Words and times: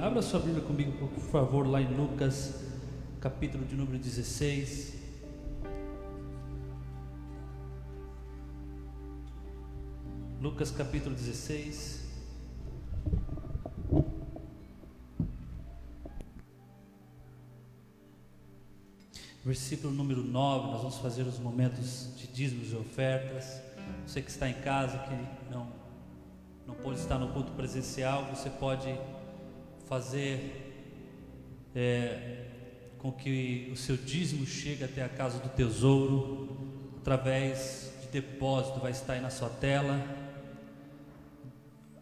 Abra 0.00 0.22
sua 0.22 0.38
Bíblia 0.38 0.62
comigo, 0.62 0.92
por 1.08 1.20
favor, 1.24 1.66
lá 1.66 1.82
em 1.82 1.92
Lucas, 1.92 2.54
capítulo 3.20 3.64
de 3.64 3.74
número 3.74 3.98
16. 3.98 4.94
Lucas 10.40 10.70
capítulo 10.70 11.16
16. 11.16 12.06
Versículo 19.44 19.92
número 19.92 20.22
9, 20.22 20.68
nós 20.68 20.78
vamos 20.80 20.98
fazer 20.98 21.22
os 21.22 21.40
momentos 21.40 22.14
de 22.16 22.28
dízimos 22.28 22.70
e 22.70 22.76
ofertas. 22.76 23.60
Você 24.06 24.22
que 24.22 24.30
está 24.30 24.48
em 24.48 24.60
casa, 24.60 24.96
que 24.98 25.52
não, 25.52 25.72
não 26.64 26.76
pode 26.76 27.00
estar 27.00 27.18
no 27.18 27.32
culto 27.32 27.50
presencial, 27.52 28.26
você 28.26 28.48
pode 28.48 28.96
fazer 29.88 31.70
é, 31.74 32.44
com 32.98 33.10
que 33.10 33.70
o 33.72 33.76
seu 33.76 33.96
dízimo 33.96 34.46
chegue 34.46 34.84
até 34.84 35.02
a 35.02 35.08
casa 35.08 35.38
do 35.38 35.48
tesouro, 35.48 36.56
através 37.00 37.92
de 38.02 38.08
depósito, 38.08 38.80
vai 38.80 38.90
estar 38.90 39.14
aí 39.14 39.20
na 39.20 39.30
sua 39.30 39.48
tela, 39.48 40.04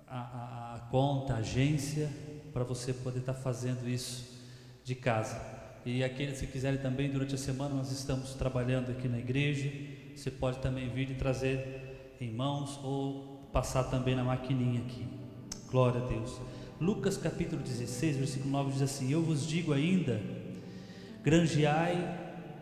a, 0.09 0.19
a, 0.19 0.75
a 0.75 0.79
conta, 0.91 1.35
a 1.35 1.37
agência, 1.39 2.11
para 2.53 2.65
você 2.65 2.93
poder 2.93 3.21
estar 3.21 3.35
fazendo 3.35 3.89
isso 3.89 4.37
de 4.83 4.95
casa. 4.95 5.41
E 5.85 6.03
aqueles 6.03 6.41
que 6.41 6.47
quiserem 6.47 6.81
também, 6.81 7.11
durante 7.11 7.35
a 7.35 7.39
semana, 7.39 7.75
nós 7.75 7.93
estamos 7.93 8.35
trabalhando 8.35 8.91
aqui 8.91 9.07
na 9.07 9.19
igreja. 9.19 9.71
Você 10.17 10.31
pode 10.31 10.59
também 10.59 10.89
vir 10.89 11.11
e 11.11 11.15
trazer 11.15 12.17
em 12.21 12.33
mãos 12.33 12.81
ou 12.83 13.49
passar 13.53 13.85
também 13.85 14.17
na 14.17 14.25
maquininha 14.25 14.81
aqui. 14.81 15.07
Glória 15.71 16.03
a 16.03 16.07
Deus. 16.07 16.41
Lucas 16.81 17.17
capítulo 17.17 17.63
16, 17.63 18.17
versículo 18.17 18.51
9 18.51 18.73
diz 18.73 18.83
assim: 18.83 19.11
Eu 19.11 19.23
vos 19.23 19.47
digo 19.47 19.73
ainda, 19.73 20.21
granjeai 21.23 21.97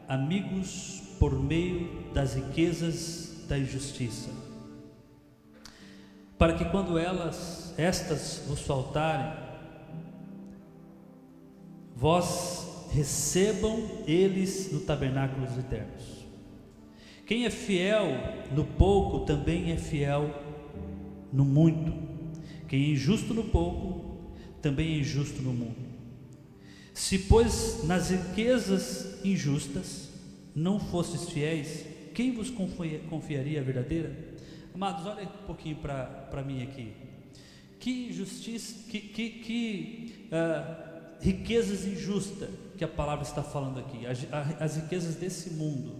amigos 0.08 1.02
por 1.18 1.32
meio 1.38 2.12
das 2.12 2.34
riquezas 2.34 3.44
da 3.48 3.58
injustiça, 3.58 4.30
para 6.38 6.54
que 6.54 6.64
quando 6.66 6.96
elas, 6.96 7.74
estas 7.76 8.44
vos 8.46 8.60
faltarem, 8.60 9.32
vós 11.96 12.88
recebam 12.92 14.04
eles 14.06 14.70
no 14.72 14.80
tabernáculo 14.80 15.44
dos 15.44 15.58
eternos. 15.58 16.24
Quem 17.26 17.46
é 17.46 17.50
fiel 17.50 18.06
no 18.54 18.64
pouco 18.64 19.20
também 19.20 19.72
é 19.72 19.76
fiel 19.76 20.30
no 21.32 21.44
muito. 21.44 21.92
Quem 22.68 22.84
é 22.84 22.88
injusto 22.90 23.32
no 23.32 23.44
pouco, 23.44 24.03
também 24.64 24.94
é 24.94 24.98
injusto 25.00 25.42
no 25.42 25.52
mundo. 25.52 25.76
Se, 26.94 27.18
pois, 27.18 27.84
nas 27.84 28.08
riquezas 28.08 29.22
injustas 29.22 30.08
não 30.54 30.80
fostes 30.80 31.28
fiéis, 31.28 31.84
quem 32.14 32.32
vos 32.32 32.50
confiaria 33.10 33.60
a 33.60 33.62
verdadeira? 33.62 34.16
Amados, 34.72 35.04
olha 35.04 35.24
um 35.24 35.46
pouquinho 35.46 35.76
para 35.76 36.42
mim 36.46 36.62
aqui. 36.62 36.94
Que 37.78 38.10
justiça, 38.10 38.88
que, 38.90 39.00
que, 39.00 39.30
que 39.30 40.28
uh, 40.28 41.20
riquezas 41.20 41.84
injustas 41.84 42.48
que 42.78 42.84
a 42.84 42.88
palavra 42.88 43.22
está 43.22 43.42
falando 43.42 43.80
aqui, 43.80 44.06
as, 44.06 44.26
as 44.58 44.76
riquezas 44.76 45.16
desse 45.16 45.50
mundo, 45.50 45.96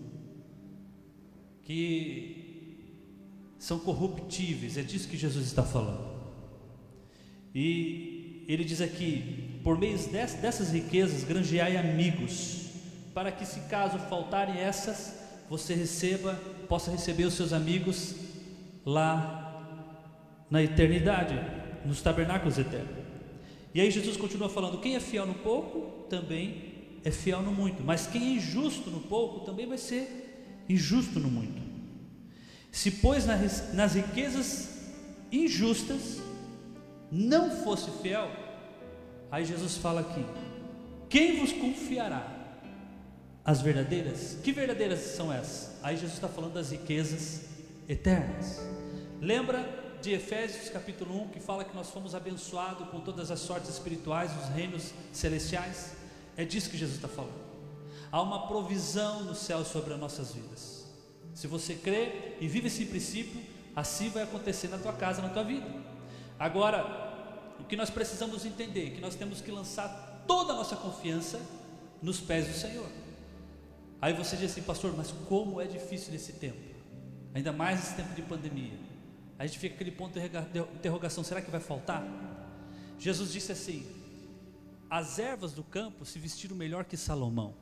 que 1.65 2.87
são 3.59 3.79
corruptíveis, 3.79 4.79
é 4.79 4.83
disso 4.83 5.07
que 5.07 5.19
Jesus 5.19 5.45
está 5.45 5.63
falando. 5.63 6.15
E 7.55 8.14
ele 8.49 8.65
diz 8.65 8.81
aqui: 8.81 9.61
por 9.63 9.79
meio 9.79 9.97
dessas 9.99 10.71
riquezas, 10.71 11.25
granjeai 11.25 11.77
amigos, 11.77 12.67
para 13.15 13.33
que, 13.33 13.47
se 13.47 13.61
caso 13.61 13.99
faltarem 14.11 14.59
essas, 14.59 15.19
você 15.49 15.75
receba, 15.75 16.35
possa 16.69 16.91
receber 16.91 17.25
os 17.25 17.35
seus 17.35 17.53
amigos 17.53 18.15
lá 18.85 19.45
na 20.51 20.63
eternidade, 20.63 21.35
nos 21.85 22.03
tabernáculos 22.03 22.59
eternos. 22.59 23.05
E 23.75 23.81
aí 23.81 23.91
Jesus 23.91 24.17
continua 24.17 24.49
falando: 24.49 24.81
quem 24.81 24.97
é 24.97 25.01
fiel 25.01 25.27
no 25.27 25.35
pouco, 25.35 26.07
também 26.09 26.73
é 27.05 27.11
fiel 27.11 27.43
no 27.43 27.53
muito, 27.53 27.83
mas 27.83 28.07
quem 28.07 28.23
é 28.23 28.31
injusto 28.37 28.91
no 28.91 29.01
pouco, 29.01 29.45
também 29.45 29.67
vai 29.67 29.79
ser 29.79 30.65
injusto 30.69 31.19
no 31.19 31.31
muito. 31.31 31.63
Se, 32.71 32.91
pois, 32.91 33.25
nas 33.27 33.95
riquezas 33.95 34.69
injustas, 35.31 36.21
não 37.11 37.51
fosse 37.51 37.91
fiel, 38.03 38.31
aí 39.31 39.45
Jesus 39.45 39.77
fala 39.77 40.01
aqui: 40.01 40.25
quem 41.09 41.39
vos 41.39 41.53
confiará 41.53 42.27
as 43.45 43.61
verdadeiras? 43.61 44.39
Que 44.43 44.53
verdadeiras 44.53 45.01
são 45.01 45.33
essas? 45.33 45.79
Aí 45.83 45.97
Jesus 45.97 46.15
está 46.15 46.29
falando 46.29 46.55
das 46.55 46.71
riquezas 46.71 47.47
eternas. 47.89 48.61
Lembra 49.21 49.83
de 50.01 50.13
Efésios 50.13 50.69
capítulo 50.69 51.23
1 51.23 51.29
que 51.29 51.41
fala 51.41 51.65
que 51.65 51.75
nós 51.75 51.89
fomos 51.91 52.15
abençoados 52.15 52.89
com 52.89 53.01
todas 53.01 53.31
as 53.31 53.41
sortes 53.41 53.71
espirituais 53.71 54.35
nos 54.35 54.49
reinos 54.49 54.93
celestiais? 55.13 55.95
É 56.37 56.45
disso 56.45 56.69
que 56.69 56.77
Jesus 56.77 56.97
está 56.97 57.09
falando. 57.09 57.45
Há 58.11 58.21
uma 58.21 58.47
provisão 58.47 59.25
no 59.25 59.35
céu 59.35 59.65
sobre 59.65 59.95
as 59.95 60.01
nossas 60.01 60.33
vidas. 60.33 60.85
Se 61.35 61.47
você 61.47 61.75
crê 61.75 62.37
e 62.41 62.47
vive 62.47 62.69
esse 62.69 62.85
princípio, 62.87 63.41
assim 63.75 64.09
vai 64.09 64.23
acontecer 64.23 64.69
na 64.69 64.79
tua 64.79 64.93
casa, 64.93 65.21
na 65.21 65.29
tua 65.29 65.43
vida. 65.43 65.67
Agora, 66.39 67.55
o 67.61 67.65
que 67.65 67.77
nós 67.77 67.91
precisamos 67.91 68.45
entender, 68.45 68.91
que 68.91 69.01
nós 69.01 69.15
temos 69.15 69.41
que 69.41 69.51
lançar 69.51 70.25
toda 70.27 70.53
a 70.53 70.57
nossa 70.57 70.77
confiança 70.77 71.41
nos 72.03 72.21
pés 72.21 72.47
do 72.49 72.55
Senhor. 72.55 72.89
Aí 74.01 74.13
você 74.13 74.37
diz 74.37 74.51
assim, 74.51 74.63
pastor, 74.63 74.95
mas 74.97 75.11
como 75.29 75.61
é 75.61 75.67
difícil 75.67 76.13
nesse 76.13 76.35
tempo, 76.35 76.61
ainda 77.33 77.53
mais 77.53 77.81
nesse 77.81 77.95
tempo 77.95 78.15
de 78.15 78.23
pandemia. 78.23 78.79
A 79.39 79.47
gente 79.47 79.59
fica 79.59 79.75
aquele 79.75 79.91
ponto 79.91 80.19
de 80.19 80.27
interrogação: 80.77 81.25
será 81.25 81.41
que 81.41 81.51
vai 81.51 81.61
faltar? 81.61 82.07
Jesus 82.99 83.33
disse 83.33 83.51
assim: 83.53 83.87
as 84.89 85.19
ervas 85.19 85.53
do 85.53 85.65
campo 85.65 86.05
se 86.05 86.19
vestiram 86.19 86.57
melhor 86.57 86.85
que 86.85 86.97
Salomão. 86.97 87.55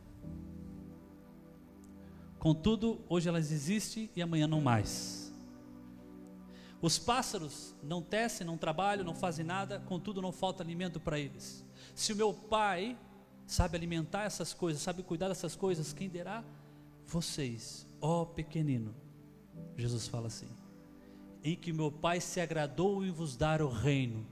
Contudo, 2.39 3.01
hoje 3.09 3.29
elas 3.29 3.53
existem 3.53 4.11
e 4.17 4.21
amanhã 4.21 4.47
não 4.47 4.61
mais. 4.61 5.32
Os 6.83 6.99
pássaros 6.99 7.77
não 7.81 8.03
tecem, 8.03 8.45
não 8.45 8.59
trabalham, 8.59 9.05
não 9.05 9.15
fazem 9.15 9.47
nada, 9.47 9.79
contudo 9.87 10.21
não 10.21 10.33
falta 10.33 10.65
alimento 10.65 10.99
para 10.99 11.17
eles. 11.17 11.65
Se 11.95 12.13
o 12.13 12.17
meu 12.17 12.35
pai 12.35 12.99
sabe 13.47 13.77
alimentar 13.77 14.25
essas 14.25 14.53
coisas, 14.53 14.83
sabe 14.83 15.05
cuidar 15.05 15.29
dessas 15.29 15.55
coisas, 15.55 15.93
quem 15.93 16.09
derá? 16.09 16.43
Vocês, 17.07 17.87
ó 18.01 18.25
pequenino. 18.25 18.93
Jesus 19.77 20.09
fala 20.09 20.27
assim: 20.27 20.49
em 21.45 21.55
que 21.55 21.73
meu 21.73 21.91
pai 21.91 22.21
se 22.21 22.41
agradou 22.41 23.05
em 23.05 23.13
vos 23.13 23.37
dar 23.37 23.63
o 23.63 23.69
reino, 23.69 24.27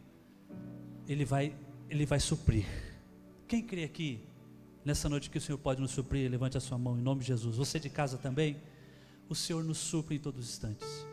ele 1.06 1.24
vai, 1.24 1.54
ele 1.88 2.04
vai 2.04 2.18
suprir. 2.18 2.66
Quem 3.46 3.62
crê 3.62 3.84
aqui 3.84 4.24
nessa 4.84 5.08
noite 5.08 5.30
que 5.30 5.38
o 5.38 5.40
Senhor 5.40 5.58
pode 5.58 5.80
nos 5.80 5.92
suprir? 5.92 6.28
Levante 6.28 6.56
a 6.56 6.60
sua 6.60 6.78
mão 6.78 6.98
em 6.98 7.02
nome 7.02 7.20
de 7.20 7.28
Jesus. 7.28 7.56
Você 7.56 7.78
de 7.78 7.90
casa 7.90 8.18
também, 8.18 8.60
o 9.28 9.36
Senhor 9.36 9.62
nos 9.62 9.78
supre 9.78 10.16
em 10.16 10.18
todos 10.18 10.44
os 10.44 10.50
instantes. 10.50 11.09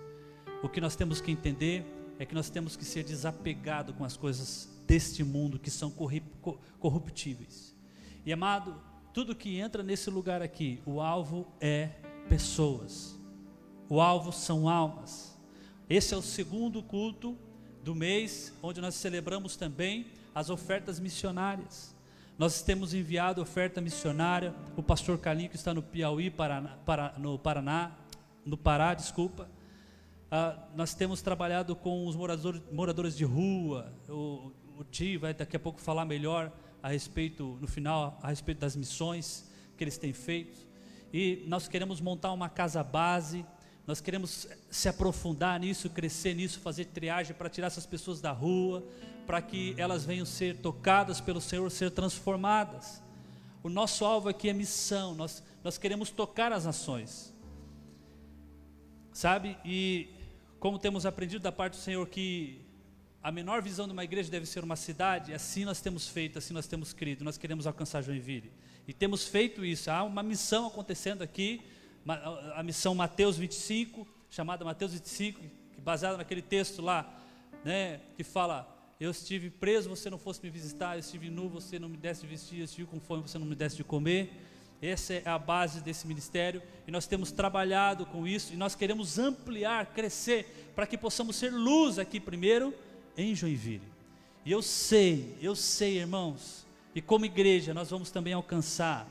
O 0.64 0.70
que 0.70 0.82
nós 0.82 0.96
temos 0.96 1.22
que 1.22 1.32
entender 1.32 1.86
é 2.20 2.26
que 2.26 2.34
nós 2.34 2.50
temos 2.50 2.76
que 2.76 2.84
ser 2.84 3.04
desapegados 3.04 3.96
com 3.96 4.04
as 4.04 4.18
coisas 4.18 4.68
deste 4.88 5.24
mundo 5.24 5.60
que 5.60 5.70
são 5.70 5.92
corruptíveis. 6.80 7.76
E 8.26 8.34
amado, 8.34 8.76
tudo 9.14 9.36
que 9.36 9.60
entra 9.60 9.84
nesse 9.84 10.10
lugar 10.10 10.42
aqui, 10.42 10.82
o 10.86 11.00
alvo 11.00 11.48
é 11.62 11.92
pessoas. 12.28 13.18
O 13.88 14.02
alvo 14.02 14.32
são 14.32 14.68
almas. 14.68 15.38
Esse 15.90 16.14
é 16.14 16.18
o 16.18 16.22
segundo 16.22 16.82
culto 16.82 17.38
do 17.84 17.94
mês, 17.94 18.54
onde 18.62 18.82
nós 18.82 18.96
celebramos 18.96 19.56
também 19.56 20.08
as 20.34 20.50
ofertas 20.50 21.00
missionárias. 21.00 21.96
Nós 22.38 22.62
temos 22.62 22.94
enviado 22.94 23.42
oferta 23.42 23.80
missionária. 23.80 24.54
O 24.76 24.84
pastor 24.84 25.18
Carlinho, 25.18 25.50
que 25.50 25.56
está 25.56 25.74
no 25.74 25.82
Piauí, 25.82 26.30
Paraná, 26.30 26.78
no 27.18 27.40
Paraná, 27.40 27.92
no 28.46 28.58
Pará, 28.58 28.94
desculpa, 28.94 29.50
ah, 30.30 30.58
nós 30.76 30.94
temos 30.94 31.22
trabalhado 31.22 31.76
com 31.76 32.06
os 32.06 32.16
moradores, 32.16 33.16
de 33.16 33.24
rua. 33.24 33.94
O, 34.10 34.52
o 34.78 34.84
Ti 34.84 35.18
vai 35.18 35.34
daqui 35.34 35.56
a 35.56 35.60
pouco 35.60 35.80
falar 35.80 36.06
melhor 36.06 36.52
a 36.84 36.90
respeito, 36.90 37.58
no 37.62 37.68
final, 37.68 38.20
a 38.22 38.28
respeito 38.30 38.60
das 38.60 38.76
missões 38.76 39.50
que 39.78 39.84
eles 39.84 39.98
têm 39.98 40.12
feito. 40.12 40.68
E 41.14 41.46
nós 41.48 41.68
queremos 41.68 42.02
montar 42.02 42.34
uma 42.34 42.50
casa 42.50 42.84
base. 42.84 43.46
Nós 43.86 44.02
queremos 44.02 44.50
se 44.70 44.90
aprofundar 44.90 45.58
nisso, 45.62 45.90
crescer 45.90 46.34
nisso, 46.34 46.60
fazer 46.60 46.86
triagem 46.86 47.34
para 47.34 47.50
tirar 47.50 47.68
essas 47.68 47.86
pessoas 47.86 48.20
da 48.20 48.34
rua, 48.34 48.86
para 49.26 49.42
que 49.42 49.76
elas 49.78 50.04
venham 50.04 50.26
ser 50.26 50.58
tocadas 50.58 51.22
pelo 51.22 51.40
Senhor, 51.40 51.72
ser 51.72 51.92
transformadas. 51.92 53.02
O 53.64 53.70
nosso 53.70 54.04
alvo 54.04 54.28
aqui 54.28 54.50
é 54.50 54.54
missão, 54.54 55.16
nós, 55.16 55.42
nós 55.64 55.78
queremos 55.78 56.10
tocar 56.10 56.52
as 56.52 56.66
nações, 56.66 57.34
sabe? 59.12 59.58
E 59.66 60.17
como 60.60 60.80
temos 60.80 61.06
aprendido 61.06 61.42
da 61.42 61.52
parte 61.52 61.74
do 61.74 61.80
Senhor 61.80 62.08
que 62.08 62.62
a 63.22 63.32
menor 63.32 63.62
visão 63.62 63.88
de 63.88 63.94
uma 63.94 64.04
igreja 64.04 64.32
deve 64.32 64.46
ser 64.46 64.64
uma 64.64 64.76
cidade, 64.76 65.34
assim 65.34 65.66
nós 65.66 65.82
temos 65.82 66.08
feito, 66.08 66.38
assim 66.38 66.54
nós 66.54 66.66
temos 66.66 66.94
crido, 66.94 67.24
nós 67.24 67.38
queremos 67.38 67.68
alcançar 67.68 68.02
Joinville. 68.02 68.52
E 68.88 68.94
temos 68.94 69.28
feito 69.28 69.66
isso. 69.66 69.92
Há 69.92 70.04
uma 70.04 70.24
missão 70.24 70.68
acontecendo 70.68 71.22
aqui, 71.22 71.62
a 72.56 72.64
missão 72.64 72.96
Mateus 72.96 73.38
25, 73.38 74.08
chamada 74.30 74.64
Mateus 74.64 74.94
25, 74.94 75.42
baseada 75.80 76.18
naquele 76.18 76.42
texto 76.42 76.82
lá, 76.82 77.22
né, 77.66 78.00
que 78.16 78.24
fala: 78.24 78.66
Eu 79.00 79.12
estive 79.12 79.50
preso, 79.50 79.90
você 79.90 80.10
não 80.10 80.18
fosse 80.18 80.42
me 80.42 80.50
visitar, 80.50 80.96
eu 80.96 81.00
estive 81.02 81.30
nu, 81.30 81.50
você 81.50 81.78
não 81.78 81.90
me 81.90 81.98
desse 81.98 82.22
de 82.22 82.28
vestir, 82.28 82.60
eu 82.60 82.66
estive 82.66 82.88
com 82.88 83.00
fome, 83.00 83.22
você 83.24 83.38
não 83.38 83.46
me 83.46 83.56
desse 83.56 83.76
de 83.76 83.84
comer. 83.84 84.32
Essa 84.82 85.14
é 85.14 85.24
a 85.26 85.40
base 85.40 85.82
desse 85.82 86.06
ministério 86.06 86.62
e 86.88 86.92
nós 86.92 87.08
temos 87.08 87.32
trabalhado 87.32 88.06
com 88.06 88.28
isso 88.28 88.54
e 88.54 88.58
nós 88.58 88.76
queremos 88.76 89.18
ampliar, 89.18 89.88
crescer, 89.88 90.72
para 90.76 90.86
que 90.86 90.98
possamos 90.98 91.36
ser 91.36 91.52
luz 91.52 91.98
aqui 91.98 92.20
primeiro 92.20 92.74
em 93.18 93.34
Joinville. 93.34 93.88
E 94.46 94.52
eu 94.52 94.62
sei, 94.62 95.36
eu 95.42 95.56
sei, 95.56 95.98
irmãos, 95.98 96.66
e 96.94 97.02
como 97.02 97.26
igreja 97.26 97.74
nós 97.74 97.90
vamos 97.90 98.12
também 98.12 98.34
alcançar 98.34 99.08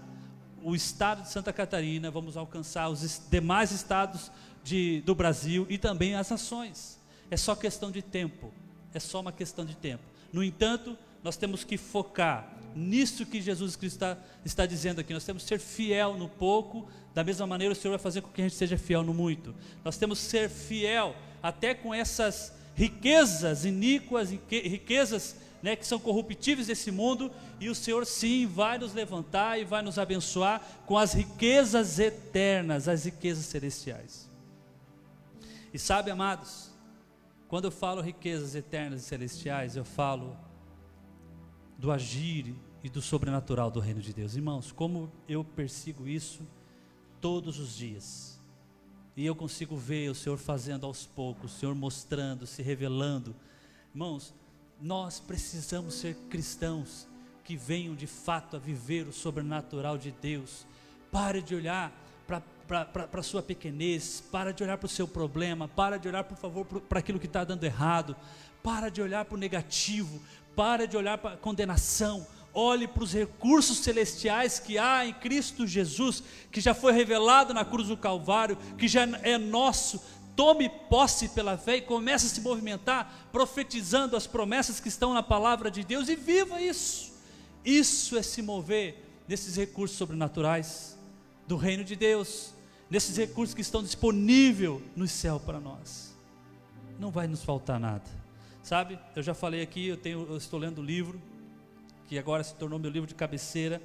o 0.62 0.74
estado 0.74 1.22
de 1.22 1.30
Santa 1.30 1.52
Catarina, 1.52 2.10
vamos 2.10 2.36
alcançar 2.36 2.88
os 2.88 3.20
demais 3.30 3.70
estados 3.72 4.30
de, 4.62 5.00
do 5.02 5.14
Brasil 5.14 5.66
e 5.68 5.78
também 5.78 6.14
as 6.14 6.30
nações. 6.30 6.98
É 7.30 7.36
só 7.36 7.54
questão 7.54 7.90
de 7.90 8.02
tempo, 8.02 8.52
é 8.94 9.00
só 9.00 9.20
uma 9.20 9.32
questão 9.32 9.64
de 9.64 9.76
tempo. 9.76 10.02
No 10.32 10.42
entanto, 10.42 10.96
nós 11.22 11.36
temos 11.36 11.64
que 11.64 11.76
focar 11.76 12.55
nisso 12.76 13.24
que 13.24 13.40
Jesus 13.40 13.74
Cristo 13.74 13.96
está, 13.96 14.18
está 14.44 14.66
dizendo 14.66 15.00
aqui. 15.00 15.12
Nós 15.14 15.24
temos 15.24 15.42
que 15.42 15.48
ser 15.48 15.58
fiel 15.58 16.14
no 16.14 16.28
pouco, 16.28 16.88
da 17.14 17.24
mesma 17.24 17.46
maneira 17.46 17.72
o 17.72 17.76
Senhor 17.76 17.92
vai 17.92 18.02
fazer 18.02 18.20
com 18.20 18.28
que 18.30 18.42
a 18.42 18.44
gente 18.44 18.56
seja 18.56 18.76
fiel 18.76 19.02
no 19.02 19.14
muito. 19.14 19.54
Nós 19.84 19.96
temos 19.96 20.20
que 20.20 20.26
ser 20.26 20.50
fiel 20.50 21.16
até 21.42 21.74
com 21.74 21.94
essas 21.94 22.52
riquezas 22.74 23.64
iníquas, 23.64 24.30
riquezas 24.30 25.36
né, 25.62 25.74
que 25.74 25.86
são 25.86 25.98
corruptíveis 25.98 26.66
desse 26.66 26.90
mundo, 26.90 27.32
e 27.58 27.68
o 27.68 27.74
Senhor 27.74 28.04
sim 28.04 28.46
vai 28.46 28.78
nos 28.78 28.92
levantar 28.92 29.58
e 29.58 29.64
vai 29.64 29.82
nos 29.82 29.98
abençoar 29.98 30.60
com 30.84 30.98
as 30.98 31.14
riquezas 31.14 31.98
eternas, 31.98 32.86
as 32.86 33.04
riquezas 33.04 33.46
celestiais. 33.46 34.30
E 35.72 35.78
sabe, 35.78 36.10
amados, 36.10 36.70
quando 37.48 37.64
eu 37.64 37.70
falo 37.70 38.00
riquezas 38.00 38.54
eternas 38.54 39.02
e 39.02 39.04
celestiais, 39.04 39.76
eu 39.76 39.84
falo 39.84 40.36
do 41.78 41.90
agir 41.90 42.54
e 42.82 42.88
do 42.88 43.02
sobrenatural 43.02 43.70
do 43.70 43.80
reino 43.80 44.00
de 44.00 44.12
Deus. 44.12 44.36
Irmãos, 44.36 44.72
como 44.72 45.10
eu 45.28 45.42
persigo 45.44 46.06
isso 46.06 46.46
todos 47.20 47.58
os 47.58 47.76
dias. 47.76 48.38
E 49.16 49.24
eu 49.24 49.34
consigo 49.34 49.76
ver 49.76 50.10
o 50.10 50.14
Senhor 50.14 50.36
fazendo 50.36 50.84
aos 50.84 51.06
poucos, 51.06 51.54
o 51.54 51.58
Senhor 51.58 51.74
mostrando, 51.74 52.46
se 52.46 52.62
revelando. 52.62 53.34
Irmãos, 53.94 54.34
nós 54.80 55.18
precisamos 55.18 55.94
ser 55.94 56.14
cristãos 56.28 57.08
que 57.42 57.56
venham 57.56 57.94
de 57.94 58.06
fato 58.06 58.56
a 58.56 58.58
viver 58.58 59.06
o 59.06 59.12
sobrenatural 59.12 59.96
de 59.96 60.10
Deus. 60.10 60.66
Pare 61.10 61.40
de 61.40 61.54
olhar 61.54 61.92
para 62.26 63.08
a 63.12 63.22
sua 63.22 63.42
pequenez, 63.42 64.22
para 64.30 64.52
de 64.52 64.62
olhar 64.62 64.76
para 64.76 64.86
o 64.86 64.90
seu 64.90 65.08
problema, 65.08 65.66
para 65.66 65.96
de 65.96 66.08
olhar, 66.08 66.24
por 66.24 66.36
favor, 66.36 66.64
para 66.64 66.98
aquilo 66.98 67.18
que 67.18 67.26
está 67.26 67.44
dando 67.44 67.64
errado, 67.64 68.14
para 68.62 68.90
de 68.90 69.00
olhar 69.00 69.24
para 69.24 69.36
o 69.36 69.38
negativo, 69.38 70.20
para 70.54 70.86
de 70.86 70.96
olhar 70.96 71.16
para 71.18 71.34
a 71.34 71.36
condenação, 71.38 72.26
olhe 72.56 72.88
para 72.88 73.04
os 73.04 73.12
recursos 73.12 73.78
celestiais 73.78 74.58
que 74.58 74.78
há 74.78 75.04
em 75.04 75.12
Cristo 75.12 75.66
Jesus, 75.66 76.22
que 76.50 76.60
já 76.60 76.72
foi 76.72 76.92
revelado 76.92 77.52
na 77.52 77.66
cruz 77.66 77.88
do 77.88 77.96
Calvário, 77.96 78.56
que 78.78 78.88
já 78.88 79.02
é 79.22 79.36
nosso. 79.36 80.00
Tome 80.34 80.68
posse 80.68 81.28
pela 81.28 81.58
fé 81.58 81.76
e 81.76 81.82
comece 81.82 82.26
a 82.26 82.28
se 82.30 82.40
movimentar, 82.40 83.28
profetizando 83.30 84.16
as 84.16 84.26
promessas 84.26 84.80
que 84.80 84.88
estão 84.88 85.12
na 85.12 85.22
palavra 85.22 85.70
de 85.70 85.84
Deus 85.84 86.08
e 86.08 86.16
viva 86.16 86.60
isso. 86.60 87.12
Isso 87.62 88.16
é 88.16 88.22
se 88.22 88.40
mover 88.40 89.04
nesses 89.28 89.56
recursos 89.56 89.98
sobrenaturais 89.98 90.98
do 91.46 91.56
reino 91.56 91.84
de 91.84 91.94
Deus, 91.94 92.54
nesses 92.88 93.16
recursos 93.16 93.54
que 93.54 93.60
estão 93.60 93.82
disponíveis 93.82 94.80
no 94.94 95.06
céu 95.06 95.38
para 95.38 95.60
nós. 95.60 96.16
Não 96.98 97.10
vai 97.10 97.26
nos 97.26 97.44
faltar 97.44 97.78
nada. 97.78 98.04
Sabe, 98.62 98.98
eu 99.14 99.22
já 99.22 99.34
falei 99.34 99.62
aqui, 99.62 99.88
eu, 99.88 99.96
tenho, 99.96 100.26
eu 100.28 100.36
estou 100.36 100.58
lendo 100.58 100.80
o 100.80 100.84
livro, 100.84 101.20
que 102.06 102.18
agora 102.18 102.42
se 102.42 102.54
tornou 102.54 102.78
meu 102.78 102.90
livro 102.90 103.06
de 103.06 103.14
cabeceira, 103.14 103.82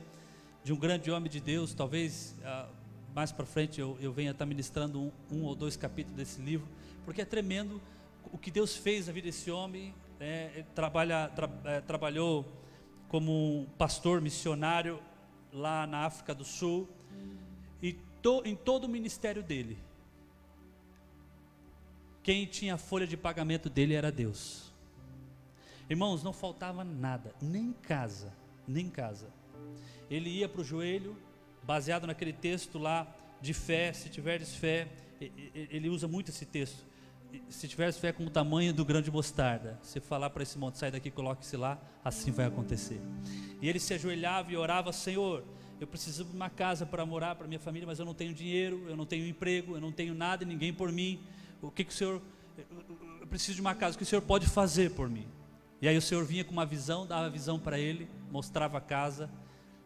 de 0.64 0.72
um 0.72 0.76
grande 0.76 1.10
homem 1.12 1.30
de 1.30 1.40
Deus. 1.40 1.74
Talvez 1.74 2.36
ah, 2.44 2.70
mais 3.14 3.32
para 3.32 3.46
frente 3.46 3.82
eu, 3.82 3.98
eu 4.00 4.12
venha 4.12 4.32
estar 4.32 4.46
ministrando 4.46 5.02
um, 5.02 5.12
um, 5.32 5.44
ou 5.44 5.56
dois 5.56 5.76
capítulos 5.76 6.18
desse 6.18 6.42
livro, 6.42 6.68
porque 7.06 7.22
é 7.22 7.26
tremendo 7.26 7.82
o 8.32 8.38
que 8.38 8.52
Deus 8.52 8.76
fez 8.76 9.08
na 9.08 9.14
vida 9.14 9.28
desse 9.28 9.50
homem. 9.50 9.94
É, 10.20 10.52
ele 10.54 10.68
trabalha, 10.76 11.30
tra, 11.30 11.50
é, 11.66 11.82
trabalhou 11.82 12.46
como 13.10 13.62
um 13.62 13.66
pastor 13.78 14.22
missionário 14.22 15.00
lá 15.52 15.86
na 15.86 16.06
África 16.06 16.34
do 16.34 16.46
Sul, 16.46 16.88
e 17.82 17.94
to, 18.22 18.42
em 18.46 18.56
todo 18.56 18.86
o 18.86 18.88
ministério 18.88 19.44
dele, 19.44 19.78
quem 22.24 22.46
tinha 22.46 22.76
a 22.76 22.78
folha 22.78 23.08
de 23.08 23.18
pagamento 23.18 23.70
dele 23.70 23.96
era 23.96 24.12
Deus. 24.12 24.71
Irmãos, 25.92 26.24
não 26.24 26.32
faltava 26.32 26.86
nada, 26.86 27.36
nem 27.42 27.74
casa, 27.74 28.34
nem 28.66 28.90
casa. 28.90 29.28
Ele 30.10 30.30
ia 30.30 30.48
para 30.48 30.62
o 30.62 30.64
joelho, 30.64 31.18
baseado 31.64 32.08
naquele 32.08 32.32
texto 32.32 32.80
lá 32.80 33.14
de 33.42 33.54
fé, 33.54 33.92
se 33.92 34.08
tiveres 34.08 34.56
fé, 34.56 34.88
ele 35.54 35.90
usa 35.90 36.08
muito 36.08 36.30
esse 36.30 36.46
texto. 36.46 36.86
Se 37.50 37.68
tiveres 37.68 37.98
fé 37.98 38.14
com 38.14 38.24
o 38.24 38.30
tamanho 38.30 38.74
do 38.74 38.86
grão 38.86 39.02
de 39.02 39.12
mostarda, 39.12 39.78
se 39.84 40.00
falar 40.00 40.30
para 40.30 40.44
esse 40.44 40.58
monte, 40.58 40.78
sai 40.78 40.92
daqui, 40.92 41.12
coloque-se 41.12 41.58
lá, 41.58 41.78
assim 42.06 42.32
vai 42.32 42.46
acontecer. 42.46 43.02
E 43.62 43.68
ele 43.68 43.78
se 43.78 43.94
ajoelhava 43.94 44.50
e 44.50 44.56
orava, 44.56 44.94
Senhor, 44.94 45.44
eu 45.78 45.86
preciso 45.86 46.24
de 46.24 46.34
uma 46.34 46.50
casa 46.50 46.86
para 46.86 47.06
morar 47.06 47.36
para 47.36 47.50
minha 47.50 47.60
família, 47.60 47.86
mas 47.86 48.00
eu 48.00 48.06
não 48.06 48.14
tenho 48.14 48.34
dinheiro, 48.34 48.86
eu 48.88 48.96
não 48.96 49.06
tenho 49.06 49.28
emprego, 49.28 49.76
eu 49.76 49.82
não 49.82 49.92
tenho 49.92 50.14
nada, 50.14 50.46
ninguém 50.46 50.74
por 50.74 50.90
mim. 50.90 51.22
O 51.62 51.70
que, 51.70 51.84
que 51.84 51.92
o 51.92 51.94
Senhor, 51.94 52.22
eu 53.20 53.28
preciso 53.28 53.56
de 53.56 53.62
uma 53.62 53.76
casa, 53.76 53.96
o 53.96 53.98
que 53.98 54.04
o 54.04 54.08
Senhor 54.08 54.22
pode 54.22 54.48
fazer 54.48 54.92
por 54.92 55.10
mim? 55.10 55.28
E 55.82 55.88
aí 55.88 55.98
o 55.98 56.02
Senhor 56.02 56.24
vinha 56.24 56.44
com 56.44 56.52
uma 56.52 56.66
visão, 56.66 57.08
dava 57.08 57.26
a 57.26 57.30
visão 57.30 57.60
para 57.60 57.80
ele, 57.80 58.08
mostrava 58.32 58.78
a 58.78 58.82
casa, 58.82 59.30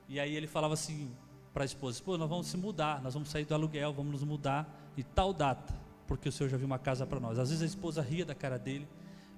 e 0.10 0.20
aí 0.20 0.36
ele 0.36 0.46
falava 0.46 0.74
assim 0.74 1.10
para 1.54 1.64
a 1.64 1.66
esposa: 1.66 2.04
Pô, 2.04 2.18
nós 2.18 2.30
vamos 2.30 2.48
se 2.48 2.58
mudar, 2.58 3.02
nós 3.02 3.14
vamos 3.14 3.30
sair 3.30 3.46
do 3.46 3.54
aluguel, 3.54 3.94
vamos 3.94 4.12
nos 4.12 4.24
mudar, 4.24 4.68
e 4.98 5.04
tal 5.04 5.32
data, 5.34 5.74
porque 6.06 6.28
o 6.28 6.32
Senhor 6.32 6.50
já 6.50 6.58
viu 6.58 6.66
uma 6.66 6.78
casa 6.78 7.08
para 7.08 7.20
nós. 7.20 7.40
Às 7.40 7.50
vezes 7.50 7.64
a 7.64 7.66
esposa 7.66 8.02
ria 8.02 8.26
da 8.26 8.36
cara 8.36 8.60
dele, 8.60 8.86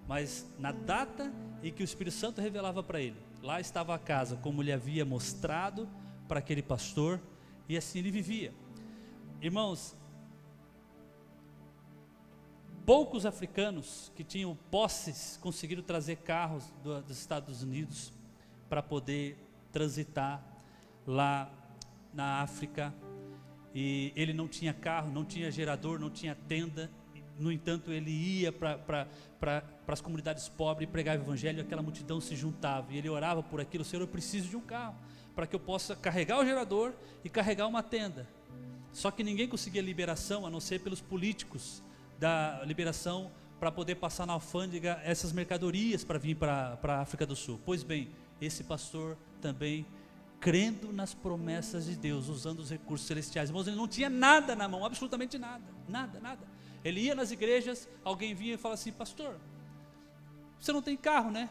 mas 0.07 0.50
na 0.57 0.71
data 0.71 1.31
em 1.62 1.71
que 1.71 1.83
o 1.83 1.86
Espírito 1.86 2.15
Santo 2.15 2.42
revelava 2.42 2.81
para 2.81 3.00
ele, 3.00 3.18
lá 3.44 3.59
estava 3.59 3.94
a 3.94 4.00
casa, 4.00 4.36
como 4.38 4.63
ele 4.63 4.71
havia 4.71 5.06
mostrado 5.06 5.88
para 6.28 6.40
aquele 6.40 6.64
pastor, 6.64 7.21
e 7.69 7.78
assim 7.78 7.99
ele 7.99 8.09
vivia. 8.09 8.52
Irmãos, 9.42 9.95
poucos 12.87 13.25
africanos 13.25 14.13
que 14.15 14.23
tinham 14.23 14.57
posses 14.71 15.37
conseguiram 15.41 15.83
trazer 15.83 16.15
carros 16.15 16.63
do, 16.81 17.01
dos 17.01 17.19
Estados 17.19 17.61
Unidos 17.61 18.13
para 18.69 18.81
poder 18.81 19.37
transitar 19.73 20.41
lá 21.06 21.51
na 22.13 22.41
África. 22.41 22.94
E 23.75 24.13
ele 24.15 24.31
não 24.31 24.47
tinha 24.47 24.73
carro, 24.73 25.11
não 25.11 25.25
tinha 25.25 25.51
gerador, 25.51 25.99
não 25.99 26.09
tinha 26.09 26.33
tenda. 26.47 26.89
No 27.37 27.51
entanto, 27.51 27.91
ele 27.91 28.09
ia 28.09 28.53
para 28.53 29.06
as 29.85 29.99
comunidades 29.99 30.47
pobres 30.47 30.87
e 30.87 30.91
pregava 30.91 31.21
o 31.21 31.25
evangelho, 31.25 31.57
e 31.57 31.61
aquela 31.61 31.81
multidão 31.81 32.21
se 32.21 32.37
juntava. 32.37 32.94
E 32.94 32.97
ele 32.97 33.09
orava 33.09 33.44
por 33.44 33.59
aquilo: 33.59 33.83
Senhor, 33.83 34.01
eu 34.01 34.07
preciso 34.07 34.47
de 34.47 34.56
um 34.56 34.61
carro 34.61 34.95
para 35.35 35.45
que 35.45 35.53
eu 35.53 35.59
possa 35.59 35.94
carregar 35.94 36.39
o 36.39 36.45
gerador 36.45 36.94
e 37.21 37.29
carregar 37.29 37.67
uma 37.67 37.83
tenda. 37.83 38.25
Só 38.94 39.11
que 39.11 39.25
ninguém 39.25 39.49
conseguia 39.49 39.81
liberação 39.81 40.45
a 40.47 40.49
não 40.49 40.61
ser 40.61 40.79
pelos 40.79 41.01
políticos 41.01 41.83
da 42.19 42.62
liberação 42.66 43.31
para 43.59 43.71
poder 43.71 43.95
passar 43.95 44.26
na 44.26 44.33
alfândega 44.33 45.02
essas 45.04 45.31
mercadorias 45.31 46.04
para 46.04 46.19
vir 46.19 46.36
para 46.36 46.78
a 46.83 47.02
África 47.02 47.26
do 47.26 47.36
Sul. 47.36 47.59
Pois 47.66 47.83
bem, 47.83 48.09
esse 48.40 48.64
pastor 48.64 49.18
também 49.42 49.86
crendo 50.40 50.94
nas 50.94 51.14
promessas 51.14 51.86
de 51.86 51.95
Deus, 51.95 52.28
usando 52.28 52.59
os 52.59 52.69
recursos 52.69 53.07
celestiais. 53.07 53.50
Irmãos, 53.50 53.68
ele 53.68 53.76
não 53.76 53.88
tinha 53.88 54.09
nada 54.09 54.56
na 54.56 54.68
mão, 54.68 54.86
absolutamente 54.86 55.38
nada, 55.38 55.64
nada, 55.88 56.19
nada. 56.19 56.47
Ele 56.83 57.02
ia 57.02 57.16
nas 57.16 57.31
igrejas, 57.31 57.90
alguém 58.04 58.36
vinha 58.36 58.54
e 58.54 58.57
falava 58.57 58.80
assim, 58.80 58.92
pastor, 58.92 59.36
você 60.59 60.71
não 60.71 60.81
tem 60.81 60.95
carro, 60.95 61.31
né? 61.31 61.50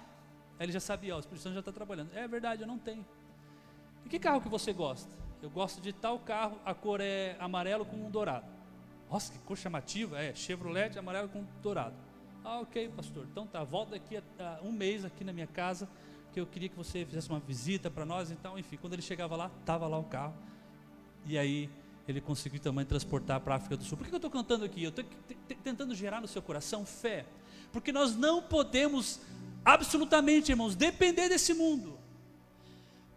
Aí 0.59 0.67
ele 0.67 0.73
já 0.73 0.81
sabia, 0.81 1.15
ó, 1.15 1.17
o 1.17 1.21
Espírito 1.21 1.43
Santo 1.43 1.55
já 1.55 1.61
está 1.61 1.73
trabalhando. 1.73 2.11
É 2.15 2.27
verdade, 2.27 2.63
eu 2.63 2.69
não 2.69 2.79
tenho. 2.79 3.05
E 4.05 4.09
que 4.09 4.19
carro 4.19 4.41
que 4.41 4.49
você 4.49 4.73
gosta? 4.73 5.11
Eu 5.43 5.51
gosto 5.51 5.81
de 5.81 5.93
tal 5.93 6.19
carro, 6.21 6.59
a 6.65 6.73
cor 6.73 7.01
é 7.01 7.37
amarelo 7.41 7.85
com 7.85 7.97
um 7.97 8.11
dourado. 8.11 8.56
Nossa, 9.11 9.33
que 9.33 9.39
cor 9.41 9.57
chamativa, 9.57 10.21
é 10.21 10.35
Chevrolet 10.35 10.99
amarelo 10.99 11.29
com 11.29 11.45
dourado. 11.63 11.95
Ah, 12.45 12.61
ok, 12.61 12.89
pastor. 12.91 13.27
Então 13.31 13.47
tá, 13.47 13.63
volta 13.65 13.93
daqui 13.93 14.17
a, 14.17 14.23
a 14.39 14.61
um 14.63 14.73
mês 14.73 15.05
aqui 15.05 15.25
na 15.25 15.33
minha 15.33 15.47
casa, 15.47 15.89
que 16.33 16.41
eu 16.41 16.47
queria 16.47 16.69
que 16.69 16.77
você 16.77 17.05
fizesse 17.05 17.29
uma 17.29 17.41
visita 17.41 17.91
para 17.91 18.05
nós. 18.05 18.31
Então, 18.31 18.59
enfim, 18.59 18.77
quando 18.77 18.93
ele 18.93 19.03
chegava 19.03 19.37
lá, 19.37 19.51
estava 19.61 19.87
lá 19.87 19.99
o 19.99 20.05
carro. 20.05 20.35
E 21.25 21.37
aí 21.39 21.71
ele 22.07 22.21
conseguiu 22.21 22.61
também 22.61 22.85
transportar 22.85 23.41
para 23.41 23.55
a 23.55 23.57
África 23.57 23.77
do 23.77 23.85
Sul. 23.85 23.99
Por 23.99 24.07
que 24.07 24.15
eu 24.15 24.17
estou 24.17 24.31
cantando 24.31 24.65
aqui? 24.65 24.83
Eu 24.85 24.91
estou 24.91 25.05
tentando 25.63 25.95
gerar 25.95 26.21
no 26.21 26.29
seu 26.29 26.41
coração 26.41 26.87
fé. 26.87 27.27
Porque 27.73 27.91
nós 27.91 28.15
não 28.15 28.43
podemos 28.43 29.21
absolutamente, 29.65 30.53
irmãos, 30.53 30.77
depender 30.77 31.29
desse 31.29 31.53
mundo. 31.53 31.99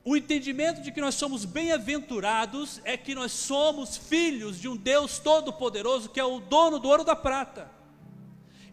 O 0.03 0.15
entendimento 0.15 0.81
de 0.81 0.91
que 0.91 1.01
nós 1.01 1.15
somos 1.15 1.45
bem-aventurados 1.45 2.79
é 2.83 2.95
que 2.95 3.13
nós 3.13 3.31
somos 3.31 3.97
filhos 3.97 4.59
de 4.59 4.67
um 4.67 4.75
Deus 4.75 5.19
todo-poderoso 5.19 6.09
que 6.09 6.19
é 6.19 6.23
o 6.23 6.39
dono 6.39 6.79
do 6.79 6.87
ouro 6.87 7.03
da 7.03 7.15
prata. 7.15 7.69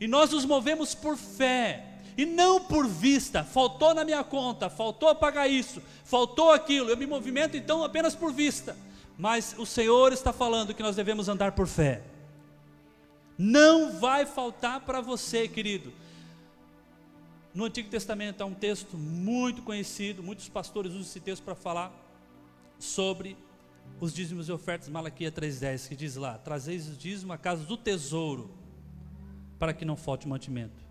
E 0.00 0.06
nós 0.06 0.30
nos 0.30 0.44
movemos 0.44 0.94
por 0.94 1.16
fé 1.16 1.84
e 2.16 2.24
não 2.24 2.60
por 2.60 2.86
vista. 2.86 3.42
Faltou 3.42 3.92
na 3.92 4.04
minha 4.04 4.22
conta, 4.22 4.70
faltou 4.70 5.14
pagar 5.14 5.48
isso, 5.48 5.82
faltou 6.04 6.52
aquilo. 6.52 6.90
Eu 6.90 6.96
me 6.96 7.06
movimento 7.06 7.56
então 7.56 7.82
apenas 7.82 8.14
por 8.14 8.32
vista. 8.32 8.76
Mas 9.18 9.54
o 9.58 9.66
Senhor 9.66 10.12
está 10.12 10.32
falando 10.32 10.74
que 10.74 10.82
nós 10.82 10.96
devemos 10.96 11.28
andar 11.28 11.52
por 11.52 11.66
fé. 11.66 12.02
Não 13.38 13.92
vai 13.92 14.24
faltar 14.26 14.80
para 14.80 15.00
você, 15.00 15.48
querido. 15.48 15.92
No 17.56 17.64
Antigo 17.64 17.88
Testamento 17.88 18.42
há 18.42 18.44
um 18.44 18.52
texto 18.52 18.98
muito 18.98 19.62
conhecido, 19.62 20.22
muitos 20.22 20.46
pastores 20.46 20.92
usam 20.92 21.00
esse 21.00 21.18
texto 21.18 21.42
para 21.42 21.54
falar 21.54 21.90
sobre 22.78 23.34
os 23.98 24.12
dízimos 24.12 24.50
e 24.50 24.52
ofertas, 24.52 24.90
Malaquia 24.90 25.32
3,10, 25.32 25.88
que 25.88 25.96
diz 25.96 26.16
lá: 26.16 26.36
Trazeis 26.36 26.86
o 26.86 26.92
dízimo 26.92 27.32
à 27.32 27.38
casa 27.38 27.64
do 27.64 27.74
tesouro, 27.74 28.50
para 29.58 29.72
que 29.72 29.86
não 29.86 29.96
falte 29.96 30.28
mantimento. 30.28 30.84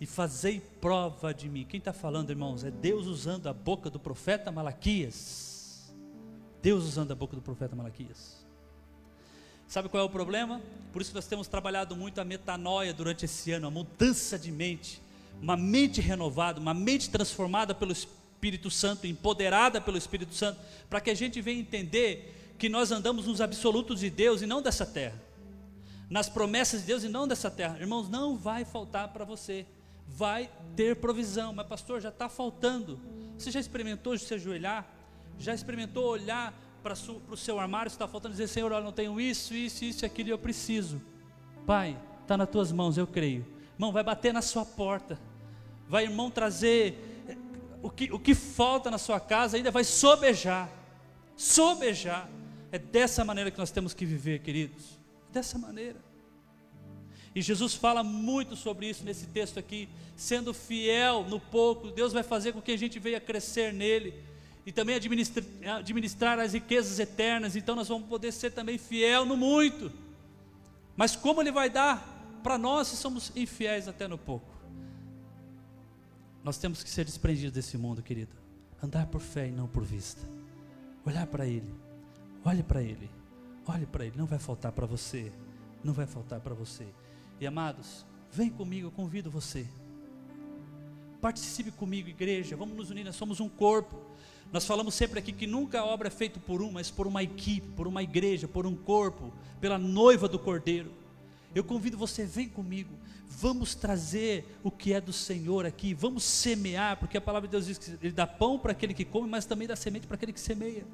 E 0.00 0.06
fazei 0.06 0.62
prova 0.80 1.34
de 1.34 1.46
mim. 1.46 1.66
Quem 1.66 1.76
está 1.76 1.92
falando, 1.92 2.30
irmãos? 2.30 2.64
É 2.64 2.70
Deus 2.70 3.06
usando 3.06 3.46
a 3.48 3.52
boca 3.52 3.90
do 3.90 4.00
profeta 4.00 4.50
Malaquias. 4.50 5.92
Deus 6.62 6.84
usando 6.84 7.12
a 7.12 7.14
boca 7.14 7.36
do 7.36 7.42
profeta 7.42 7.76
Malaquias. 7.76 8.46
Sabe 9.68 9.90
qual 9.90 10.02
é 10.02 10.06
o 10.06 10.10
problema? 10.10 10.58
Por 10.90 11.02
isso 11.02 11.14
nós 11.14 11.26
temos 11.26 11.48
trabalhado 11.48 11.94
muito 11.94 12.18
a 12.18 12.24
metanoia 12.24 12.94
durante 12.94 13.26
esse 13.26 13.52
ano, 13.52 13.66
a 13.66 13.70
mudança 13.70 14.38
de 14.38 14.50
mente 14.50 15.02
uma 15.42 15.56
mente 15.56 16.00
renovada, 16.00 16.60
uma 16.60 16.72
mente 16.72 17.10
transformada 17.10 17.74
pelo 17.74 17.90
Espírito 17.90 18.70
Santo, 18.70 19.08
empoderada 19.08 19.80
pelo 19.80 19.98
Espírito 19.98 20.32
Santo, 20.32 20.60
para 20.88 21.00
que 21.00 21.10
a 21.10 21.14
gente 21.14 21.40
venha 21.40 21.60
entender 21.60 22.54
que 22.56 22.68
nós 22.68 22.92
andamos 22.92 23.26
nos 23.26 23.40
absolutos 23.40 23.98
de 23.98 24.08
Deus 24.08 24.40
e 24.40 24.46
não 24.46 24.62
dessa 24.62 24.86
terra, 24.86 25.20
nas 26.08 26.28
promessas 26.28 26.82
de 26.82 26.86
Deus 26.86 27.02
e 27.02 27.08
não 27.08 27.26
dessa 27.26 27.50
terra. 27.50 27.76
Irmãos, 27.80 28.08
não 28.08 28.36
vai 28.36 28.64
faltar 28.64 29.08
para 29.08 29.24
você, 29.24 29.66
vai 30.06 30.48
ter 30.76 30.94
provisão, 30.94 31.52
mas 31.52 31.66
pastor, 31.66 32.00
já 32.00 32.10
está 32.10 32.28
faltando. 32.28 33.00
Você 33.36 33.50
já 33.50 33.58
experimentou 33.58 34.16
se 34.16 34.32
ajoelhar? 34.32 34.86
Já 35.40 35.52
experimentou 35.52 36.04
olhar 36.04 36.54
para 36.84 36.94
o 37.28 37.36
seu 37.36 37.58
armário, 37.58 37.88
está 37.88 38.06
faltando 38.06 38.32
dizer, 38.32 38.46
Senhor, 38.46 38.70
eu 38.70 38.80
não 38.80 38.92
tenho 38.92 39.20
isso, 39.20 39.54
isso, 39.54 39.84
isso, 39.84 40.06
aquilo, 40.06 40.28
eu 40.28 40.38
preciso. 40.38 41.02
Pai, 41.66 41.98
está 42.20 42.36
nas 42.36 42.48
tuas 42.48 42.70
mãos, 42.70 42.96
eu 42.96 43.08
creio. 43.08 43.44
Irmão, 43.74 43.90
vai 43.90 44.04
bater 44.04 44.32
na 44.32 44.42
sua 44.42 44.64
porta 44.64 45.18
vai, 45.92 46.04
irmão, 46.04 46.30
trazer 46.30 46.94
eh, 47.28 47.36
o 47.82 47.90
que, 47.90 48.10
o 48.10 48.18
que 48.18 48.34
falta 48.34 48.90
na 48.90 48.96
sua 48.96 49.20
casa, 49.20 49.58
ainda 49.58 49.70
vai 49.70 49.84
sobejar. 49.84 50.70
Sobejar. 51.36 52.30
É 52.72 52.78
dessa 52.78 53.22
maneira 53.26 53.50
que 53.50 53.58
nós 53.58 53.70
temos 53.70 53.92
que 53.92 54.06
viver, 54.06 54.38
queridos. 54.38 54.98
Dessa 55.30 55.58
maneira. 55.58 56.02
E 57.34 57.42
Jesus 57.42 57.74
fala 57.74 58.02
muito 58.02 58.56
sobre 58.56 58.88
isso 58.88 59.04
nesse 59.04 59.26
texto 59.26 59.58
aqui, 59.58 59.86
sendo 60.16 60.54
fiel 60.54 61.24
no 61.24 61.38
pouco, 61.38 61.90
Deus 61.90 62.10
vai 62.10 62.22
fazer 62.22 62.54
com 62.54 62.62
que 62.62 62.72
a 62.72 62.78
gente 62.78 62.98
venha 62.98 63.20
crescer 63.20 63.70
nele 63.70 64.14
e 64.64 64.72
também 64.72 64.96
administrar, 64.96 65.44
administrar 65.76 66.38
as 66.38 66.54
riquezas 66.54 66.98
eternas. 67.00 67.54
Então 67.54 67.76
nós 67.76 67.88
vamos 67.88 68.08
poder 68.08 68.32
ser 68.32 68.52
também 68.52 68.78
fiel 68.78 69.26
no 69.26 69.36
muito. 69.36 69.92
Mas 70.96 71.14
como 71.14 71.42
ele 71.42 71.52
vai 71.52 71.68
dar 71.68 72.40
para 72.42 72.56
nós 72.56 72.88
se 72.88 72.96
somos 72.96 73.30
infiéis 73.36 73.86
até 73.86 74.08
no 74.08 74.16
pouco? 74.16 74.51
Nós 76.44 76.58
temos 76.58 76.82
que 76.82 76.90
ser 76.90 77.04
desprendidos 77.04 77.52
desse 77.52 77.78
mundo, 77.78 78.02
querido. 78.02 78.34
Andar 78.82 79.06
por 79.06 79.20
fé 79.20 79.48
e 79.48 79.52
não 79.52 79.68
por 79.68 79.84
vista. 79.84 80.20
Olhar 81.04 81.26
para 81.26 81.46
Ele. 81.46 81.72
Olhe 82.44 82.62
para 82.62 82.82
Ele. 82.82 83.08
Olhe 83.66 83.86
para 83.86 84.04
Ele. 84.04 84.16
Não 84.16 84.26
vai 84.26 84.38
faltar 84.38 84.72
para 84.72 84.86
você. 84.86 85.32
Não 85.84 85.92
vai 85.92 86.06
faltar 86.06 86.40
para 86.40 86.54
você. 86.54 86.86
E 87.40 87.46
amados, 87.46 88.04
vem 88.30 88.50
comigo, 88.50 88.88
eu 88.88 88.90
convido 88.90 89.30
você. 89.30 89.66
Participe 91.20 91.70
comigo, 91.70 92.08
igreja. 92.08 92.56
Vamos 92.56 92.76
nos 92.76 92.90
unir, 92.90 93.04
nós 93.04 93.14
somos 93.14 93.38
um 93.38 93.48
corpo. 93.48 94.00
Nós 94.52 94.66
falamos 94.66 94.94
sempre 94.94 95.20
aqui 95.20 95.32
que 95.32 95.46
nunca 95.46 95.80
a 95.80 95.84
obra 95.84 96.08
é 96.08 96.10
feita 96.10 96.40
por 96.40 96.60
um, 96.60 96.72
mas 96.72 96.90
por 96.90 97.06
uma 97.06 97.22
equipe, 97.22 97.68
por 97.68 97.86
uma 97.86 98.02
igreja, 98.02 98.48
por 98.48 98.66
um 98.66 98.74
corpo, 98.74 99.32
pela 99.60 99.78
noiva 99.78 100.28
do 100.28 100.38
Cordeiro. 100.38 100.92
Eu 101.54 101.62
convido 101.62 101.96
você, 101.96 102.24
vem 102.26 102.48
comigo. 102.48 102.90
Vamos 103.38 103.74
trazer 103.74 104.58
o 104.62 104.70
que 104.70 104.92
é 104.92 105.00
do 105.00 105.12
Senhor 105.12 105.64
aqui, 105.64 105.94
vamos 105.94 106.22
semear, 106.22 106.98
porque 106.98 107.16
a 107.16 107.20
palavra 107.20 107.48
de 107.48 107.52
Deus 107.52 107.66
diz 107.66 107.78
que 107.78 107.90
Ele 108.04 108.12
dá 108.12 108.26
pão 108.26 108.58
para 108.58 108.72
aquele 108.72 108.92
que 108.92 109.04
come, 109.04 109.28
mas 109.28 109.46
também 109.46 109.66
dá 109.66 109.74
semente 109.74 110.06
para 110.06 110.16
aquele 110.16 110.32
que 110.32 110.40
semeia. 110.40 110.86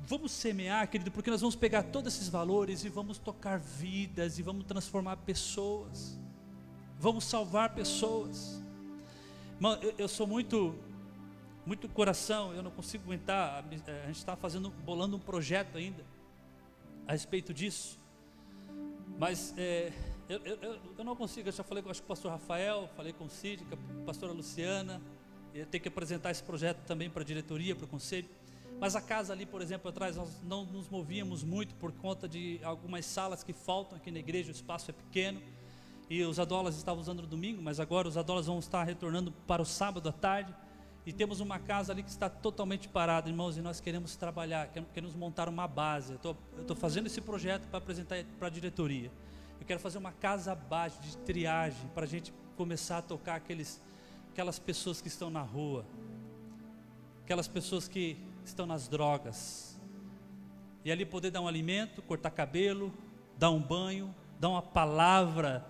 Vamos 0.00 0.30
semear, 0.30 0.88
querido, 0.88 1.10
porque 1.10 1.30
nós 1.30 1.40
vamos 1.40 1.56
pegar 1.56 1.82
todos 1.82 2.14
esses 2.14 2.28
valores 2.28 2.84
e 2.84 2.88
vamos 2.88 3.18
tocar 3.18 3.58
vidas 3.58 4.38
e 4.38 4.42
vamos 4.42 4.64
transformar 4.64 5.16
pessoas, 5.18 6.16
vamos 7.00 7.24
salvar 7.24 7.74
pessoas. 7.74 8.62
Irmão, 9.56 9.76
eu, 9.82 9.94
eu 9.98 10.08
sou 10.08 10.26
muito, 10.26 10.74
muito 11.66 11.88
coração, 11.88 12.54
eu 12.54 12.62
não 12.62 12.70
consigo 12.70 13.04
aguentar. 13.04 13.64
A 13.64 14.06
gente 14.06 14.16
está 14.16 14.36
fazendo, 14.36 14.70
bolando 14.70 15.16
um 15.16 15.20
projeto 15.20 15.76
ainda 15.76 16.04
a 17.08 17.12
respeito 17.12 17.52
disso, 17.52 17.98
mas 19.18 19.52
é, 19.58 19.92
eu, 20.28 20.40
eu, 20.44 20.78
eu 20.98 21.04
não 21.04 21.14
consigo, 21.14 21.48
eu 21.48 21.52
já 21.52 21.62
falei 21.62 21.82
com, 21.82 21.90
o 21.90 22.02
pastor 22.02 22.32
Rafael, 22.32 22.88
falei 22.96 23.12
com 23.12 23.24
o 23.26 23.30
Cid, 23.30 23.64
com 23.64 23.74
a 23.74 24.04
pastora 24.04 24.32
Luciana, 24.32 25.00
eu 25.54 25.64
tenho 25.66 25.80
que 25.80 25.88
apresentar 25.88 26.30
esse 26.30 26.42
projeto 26.42 26.78
também 26.86 27.08
para 27.08 27.22
a 27.22 27.24
diretoria, 27.24 27.74
para 27.74 27.84
o 27.84 27.88
conselho. 27.88 28.28
Mas 28.78 28.94
a 28.94 29.00
casa 29.00 29.32
ali, 29.32 29.46
por 29.46 29.62
exemplo, 29.62 29.88
atrás, 29.88 30.16
nós 30.16 30.42
não 30.42 30.64
nos 30.64 30.88
movíamos 30.88 31.42
muito 31.42 31.74
por 31.76 31.92
conta 31.92 32.28
de 32.28 32.60
algumas 32.62 33.06
salas 33.06 33.42
que 33.42 33.52
faltam 33.52 33.96
aqui 33.96 34.10
na 34.10 34.18
igreja, 34.18 34.48
o 34.48 34.52
espaço 34.54 34.90
é 34.90 34.94
pequeno. 34.94 35.40
E 36.08 36.22
os 36.22 36.38
adólas 36.38 36.76
estavam 36.76 37.00
usando 37.00 37.22
no 37.22 37.26
domingo, 37.26 37.60
mas 37.62 37.80
agora 37.80 38.06
os 38.06 38.16
adólas 38.16 38.46
vão 38.46 38.58
estar 38.58 38.84
retornando 38.84 39.32
para 39.46 39.62
o 39.62 39.64
sábado 39.64 40.08
à 40.08 40.12
tarde. 40.12 40.54
E 41.06 41.12
temos 41.12 41.40
uma 41.40 41.58
casa 41.58 41.92
ali 41.92 42.02
que 42.02 42.10
está 42.10 42.28
totalmente 42.28 42.88
parada, 42.88 43.28
irmãos, 43.28 43.56
e 43.56 43.62
nós 43.62 43.80
queremos 43.80 44.16
trabalhar, 44.16 44.68
queremos 44.92 45.14
montar 45.14 45.48
uma 45.48 45.66
base. 45.66 46.18
Eu 46.22 46.36
estou 46.60 46.76
fazendo 46.76 47.06
esse 47.06 47.20
projeto 47.20 47.66
para 47.68 47.78
apresentar 47.78 48.24
para 48.38 48.48
a 48.48 48.50
diretoria. 48.50 49.10
Eu 49.66 49.68
quero 49.68 49.80
fazer 49.80 49.98
uma 49.98 50.12
casa 50.12 50.52
abaixo 50.52 51.00
de 51.00 51.16
triagem 51.16 51.90
para 51.92 52.04
a 52.04 52.06
gente 52.06 52.32
começar 52.56 52.98
a 52.98 53.02
tocar 53.02 53.34
aqueles, 53.34 53.82
aquelas 54.30 54.60
pessoas 54.60 55.00
que 55.00 55.08
estão 55.08 55.28
na 55.28 55.42
rua, 55.42 55.84
aquelas 57.24 57.48
pessoas 57.48 57.88
que 57.88 58.16
estão 58.44 58.64
nas 58.64 58.86
drogas. 58.86 59.76
E 60.84 60.92
ali 60.92 61.04
poder 61.04 61.32
dar 61.32 61.40
um 61.40 61.48
alimento, 61.48 62.00
cortar 62.00 62.30
cabelo, 62.30 62.94
dar 63.36 63.50
um 63.50 63.60
banho, 63.60 64.14
dar 64.38 64.50
uma 64.50 64.62
palavra 64.62 65.66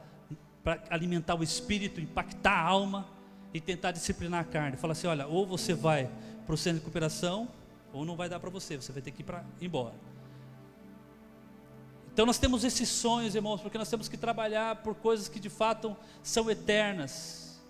para 0.63 0.85
alimentar 0.91 1.35
o 1.35 1.43
espírito, 1.43 1.99
impactar 1.99 2.53
a 2.53 2.61
alma 2.61 3.09
e 3.55 3.63
tentar 3.63 3.93
disciplinar 3.93 4.43
a 4.43 4.45
carne. 4.45 4.77
Fala 4.77 4.93
assim: 4.93 5.07
olha, 5.07 5.27
ou 5.27 5.47
você 5.47 5.73
vai 5.73 6.11
para 6.45 6.55
o 6.55 6.59
centro 6.59 6.81
de 6.81 6.85
recuperação, 6.85 7.49
ou 7.95 8.05
não 8.05 8.15
vai 8.15 8.29
dar 8.29 8.41
para 8.41 8.51
você, 8.51 8.77
você 8.77 8.93
vai 8.93 9.01
ter 9.01 9.11
que 9.11 9.23
ir 9.23 9.25
para 9.25 9.43
embora. 9.59 9.95
Então 12.17 12.25
nós 12.25 12.39
temos 12.39 12.65
esses 12.65 12.89
sonhos, 12.89 13.35
irmãos, 13.35 13.61
porque 13.61 13.77
nós 13.77 13.91
temos 13.91 14.09
que 14.09 14.17
trabalhar 14.17 14.77
por 14.77 14.95
coisas 14.95 15.29
que 15.29 15.39
de 15.39 15.51
fato 15.51 15.95
são 16.23 16.51
eternas. 16.51 17.61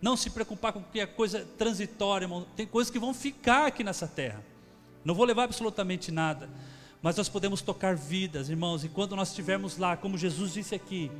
Não 0.00 0.16
se 0.16 0.30
preocupar 0.30 0.72
com 0.72 0.80
que 0.80 1.00
é 1.00 1.06
coisa 1.06 1.44
transitória, 1.58 2.24
irmão. 2.24 2.46
Tem 2.54 2.68
coisas 2.68 2.88
que 2.88 3.00
vão 3.00 3.12
ficar 3.12 3.66
aqui 3.66 3.82
nessa 3.82 4.06
terra. 4.06 4.44
Não 5.04 5.12
vou 5.12 5.24
levar 5.24 5.42
absolutamente 5.42 6.12
nada. 6.12 6.48
Mas 7.02 7.16
nós 7.16 7.28
podemos 7.28 7.62
tocar 7.62 7.96
vidas, 7.96 8.48
irmãos. 8.48 8.84
E 8.84 8.88
quando 8.88 9.16
nós 9.16 9.30
estivermos 9.30 9.76
lá, 9.76 9.96
como 9.96 10.16
Jesus 10.16 10.52
disse 10.52 10.72
aqui, 10.72 11.10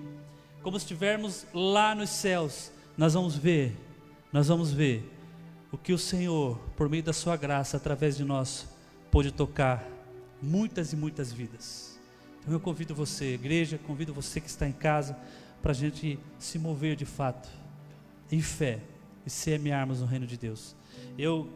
como 0.62 0.76
estivermos 0.76 1.46
lá 1.52 1.92
nos 1.92 2.10
céus, 2.10 2.70
nós 2.96 3.14
vamos 3.14 3.34
ver, 3.34 3.76
nós 4.32 4.46
vamos 4.46 4.70
ver 4.70 5.12
o 5.72 5.76
que 5.76 5.92
o 5.92 5.98
Senhor, 5.98 6.56
por 6.76 6.88
meio 6.88 7.02
da 7.02 7.12
sua 7.12 7.36
graça, 7.36 7.78
através 7.78 8.16
de 8.16 8.22
nós, 8.22 8.68
pôde 9.10 9.32
tocar 9.32 9.84
muitas 10.40 10.92
e 10.92 10.96
muitas 10.96 11.32
vidas. 11.32 11.89
Então 12.40 12.52
eu 12.54 12.60
convido 12.60 12.94
você, 12.94 13.34
igreja, 13.34 13.78
convido 13.78 14.14
você 14.14 14.40
que 14.40 14.48
está 14.48 14.66
em 14.66 14.72
casa, 14.72 15.16
para 15.60 15.72
a 15.72 15.74
gente 15.74 16.18
se 16.38 16.58
mover 16.58 16.96
de 16.96 17.04
fato, 17.04 17.48
em 18.32 18.40
fé, 18.40 18.80
e 19.26 19.30
semearmos 19.30 20.00
no 20.00 20.06
reino 20.06 20.26
de 20.26 20.36
Deus. 20.36 20.74
Eu 21.18 21.50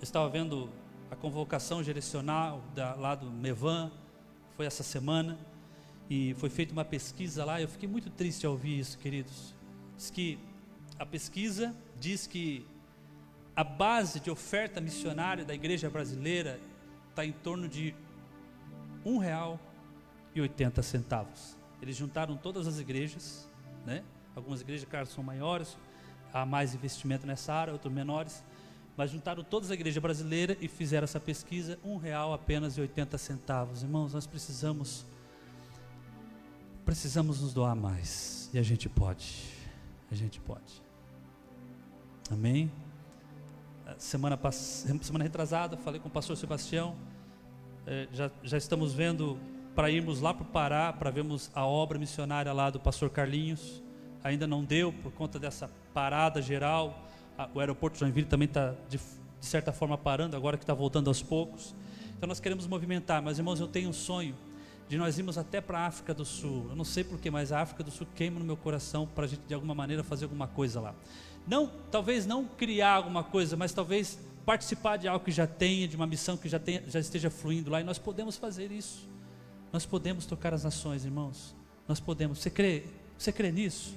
estava 0.00 0.28
vendo 0.28 0.70
a 1.10 1.16
convocação 1.16 1.82
direcional 1.82 2.62
da, 2.74 2.94
lá 2.94 3.14
do 3.14 3.30
Mevan, 3.30 3.90
foi 4.56 4.66
essa 4.66 4.82
semana, 4.82 5.36
e 6.08 6.34
foi 6.34 6.50
feita 6.50 6.72
uma 6.72 6.84
pesquisa 6.84 7.44
lá, 7.44 7.60
eu 7.60 7.68
fiquei 7.68 7.88
muito 7.88 8.10
triste 8.10 8.46
ao 8.46 8.52
ouvir 8.52 8.78
isso, 8.78 8.98
queridos. 8.98 9.54
Diz 9.96 10.10
que 10.10 10.38
a 10.98 11.06
pesquisa 11.06 11.74
diz 11.98 12.26
que 12.26 12.66
a 13.56 13.64
base 13.64 14.20
de 14.20 14.30
oferta 14.30 14.80
missionária 14.80 15.44
da 15.44 15.54
igreja 15.54 15.90
brasileira 15.90 16.60
está 17.08 17.24
em 17.24 17.32
torno 17.32 17.68
de 17.68 17.94
um 19.04 19.18
real 19.18 19.58
e 20.34 20.40
80 20.40 20.82
centavos. 20.82 21.56
Eles 21.80 21.96
juntaram 21.96 22.36
todas 22.36 22.66
as 22.66 22.78
igrejas, 22.78 23.48
né? 23.84 24.02
Algumas 24.34 24.60
igrejas, 24.60 24.88
claro, 24.88 25.06
são 25.06 25.24
maiores, 25.24 25.76
há 26.32 26.46
mais 26.46 26.74
investimento 26.74 27.26
nessa 27.26 27.52
área, 27.52 27.72
outros 27.72 27.92
menores, 27.92 28.44
mas 28.96 29.10
juntaram 29.10 29.42
todas 29.42 29.70
a 29.70 29.74
igreja 29.74 30.00
brasileira 30.00 30.56
e 30.60 30.68
fizeram 30.68 31.04
essa 31.04 31.18
pesquisa, 31.18 31.78
um 31.84 31.96
real 31.96 32.32
apenas 32.32 32.76
e 32.76 32.80
80 32.80 33.16
centavos. 33.18 33.82
Irmãos, 33.82 34.12
nós 34.12 34.26
precisamos 34.26 35.06
precisamos 36.84 37.40
nos 37.40 37.54
doar 37.54 37.76
mais. 37.76 38.50
E 38.52 38.58
a 38.58 38.62
gente 38.62 38.88
pode. 38.88 39.48
A 40.10 40.14
gente 40.14 40.40
pode. 40.40 40.82
Amém? 42.30 42.70
Semana, 43.96 44.38
semana 44.52 45.24
retrasada, 45.24 45.76
falei 45.76 46.00
com 46.00 46.08
o 46.08 46.10
pastor 46.10 46.36
Sebastião. 46.36 46.96
É, 47.86 48.08
já, 48.12 48.30
já 48.42 48.58
estamos 48.58 48.92
vendo 48.92 49.38
para 49.74 49.90
irmos 49.90 50.20
lá 50.20 50.34
para 50.34 50.42
o 50.42 50.46
Pará, 50.46 50.92
para 50.92 51.10
vermos 51.10 51.50
a 51.54 51.64
obra 51.64 51.98
missionária 51.98 52.52
lá 52.52 52.70
do 52.70 52.80
pastor 52.80 53.10
Carlinhos. 53.10 53.82
Ainda 54.22 54.46
não 54.46 54.64
deu 54.64 54.92
por 54.92 55.12
conta 55.12 55.38
dessa 55.38 55.70
parada 55.94 56.42
geral. 56.42 57.08
O 57.54 57.60
aeroporto 57.60 57.98
Joinville 57.98 58.26
também 58.26 58.46
está, 58.46 58.74
de, 58.88 58.98
de 58.98 59.46
certa 59.46 59.72
forma, 59.72 59.96
parando, 59.96 60.36
agora 60.36 60.56
que 60.56 60.64
está 60.64 60.74
voltando 60.74 61.08
aos 61.08 61.22
poucos. 61.22 61.74
Então 62.16 62.28
nós 62.28 62.40
queremos 62.40 62.66
movimentar, 62.66 63.22
mas 63.22 63.38
irmãos, 63.38 63.60
eu 63.60 63.68
tenho 63.68 63.88
um 63.88 63.94
sonho 63.94 64.34
de 64.90 64.98
nós 64.98 65.16
irmos 65.18 65.38
até 65.38 65.60
para 65.60 65.78
a 65.78 65.86
África 65.86 66.12
do 66.12 66.24
Sul. 66.24 66.66
Eu 66.68 66.76
não 66.76 66.84
sei 66.84 67.04
porquê, 67.04 67.30
mas 67.30 67.52
a 67.52 67.60
África 67.60 67.82
do 67.82 67.90
Sul 67.90 68.06
queima 68.14 68.38
no 68.38 68.44
meu 68.44 68.56
coração 68.56 69.06
para 69.06 69.24
a 69.24 69.28
gente 69.28 69.42
de 69.46 69.54
alguma 69.54 69.74
maneira 69.74 70.02
fazer 70.02 70.24
alguma 70.24 70.48
coisa 70.48 70.80
lá. 70.80 70.94
Não, 71.46 71.70
talvez 71.90 72.26
não 72.26 72.44
criar 72.44 72.90
alguma 72.90 73.24
coisa, 73.24 73.56
mas 73.56 73.72
talvez 73.72 74.18
participar 74.44 74.96
de 74.96 75.08
algo 75.08 75.24
que 75.24 75.30
já 75.30 75.46
tenha, 75.46 75.88
de 75.88 75.96
uma 75.96 76.06
missão 76.06 76.36
que 76.36 76.48
já, 76.48 76.58
tenha, 76.58 76.82
já 76.88 76.98
esteja 77.00 77.30
fluindo 77.30 77.70
lá, 77.70 77.80
e 77.80 77.84
nós 77.84 77.98
podemos 77.98 78.36
fazer 78.36 78.70
isso. 78.70 79.08
Nós 79.72 79.86
podemos 79.86 80.26
tocar 80.26 80.52
as 80.52 80.64
nações, 80.64 81.04
irmãos. 81.04 81.54
Nós 81.86 82.00
podemos. 82.00 82.38
Você 82.38 82.50
crê? 82.50 82.84
Você 83.16 83.32
crê 83.32 83.52
nisso? 83.52 83.94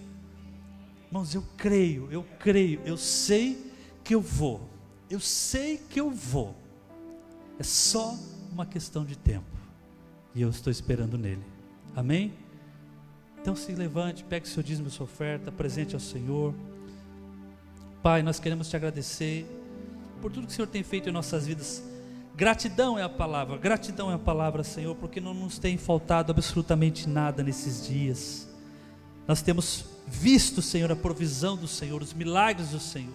Irmãos, 1.08 1.34
eu 1.36 1.44
creio, 1.56 2.12
eu 2.12 2.26
creio, 2.40 2.82
eu 2.86 2.98
sei 2.98 3.72
que 4.04 4.16
eu 4.16 4.22
vou. 4.22 4.70
Eu 5.10 5.20
sei 5.20 5.78
que 5.78 6.00
eu 6.00 6.10
vou. 6.10 6.56
É 7.60 7.64
só 7.64 8.18
uma 8.52 8.66
questão 8.66 9.06
de 9.06 9.16
tempo 9.16 9.46
e 10.34 10.42
eu 10.42 10.50
estou 10.50 10.72
esperando 10.72 11.18
nele. 11.18 11.44
Amém? 11.96 12.34
Então 13.40 13.56
se 13.56 13.72
levante, 13.74 14.24
pegue 14.24 14.48
seu 14.48 14.64
dízimo 14.64 14.90
sua 14.90 15.04
oferta, 15.04 15.52
presente 15.52 15.94
ao 15.94 16.00
Senhor. 16.00 16.54
Pai, 18.02 18.24
nós 18.24 18.40
queremos 18.40 18.70
te 18.70 18.76
agradecer 18.76 19.46
por 20.22 20.32
tudo 20.32 20.48
que 20.48 20.54
o 20.54 20.56
Senhor 20.56 20.68
tem 20.68 20.82
feito 20.82 21.10
em 21.10 21.12
nossas 21.12 21.46
vidas. 21.46 21.84
Gratidão 22.36 22.98
é 22.98 23.04
a 23.04 23.10
palavra, 23.10 23.58
gratidão 23.58 24.10
é 24.10 24.16
a 24.16 24.20
palavra, 24.20 24.64
Senhor, 24.64 24.96
porque 24.96 25.22
não 25.22 25.36
nos 25.36 25.60
tem 25.60 25.78
faltado 25.78 26.32
absolutamente 26.32 27.08
nada 27.08 27.44
nesses 27.44 27.86
dias. 27.88 28.50
Nós 29.28 29.44
temos 29.44 29.86
visto, 30.08 30.62
Senhor, 30.62 30.92
a 30.92 30.96
provisão 30.96 31.56
do 31.56 31.68
Senhor, 31.68 32.02
os 32.02 32.12
milagres 32.12 32.70
do 32.70 32.80
Senhor. 32.80 33.14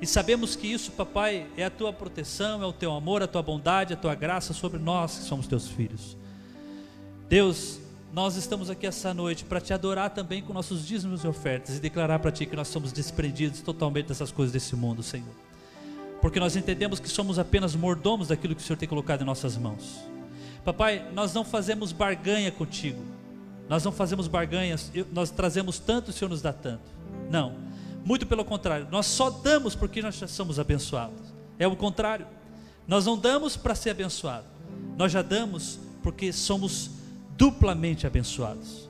E 0.00 0.06
sabemos 0.06 0.56
que 0.56 0.66
isso, 0.66 0.90
papai, 0.92 1.46
é 1.56 1.64
a 1.64 1.70
tua 1.70 1.92
proteção, 1.92 2.62
é 2.62 2.66
o 2.66 2.72
teu 2.72 2.92
amor, 2.92 3.22
a 3.22 3.28
tua 3.28 3.42
bondade, 3.42 3.94
a 3.94 3.96
tua 3.96 4.14
graça 4.14 4.52
sobre 4.52 4.80
nós 4.80 5.18
que 5.18 5.24
somos 5.24 5.46
teus 5.46 5.68
filhos. 5.68 6.16
Deus, 7.28 7.78
nós 8.12 8.34
estamos 8.34 8.70
aqui 8.70 8.88
essa 8.88 9.14
noite 9.14 9.44
para 9.44 9.60
te 9.60 9.72
adorar 9.72 10.10
também 10.10 10.42
com 10.42 10.52
nossos 10.52 10.84
dízimos 10.84 11.22
e 11.22 11.28
ofertas 11.28 11.76
e 11.76 11.80
declarar 11.80 12.18
para 12.18 12.32
ti 12.32 12.44
que 12.44 12.56
nós 12.56 12.66
somos 12.66 12.92
desprendidos 12.92 13.60
totalmente 13.60 14.06
dessas 14.06 14.32
coisas 14.32 14.52
desse 14.52 14.74
mundo, 14.74 15.00
Senhor. 15.00 15.49
Porque 16.20 16.38
nós 16.38 16.56
entendemos 16.56 17.00
que 17.00 17.08
somos 17.08 17.38
apenas 17.38 17.74
mordomos 17.74 18.28
daquilo 18.28 18.54
que 18.54 18.62
o 18.62 18.64
Senhor 18.64 18.76
tem 18.76 18.88
colocado 18.88 19.22
em 19.22 19.24
nossas 19.24 19.56
mãos. 19.56 20.00
Papai, 20.64 21.06
nós 21.14 21.32
não 21.32 21.44
fazemos 21.44 21.92
barganha 21.92 22.50
contigo. 22.50 23.02
Nós 23.68 23.84
não 23.84 23.92
fazemos 23.92 24.26
barganhas, 24.26 24.90
nós 25.12 25.30
trazemos 25.30 25.78
tanto, 25.78 26.08
o 26.08 26.12
Senhor 26.12 26.28
nos 26.28 26.42
dá 26.42 26.52
tanto. 26.52 26.82
Não. 27.30 27.54
Muito 28.04 28.26
pelo 28.26 28.44
contrário, 28.44 28.88
nós 28.90 29.06
só 29.06 29.30
damos 29.30 29.74
porque 29.74 30.02
nós 30.02 30.16
já 30.16 30.26
somos 30.26 30.58
abençoados. 30.58 31.32
É 31.58 31.66
o 31.66 31.76
contrário. 31.76 32.26
Nós 32.88 33.06
não 33.06 33.16
damos 33.16 33.56
para 33.56 33.74
ser 33.74 33.90
abençoado. 33.90 34.46
Nós 34.96 35.12
já 35.12 35.22
damos 35.22 35.78
porque 36.02 36.32
somos 36.32 36.90
duplamente 37.36 38.06
abençoados. 38.06 38.88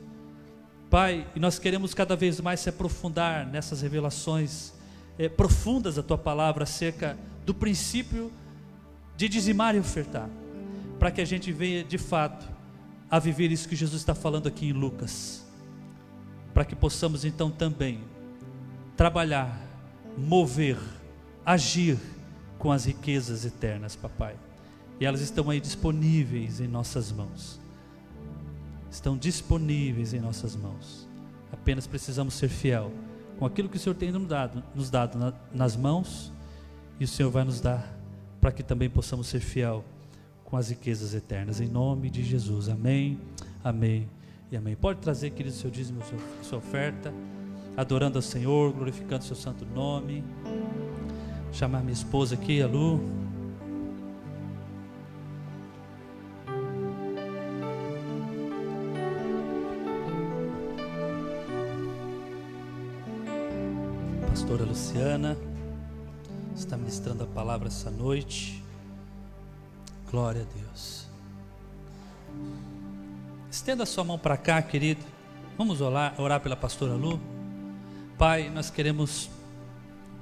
Pai, 0.89 1.27
e 1.37 1.41
nós 1.41 1.59
queremos 1.59 1.93
cada 1.93 2.17
vez 2.17 2.41
mais 2.41 2.61
se 2.61 2.69
aprofundar 2.69 3.47
nessas 3.47 3.83
revelações 3.83 4.73
é, 5.19 5.29
profundas 5.29 5.97
da 5.97 6.03
tua 6.03 6.19
palavra 6.19 6.65
acerca 6.65 7.19
do 7.45 7.55
princípio 7.55 8.31
de 9.17 9.29
dizimar 9.29 9.75
e 9.75 9.79
ofertar, 9.79 10.29
para 10.99 11.11
que 11.11 11.21
a 11.21 11.25
gente 11.25 11.53
venha 11.53 11.85
de 11.85 11.99
fato 11.99 12.49
a 13.11 13.19
viver 13.19 13.51
isso 13.51 13.69
que 13.69 13.77
Jesus 13.77 14.01
está 14.01 14.15
falando 14.15 14.47
aqui 14.47 14.69
em 14.69 14.73
Lucas, 14.73 15.45
para 16.55 16.65
que 16.65 16.75
possamos 16.75 17.25
então 17.25 17.51
também 17.51 18.01
trabalhar, 18.97 19.61
mover, 20.17 20.79
agir 21.45 21.99
com 22.59 22.71
as 22.71 22.85
riquezas 22.85 23.45
eternas, 23.45 23.97
papai. 23.97 24.37
E 25.01 25.07
elas 25.07 25.21
estão 25.21 25.49
aí 25.49 25.61
disponíveis 25.61 26.61
em 26.61 26.69
nossas 26.69 27.11
mãos. 27.11 27.59
Estão 28.91 29.17
disponíveis 29.17 30.13
em 30.13 30.21
nossas 30.21 30.55
mãos. 30.55 31.09
Apenas 31.53 31.87
precisamos 31.87 32.35
ser 32.35 32.49
fiel 32.49 32.93
com 33.41 33.47
aquilo 33.47 33.71
que 33.71 33.79
o 33.79 33.81
Senhor 33.81 33.95
tem 33.95 34.13
nos 34.13 34.29
dado, 34.29 34.63
nos 34.75 34.91
dado 34.91 35.19
na, 35.19 35.33
nas 35.51 35.75
mãos, 35.75 36.31
e 37.01 37.05
o 37.05 37.09
Senhor 37.09 37.31
vai 37.31 37.43
nos 37.43 37.59
dar 37.59 37.91
para 38.39 38.53
que 38.53 38.63
também 38.63 38.91
possamos 38.91 39.27
ser 39.29 39.41
fiel 39.41 39.83
com 40.45 40.59
as 40.59 40.69
riquezas 40.69 41.15
eternas. 41.15 41.59
Em 41.59 41.67
nome 41.67 42.11
de 42.11 42.23
Jesus. 42.23 42.69
Amém. 42.69 43.19
Amém. 43.65 44.07
E 44.53 44.57
amém. 44.57 44.77
Pode 44.77 45.01
trazer, 45.01 45.31
querido, 45.31 45.55
seu 45.55 45.71
dízimo, 45.71 46.01
sua 46.43 46.59
oferta 46.59 47.13
adorando 47.77 48.19
ao 48.19 48.23
Senhor, 48.23 48.73
glorificando 48.73 49.25
seu 49.25 49.37
santo 49.37 49.65
nome. 49.65 50.23
Chamar 51.51 51.81
minha 51.81 51.95
esposa 51.95 52.35
aqui, 52.35 52.61
a 52.61 52.67
Lu. 52.67 53.20
Luciana 64.71 65.37
está 66.55 66.77
ministrando 66.77 67.25
a 67.25 67.27
palavra 67.27 67.67
essa 67.67 67.91
noite. 67.91 68.63
Glória 70.09 70.43
a 70.43 70.59
Deus. 70.59 71.09
Estenda 73.51 73.85
sua 73.85 74.05
mão 74.05 74.17
para 74.17 74.37
cá, 74.37 74.63
querido. 74.63 75.01
Vamos 75.59 75.81
orar, 75.81 76.15
orar 76.21 76.39
pela 76.39 76.55
pastora 76.55 76.95
Lu. 76.95 77.21
Pai, 78.17 78.49
nós 78.49 78.71
queremos 78.71 79.29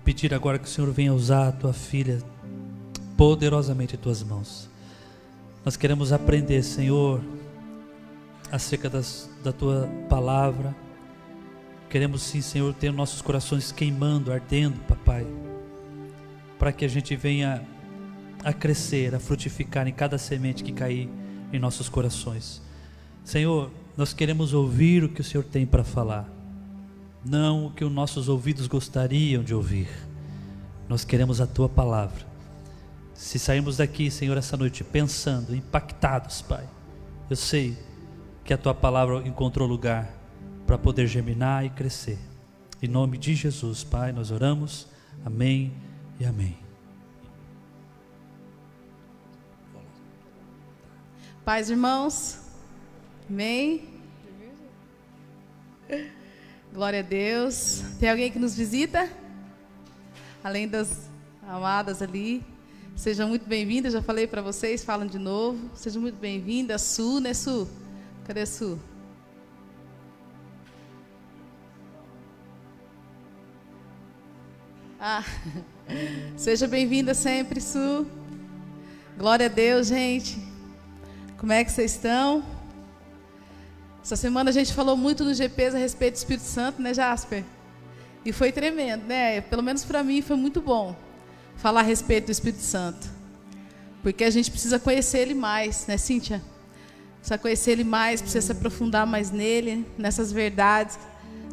pedir 0.02 0.32
agora 0.32 0.58
que 0.58 0.64
o 0.64 0.70
Senhor 0.70 0.90
venha 0.92 1.12
usar 1.12 1.48
a 1.48 1.52
tua 1.52 1.74
filha 1.74 2.22
poderosamente 3.18 3.96
em 3.96 3.98
tuas 3.98 4.22
mãos. 4.22 4.70
Nós 5.62 5.76
queremos 5.76 6.10
aprender, 6.10 6.62
Senhor, 6.62 7.20
acerca 8.50 8.88
das, 8.88 9.28
da 9.44 9.52
tua 9.52 9.86
palavra. 10.08 10.74
Queremos 11.88 12.22
sim, 12.22 12.40
Senhor, 12.40 12.72
ter 12.74 12.92
nossos 12.92 13.22
corações 13.22 13.72
queimando, 13.72 14.32
ardendo, 14.32 14.78
papai, 14.80 15.26
para 16.58 16.72
que 16.72 16.84
a 16.84 16.88
gente 16.88 17.16
venha 17.16 17.66
a 18.44 18.52
crescer, 18.52 19.14
a 19.14 19.20
frutificar 19.20 19.88
em 19.88 19.92
cada 19.92 20.18
semente 20.18 20.62
que 20.62 20.72
cair 20.72 21.08
em 21.52 21.58
nossos 21.58 21.88
corações. 21.88 22.62
Senhor, 23.24 23.70
nós 23.96 24.12
queremos 24.12 24.52
ouvir 24.52 25.04
o 25.04 25.08
que 25.08 25.20
o 25.20 25.24
Senhor 25.24 25.44
tem 25.44 25.66
para 25.66 25.82
falar 25.82 26.38
não 27.24 27.66
o 27.66 27.70
que 27.70 27.84
os 27.84 27.92
nossos 27.92 28.28
ouvidos 28.28 28.66
gostariam 28.66 29.42
de 29.42 29.54
ouvir. 29.54 29.88
Nós 30.88 31.04
queremos 31.04 31.40
a 31.40 31.46
tua 31.46 31.68
palavra. 31.68 32.26
Se 33.12 33.38
sairmos 33.38 33.78
daqui, 33.78 34.10
Senhor, 34.10 34.36
essa 34.36 34.56
noite 34.56 34.84
pensando, 34.84 35.54
impactados, 35.54 36.40
Pai, 36.40 36.64
eu 37.28 37.36
sei 37.36 37.76
que 38.44 38.54
a 38.54 38.58
tua 38.58 38.74
palavra 38.74 39.26
encontrou 39.26 39.68
lugar 39.68 40.17
para 40.68 40.76
poder 40.76 41.06
germinar 41.06 41.64
e 41.64 41.70
crescer. 41.70 42.18
Em 42.82 42.86
nome 42.86 43.16
de 43.16 43.34
Jesus, 43.34 43.82
Pai, 43.82 44.12
nós 44.12 44.30
oramos. 44.30 44.86
Amém 45.24 45.72
e 46.20 46.26
amém. 46.26 46.58
Paz, 51.42 51.70
irmãos. 51.70 52.38
Amém. 53.30 53.88
Glória 56.70 56.98
a 56.98 57.02
Deus. 57.02 57.82
Tem 57.98 58.10
alguém 58.10 58.30
que 58.30 58.38
nos 58.38 58.54
visita? 58.54 59.10
Além 60.44 60.68
das 60.68 61.08
amadas 61.48 62.02
ali. 62.02 62.44
Sejam 62.94 63.26
muito 63.26 63.48
bem-vindas. 63.48 63.94
Já 63.94 64.02
falei 64.02 64.26
para 64.26 64.42
vocês, 64.42 64.84
falam 64.84 65.06
de 65.06 65.18
novo. 65.18 65.70
Sejam 65.74 66.02
muito 66.02 66.20
bem-vindas. 66.20 66.82
Su, 66.82 67.20
né, 67.20 67.32
Su? 67.32 67.66
Cadê 68.26 68.44
Su? 68.44 68.78
Ah, 75.10 75.24
seja 76.36 76.68
bem-vinda 76.68 77.14
sempre, 77.14 77.62
Su. 77.62 78.06
Glória 79.16 79.46
a 79.46 79.48
Deus, 79.48 79.86
gente. 79.86 80.38
Como 81.38 81.50
é 81.50 81.64
que 81.64 81.72
vocês 81.72 81.92
estão? 81.92 82.44
Essa 84.04 84.16
semana 84.16 84.50
a 84.50 84.52
gente 84.52 84.74
falou 84.74 84.98
muito 84.98 85.24
no 85.24 85.32
GPs 85.32 85.74
a 85.74 85.78
respeito 85.78 86.12
do 86.12 86.16
Espírito 86.18 86.44
Santo, 86.44 86.82
né, 86.82 86.92
Jasper? 86.92 87.42
E 88.22 88.32
foi 88.32 88.52
tremendo, 88.52 89.06
né? 89.06 89.40
Pelo 89.40 89.62
menos 89.62 89.82
para 89.82 90.02
mim 90.02 90.20
foi 90.20 90.36
muito 90.36 90.60
bom 90.60 90.94
falar 91.56 91.80
a 91.80 91.84
respeito 91.84 92.26
do 92.26 92.32
Espírito 92.32 92.62
Santo. 92.62 93.08
Porque 94.02 94.24
a 94.24 94.30
gente 94.30 94.50
precisa 94.50 94.78
conhecer 94.78 95.20
ele 95.20 95.32
mais, 95.32 95.86
né, 95.86 95.96
Cíntia? 95.96 96.42
Precisa 97.16 97.38
conhecer 97.38 97.70
ele 97.70 97.84
mais, 97.84 98.20
precisa 98.20 98.44
se 98.44 98.52
aprofundar 98.52 99.06
mais 99.06 99.30
nele, 99.30 99.86
nessas 99.96 100.30
verdades 100.30 100.98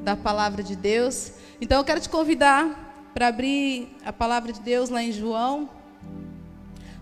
da 0.02 0.14
palavra 0.14 0.62
de 0.62 0.76
Deus. 0.76 1.32
Então 1.62 1.78
eu 1.78 1.86
quero 1.86 2.02
te 2.02 2.10
convidar 2.10 2.85
para 3.16 3.30
abrir 3.30 3.96
a 4.04 4.12
palavra 4.12 4.52
de 4.52 4.60
Deus 4.60 4.90
lá 4.90 5.02
em 5.02 5.10
João, 5.10 5.70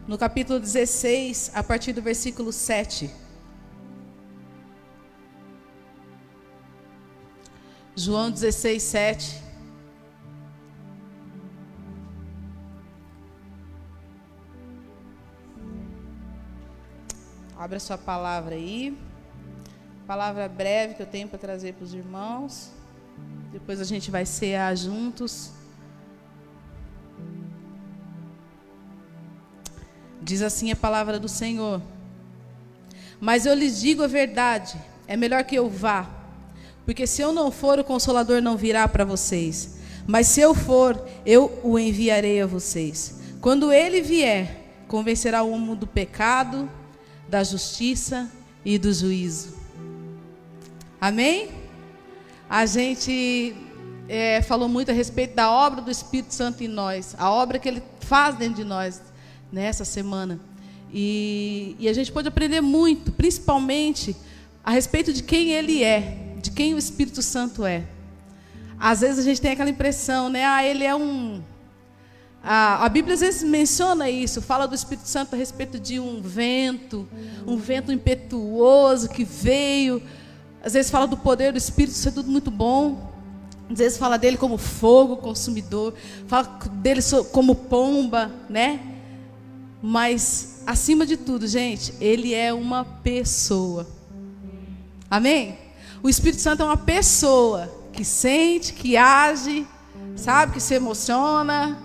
no 0.08 0.16
capítulo 0.16 0.60
16, 0.60 1.50
a 1.56 1.64
partir 1.64 1.92
do 1.92 2.04
versículo 2.04 2.54
7. 2.54 3.10
João 7.96 8.30
16, 8.30 8.84
7. 8.84 9.44
Abra 17.58 17.80
sua 17.80 17.98
palavra 17.98 18.54
aí. 18.54 18.96
Palavra 20.06 20.48
breve 20.48 20.94
que 20.94 21.02
eu 21.02 21.08
tenho 21.08 21.28
para 21.28 21.40
trazer 21.40 21.74
para 21.74 21.86
os 21.86 21.94
irmãos. 21.96 22.70
Depois 23.52 23.82
a 23.82 23.84
gente 23.84 24.12
vai 24.12 24.28
cear 24.28 24.78
juntos. 24.78 25.63
Diz 30.24 30.42
assim 30.42 30.72
a 30.72 30.76
palavra 30.76 31.20
do 31.20 31.28
Senhor. 31.28 31.82
Mas 33.20 33.46
eu 33.46 33.54
lhes 33.54 33.82
digo 33.82 34.04
a 34.04 34.08
verdade: 34.08 34.78
é 35.06 35.18
melhor 35.18 35.44
que 35.44 35.56
eu 35.56 35.70
vá, 35.70 36.10
porque 36.86 37.06
se 37.06 37.22
eu 37.22 37.34
não 37.34 37.52
for, 37.52 37.78
o 37.78 37.84
consolador 37.84 38.42
não 38.42 38.56
virá 38.56 38.88
para 38.88 39.04
vocês. 39.04 39.78
Mas 40.08 40.28
se 40.28 40.40
eu 40.40 40.54
for, 40.54 41.06
eu 41.26 41.60
o 41.64 41.78
enviarei 41.78 42.42
a 42.42 42.48
vocês. 42.48 43.20
Quando 43.42 43.72
ele 43.72 44.02
vier, 44.02 44.64
convencerá 44.88 45.44
o 45.44 45.52
homem 45.52 45.76
do 45.76 45.88
pecado, 45.88 46.70
da 47.28 47.44
justiça 47.44 48.30
e 48.64 48.78
do 48.78 48.94
juízo. 48.94 49.58
Amém? 51.00 51.50
A 52.50 52.66
gente 52.66 53.56
é, 54.08 54.42
falou 54.42 54.70
muito 54.70 54.92
a 54.92 54.94
respeito 54.94 55.36
da 55.36 55.52
obra 55.52 55.82
do 55.82 55.92
Espírito 55.92 56.34
Santo 56.34 56.64
em 56.64 56.68
nós, 56.68 57.16
a 57.18 57.30
obra 57.30 57.60
que 57.60 57.68
ele 57.68 57.84
faz 58.00 58.36
dentro 58.36 58.56
de 58.56 58.64
nós 58.64 59.02
nessa 59.54 59.86
semana. 59.86 60.40
E, 60.92 61.76
e 61.80 61.88
a 61.88 61.94
gente 61.94 62.12
pode 62.12 62.28
aprender 62.28 62.60
muito, 62.60 63.12
principalmente 63.12 64.16
a 64.64 64.72
respeito 64.72 65.14
de 65.14 65.22
quem 65.22 65.52
ele 65.52 65.84
é, 65.84 66.36
de 66.42 66.50
quem 66.50 66.74
o 66.74 66.78
Espírito 66.78 67.22
Santo 67.22 67.64
é. 67.64 67.84
Às 68.80 69.02
vezes 69.02 69.20
a 69.20 69.24
gente 69.24 69.40
tem 69.40 69.52
aquela 69.52 69.70
impressão, 69.70 70.28
né? 70.28 70.44
Ah, 70.44 70.66
ele 70.66 70.84
é 70.84 70.96
um 70.96 71.42
a, 72.44 72.86
a, 72.86 72.90
Bíblia 72.90 73.14
às 73.14 73.22
vezes 73.22 73.42
menciona 73.42 74.10
isso, 74.10 74.42
fala 74.42 74.68
do 74.68 74.76
Espírito 74.76 75.08
Santo 75.08 75.34
a 75.34 75.38
respeito 75.38 75.80
de 75.80 75.98
um 75.98 76.22
vento, 76.22 77.08
um 77.48 77.56
vento 77.56 77.90
impetuoso 77.90 79.08
que 79.08 79.24
veio. 79.24 80.04
Às 80.62 80.74
vezes 80.74 80.92
fala 80.92 81.08
do 81.08 81.16
poder 81.16 81.54
do 81.54 81.58
Espírito, 81.58 81.94
isso 81.94 82.10
é 82.10 82.12
tudo 82.12 82.30
muito 82.30 82.52
bom. 82.52 83.14
Às 83.72 83.78
vezes 83.78 83.98
fala 83.98 84.18
dele 84.18 84.36
como 84.36 84.58
fogo 84.58 85.16
consumidor, 85.16 85.94
fala 86.28 86.60
dele 86.74 87.00
como 87.32 87.56
pomba, 87.56 88.30
né? 88.50 88.93
Mas, 89.86 90.62
acima 90.66 91.06
de 91.06 91.18
tudo, 91.18 91.46
gente, 91.46 91.94
ele 92.00 92.34
é 92.34 92.54
uma 92.54 92.86
pessoa. 92.86 93.86
Amém? 95.12 95.58
O 96.02 96.08
Espírito 96.08 96.42
Santo 96.42 96.64
é 96.64 96.66
uma 96.66 96.78
pessoa 96.78 97.70
que 97.92 98.06
sente, 98.06 98.72
que 98.72 98.96
age, 98.96 99.68
sabe, 100.16 100.54
que 100.54 100.62
se 100.62 100.74
emociona, 100.74 101.78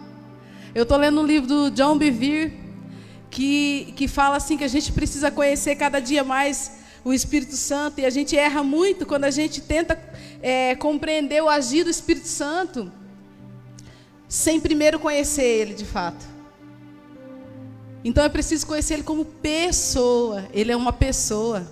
eu 0.73 0.85
estou 0.85 0.97
lendo 0.97 1.21
um 1.21 1.27
livro 1.27 1.49
do 1.49 1.71
John 1.73 1.99
Bevere 1.99 2.57
que, 3.29 3.93
que 3.97 4.07
fala 4.07 4.37
assim 4.37 4.57
que 4.57 4.63
a 4.63 4.69
gente 4.69 4.93
precisa 4.93 5.29
conhecer 5.29 5.75
cada 5.75 5.99
dia 5.99 6.23
mais 6.23 6.79
o 7.05 7.13
Espírito 7.13 7.57
Santo 7.57 8.01
e 8.01 8.07
a 8.07 8.11
gente 8.11 8.37
erra 8.37 8.63
muito 8.63 9.05
quando 9.07 9.25
a 9.25 9.31
gente 9.33 9.61
tenta 9.61 10.01
é, 10.41 10.77
compreender 10.77 11.43
o 11.43 11.49
agir 11.49 11.83
do 11.83 11.91
Espírito 11.91 12.29
Santo 12.29 12.93
sem 14.29 14.61
primeiro 14.61 15.01
conhecer 15.01 15.43
ele 15.43 15.75
de 15.75 15.85
fato. 15.85 16.38
Então 18.05 18.25
é 18.25 18.29
preciso 18.29 18.67
conhecer 18.67 18.95
ele 18.95 19.03
como 19.03 19.25
pessoa. 19.25 20.49
Ele 20.53 20.73
é 20.73 20.77
uma 20.77 20.93
pessoa 20.93 21.67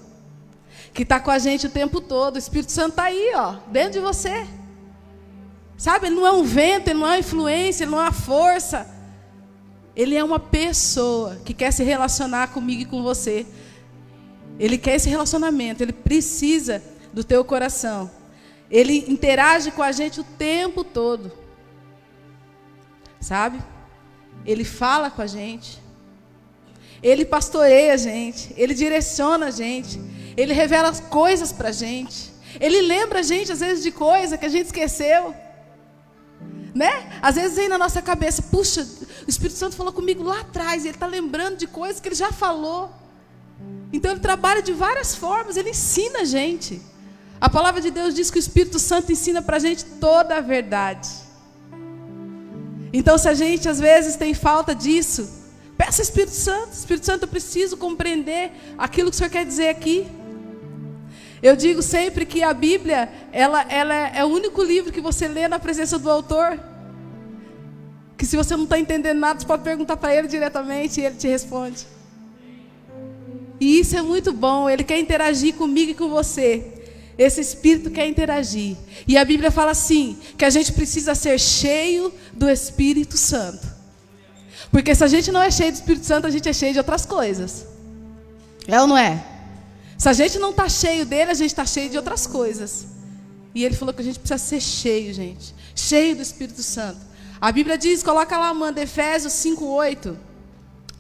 que 0.93 1.03
está 1.03 1.21
com 1.21 1.31
a 1.31 1.39
gente 1.39 1.67
o 1.67 1.71
tempo 1.71 2.01
todo. 2.01 2.37
O 2.37 2.39
Espírito 2.39 2.73
Santo 2.73 2.91
está 2.91 3.05
aí, 3.05 3.33
ó, 3.35 3.57
dentro 3.71 3.93
de 3.93 4.01
você. 4.01 4.47
Sabe? 5.77 6.07
Ele 6.07 6.17
não 6.17 6.27
é 6.27 6.33
um 6.33 6.43
vento, 6.43 6.89
ele 6.89 6.99
não 6.99 7.07
é 7.07 7.11
uma 7.11 7.19
influência, 7.19 7.85
ele 7.85 7.91
não 7.91 8.01
é 8.01 8.05
uma 8.05 8.13
força. 8.13 8.89
Ele 9.95 10.15
é 10.15 10.25
uma 10.25 10.39
pessoa 10.39 11.37
que 11.45 11.55
quer 11.55 11.71
se 11.71 11.85
relacionar 11.85 12.49
comigo 12.49 12.83
e 12.83 12.87
com 12.87 13.03
você. 13.03 13.47
Ele 14.59 14.79
quer 14.79 14.97
esse 14.97 15.09
relacionamento, 15.09 15.83
ele 15.83 15.93
precisa 15.93 16.83
do 17.13 17.23
teu 17.23 17.45
coração. 17.45 18.11
Ele 18.71 19.05
interage 19.09 19.71
com 19.71 19.83
a 19.83 19.93
gente 19.93 20.21
o 20.21 20.25
tempo 20.25 20.83
todo. 20.83 21.31
Sabe? 23.21 23.59
Ele 24.45 24.65
fala 24.65 25.11
com 25.11 25.23
a 25.23 25.27
gente. 25.27 25.81
Ele 27.09 27.25
pastoreia 27.25 27.93
a 27.95 27.97
gente, 27.97 28.43
ele 28.57 28.75
direciona 28.75 29.47
a 29.47 29.51
gente, 29.63 30.01
ele 30.37 30.53
revela 30.63 30.91
coisas 31.21 31.51
para 31.53 31.69
a 31.69 31.79
gente. 31.85 32.19
Ele 32.59 32.81
lembra 32.83 33.19
a 33.21 33.23
gente 33.23 33.53
às 33.53 33.61
vezes 33.61 33.83
de 33.83 33.93
coisa 34.07 34.39
que 34.39 34.47
a 34.47 34.53
gente 34.55 34.67
esqueceu 34.67 35.23
né? 36.77 37.19
Às 37.23 37.37
vezes 37.37 37.57
vem 37.57 37.69
na 37.69 37.79
nossa 37.79 38.03
cabeça, 38.03 38.43
puxa, 38.43 38.87
o 39.27 39.31
Espírito 39.31 39.59
Santo 39.59 39.75
falou 39.75 39.95
comigo 39.95 40.23
lá 40.23 40.41
atrás, 40.41 40.85
e 40.85 40.89
ele 40.89 40.97
está 40.97 41.07
lembrando 41.07 41.57
de 41.57 41.67
coisas 41.67 42.01
que 42.01 42.09
ele 42.09 42.15
já 42.15 42.31
falou. 42.31 42.91
Então 43.91 44.11
ele 44.11 44.21
trabalha 44.21 44.61
de 44.61 44.75
várias 44.75 45.15
formas, 45.15 45.57
ele 45.57 45.71
ensina 45.71 46.21
a 46.21 46.25
gente. 46.25 46.83
A 47.41 47.49
palavra 47.49 47.81
de 47.81 47.91
Deus 47.91 48.15
diz 48.15 48.31
que 48.31 48.39
o 48.39 48.45
Espírito 48.47 48.79
Santo 48.79 49.11
ensina 49.11 49.41
para 49.41 49.57
a 49.57 49.59
gente 49.59 49.87
toda 49.87 50.37
a 50.37 50.41
verdade. 50.43 51.09
Então, 52.93 53.17
se 53.19 53.29
a 53.29 53.35
gente 53.35 53.69
às 53.69 53.81
vezes 53.81 54.17
tem 54.17 54.35
falta 54.35 54.75
disso, 54.75 55.29
peça 55.77 56.03
Espírito 56.03 56.33
Santo. 56.33 56.73
Espírito 56.73 57.07
Santo, 57.07 57.23
eu 57.25 57.29
preciso 57.29 57.77
compreender 57.77 58.53
aquilo 58.79 59.11
que 59.11 59.17
o 59.17 59.19
Senhor 59.19 59.31
quer 59.31 59.45
dizer 59.45 59.69
aqui. 59.69 60.07
Eu 61.43 61.55
digo 61.55 61.83
sempre 61.83 62.25
que 62.25 62.43
a 62.43 62.53
Bíblia, 62.55 63.09
ela, 63.31 63.63
ela 63.69 63.95
é 63.95 64.25
o 64.25 64.29
único 64.29 64.63
livro 64.63 64.93
que 64.93 65.01
você 65.01 65.29
lê 65.29 65.47
na 65.47 65.59
presença 65.59 65.99
do 65.99 66.11
autor. 66.11 66.59
Que 68.17 68.25
se 68.25 68.37
você 68.37 68.57
não 68.57 68.65
está 68.65 68.79
entendendo 68.79 69.19
nada, 69.19 69.39
você 69.39 69.47
pode 69.47 69.63
perguntar 69.63 69.97
para 69.97 70.15
ele 70.15 70.27
diretamente 70.27 71.01
e 71.01 71.05
ele 71.05 71.17
te 71.17 71.29
responde. 71.29 71.87
E 73.61 73.79
isso 73.81 73.97
é 73.97 74.03
muito 74.03 74.33
bom. 74.33 74.69
Ele 74.69 74.83
quer 74.83 74.99
interagir 74.99 75.55
comigo 75.55 75.91
e 75.91 75.95
com 75.95 76.09
você. 76.09 76.73
Esse 77.19 77.41
Espírito 77.41 77.91
quer 77.91 78.07
interagir. 78.07 78.77
E 79.07 79.17
a 79.17 79.25
Bíblia 79.25 79.51
fala 79.51 79.71
assim: 79.71 80.19
que 80.37 80.45
a 80.45 80.51
gente 80.51 80.73
precisa 80.73 81.15
ser 81.15 81.39
cheio 81.39 82.13
do 82.33 82.49
Espírito 82.49 83.17
Santo. 83.17 83.76
Porque 84.77 84.95
se 84.95 85.03
a 85.03 85.09
gente 85.09 85.33
não 85.33 85.43
é 85.43 85.51
cheio 85.51 85.73
do 85.73 85.77
Espírito 85.77 86.05
Santo, 86.05 86.27
a 86.27 86.31
gente 86.31 86.47
é 86.47 86.53
cheio 86.53 86.75
de 86.75 86.79
outras 86.79 87.07
coisas. 87.07 87.65
É 88.69 88.79
ou 88.79 88.87
não 88.87 88.99
é? 88.99 89.25
Se 89.97 90.07
a 90.07 90.13
gente 90.13 90.39
não 90.39 90.51
está 90.51 90.69
cheio 90.69 91.07
dele, 91.07 91.31
a 91.31 91.35
gente 91.35 91.53
está 91.53 91.65
cheio 91.65 91.89
de 91.89 91.97
outras 91.97 92.27
coisas. 92.27 92.87
E 93.55 93.65
ele 93.65 93.75
falou 93.75 93.95
que 93.95 94.03
a 94.03 94.05
gente 94.05 94.19
precisa 94.19 94.37
ser 94.37 94.61
cheio, 94.61 95.15
gente. 95.15 95.55
Cheio 95.75 96.15
do 96.15 96.21
Espírito 96.21 96.63
Santo. 96.63 97.01
A 97.41 97.51
Bíblia 97.51 97.79
diz, 97.79 98.03
coloca 98.03 98.37
lá, 98.37 98.53
manda, 98.53 98.83
Efésios 98.83 99.33
5,8. 99.33 100.15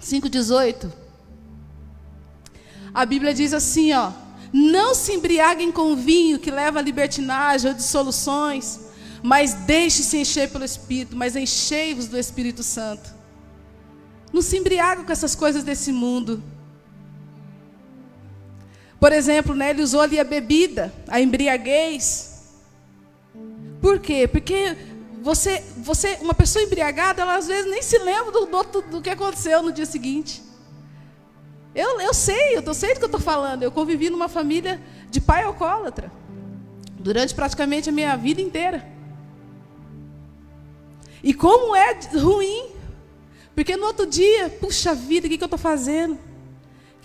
5,18. 0.02 0.90
A 2.94 3.04
Bíblia 3.04 3.34
diz 3.34 3.52
assim, 3.52 3.92
ó. 3.92 4.10
Não 4.54 4.94
se 4.94 5.12
embriaguem 5.12 5.70
com 5.70 5.94
vinho 5.94 6.38
que 6.38 6.50
leva 6.50 6.78
a 6.78 6.82
libertinagem 6.82 7.72
ou 7.72 7.76
dissoluções, 7.76 8.80
mas 9.22 9.52
deixe-se 9.52 10.16
encher 10.16 10.48
pelo 10.48 10.64
Espírito, 10.64 11.14
mas 11.14 11.36
enchei-vos 11.36 12.06
do 12.06 12.18
Espírito 12.18 12.62
Santo. 12.62 13.15
Não 14.32 14.42
se 14.42 14.56
embriaguem 14.56 15.04
com 15.04 15.12
essas 15.12 15.34
coisas 15.34 15.64
desse 15.64 15.92
mundo. 15.92 16.42
Por 18.98 19.12
exemplo, 19.12 19.54
né, 19.54 19.70
ele 19.70 19.82
usou 19.82 20.00
ali 20.00 20.18
a 20.18 20.24
bebida, 20.24 20.92
a 21.08 21.20
embriaguez. 21.20 22.42
Por 23.80 23.98
quê? 24.00 24.26
Porque 24.26 24.76
você, 25.22 25.62
você, 25.78 26.18
uma 26.20 26.34
pessoa 26.34 26.64
embriagada, 26.64 27.22
ela 27.22 27.36
às 27.36 27.46
vezes 27.46 27.70
nem 27.70 27.82
se 27.82 27.98
lembra 27.98 28.32
do, 28.32 28.46
do, 28.46 28.82
do 28.82 29.02
que 29.02 29.10
aconteceu 29.10 29.62
no 29.62 29.72
dia 29.72 29.86
seguinte. 29.86 30.42
Eu, 31.74 32.00
eu 32.00 32.14
sei, 32.14 32.56
eu 32.56 32.74
sei 32.74 32.94
do 32.94 32.98
que 32.98 33.04
eu 33.04 33.06
estou 33.06 33.20
falando. 33.20 33.62
Eu 33.62 33.70
convivi 33.70 34.08
numa 34.08 34.28
família 34.28 34.80
de 35.10 35.20
pai 35.20 35.42
alcoólatra 35.42 36.10
durante 36.98 37.34
praticamente 37.34 37.90
a 37.90 37.92
minha 37.92 38.16
vida 38.16 38.40
inteira. 38.40 38.86
E 41.22 41.34
como 41.34 41.76
é 41.76 41.98
ruim, 42.14 42.70
porque 43.56 43.76
no 43.76 43.86
outro 43.86 44.06
dia, 44.06 44.48
puxa 44.48 44.94
vida, 44.94 45.26
o 45.26 45.30
que, 45.30 45.36
que 45.36 45.42
eu 45.42 45.46
estou 45.46 45.58
fazendo? 45.58 46.16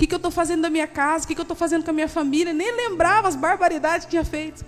que, 0.01 0.07
que 0.07 0.15
eu 0.15 0.17
estou 0.17 0.31
fazendo 0.31 0.63
da 0.63 0.69
minha 0.69 0.87
casa, 0.87 1.25
o 1.25 1.27
que, 1.27 1.35
que 1.35 1.41
eu 1.41 1.43
estou 1.43 1.55
fazendo 1.55 1.83
com 1.83 1.91
a 1.91 1.93
minha 1.93 2.07
família, 2.07 2.51
nem 2.51 2.75
lembrava 2.75 3.27
as 3.27 3.35
barbaridades 3.35 4.05
que 4.05 4.11
tinha 4.11 4.25
feito. 4.25 4.65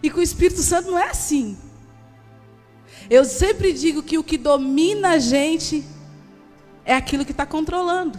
E 0.00 0.08
com 0.08 0.20
o 0.20 0.22
Espírito 0.22 0.62
Santo 0.62 0.92
não 0.92 0.98
é 0.98 1.10
assim. 1.10 1.58
Eu 3.10 3.24
sempre 3.24 3.72
digo 3.72 4.00
que 4.00 4.16
o 4.16 4.22
que 4.22 4.38
domina 4.38 5.10
a 5.10 5.18
gente 5.18 5.84
é 6.84 6.94
aquilo 6.94 7.24
que 7.24 7.32
está 7.32 7.44
controlando. 7.44 8.16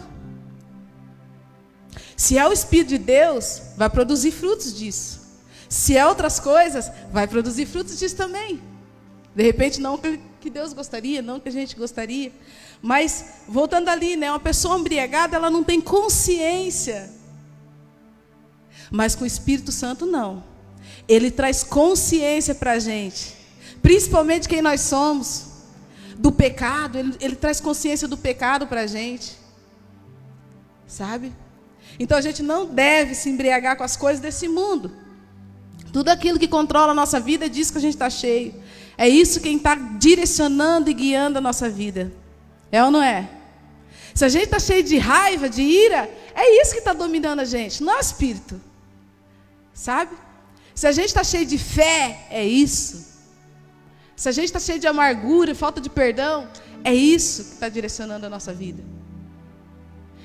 Se 2.14 2.36
é 2.36 2.46
o 2.46 2.52
Espírito 2.52 2.88
de 2.88 2.98
Deus, 2.98 3.62
vai 3.74 3.88
produzir 3.88 4.30
frutos 4.30 4.76
disso. 4.76 5.22
Se 5.70 5.96
é 5.96 6.06
outras 6.06 6.38
coisas, 6.38 6.92
vai 7.10 7.26
produzir 7.26 7.64
frutos 7.64 7.98
disso 7.98 8.14
também. 8.14 8.60
De 9.34 9.42
repente, 9.42 9.80
não 9.80 9.98
que 9.98 10.50
Deus 10.50 10.74
gostaria, 10.74 11.22
não 11.22 11.40
que 11.40 11.48
a 11.48 11.52
gente 11.52 11.74
gostaria. 11.76 12.30
Mas, 12.82 13.24
voltando 13.48 13.88
ali, 13.88 14.16
né, 14.16 14.30
uma 14.30 14.40
pessoa 14.40 14.78
embriagada, 14.78 15.36
ela 15.36 15.50
não 15.50 15.64
tem 15.64 15.80
consciência. 15.80 17.10
Mas 18.90 19.14
com 19.14 19.24
o 19.24 19.26
Espírito 19.26 19.72
Santo, 19.72 20.06
não. 20.06 20.44
Ele 21.08 21.30
traz 21.30 21.62
consciência 21.62 22.54
para 22.54 22.72
a 22.72 22.78
gente. 22.78 23.34
Principalmente 23.82 24.48
quem 24.48 24.62
nós 24.62 24.80
somos. 24.80 25.46
Do 26.18 26.32
pecado. 26.32 26.98
Ele, 26.98 27.14
ele 27.20 27.36
traz 27.36 27.60
consciência 27.60 28.06
do 28.06 28.16
pecado 28.16 28.66
para 28.66 28.82
a 28.82 28.86
gente. 28.86 29.36
Sabe? 30.86 31.32
Então 31.98 32.16
a 32.16 32.20
gente 32.20 32.42
não 32.42 32.66
deve 32.66 33.14
se 33.14 33.28
embriagar 33.28 33.76
com 33.76 33.84
as 33.84 33.96
coisas 33.96 34.20
desse 34.20 34.48
mundo. 34.48 34.92
Tudo 35.92 36.10
aquilo 36.10 36.38
que 36.38 36.48
controla 36.48 36.92
a 36.92 36.94
nossa 36.94 37.18
vida 37.18 37.48
diz 37.48 37.70
que 37.70 37.78
a 37.78 37.80
gente 37.80 37.94
está 37.94 38.10
cheio. 38.10 38.54
É 38.98 39.08
isso 39.08 39.40
quem 39.40 39.56
está 39.56 39.74
direcionando 39.74 40.90
e 40.90 40.94
guiando 40.94 41.38
a 41.38 41.40
nossa 41.40 41.68
vida. 41.68 42.12
É 42.70 42.82
ou 42.82 42.90
não 42.90 43.02
é? 43.02 43.28
Se 44.14 44.24
a 44.24 44.28
gente 44.28 44.44
está 44.44 44.58
cheio 44.58 44.82
de 44.82 44.96
raiva, 44.98 45.48
de 45.48 45.62
ira, 45.62 46.10
é 46.34 46.62
isso 46.62 46.72
que 46.72 46.78
está 46.78 46.92
dominando 46.92 47.40
a 47.40 47.44
gente, 47.44 47.82
não 47.82 47.92
é 47.92 47.96
o 47.98 48.00
espírito. 48.00 48.60
Sabe? 49.74 50.16
Se 50.74 50.86
a 50.86 50.92
gente 50.92 51.06
está 51.06 51.22
cheio 51.22 51.46
de 51.46 51.58
fé, 51.58 52.26
é 52.30 52.44
isso. 52.44 53.14
Se 54.14 54.28
a 54.28 54.32
gente 54.32 54.46
está 54.46 54.58
cheio 54.58 54.78
de 54.78 54.86
amargura, 54.86 55.54
falta 55.54 55.80
de 55.80 55.90
perdão, 55.90 56.48
é 56.82 56.94
isso 56.94 57.44
que 57.44 57.52
está 57.52 57.68
direcionando 57.68 58.24
a 58.26 58.30
nossa 58.30 58.52
vida. 58.52 58.82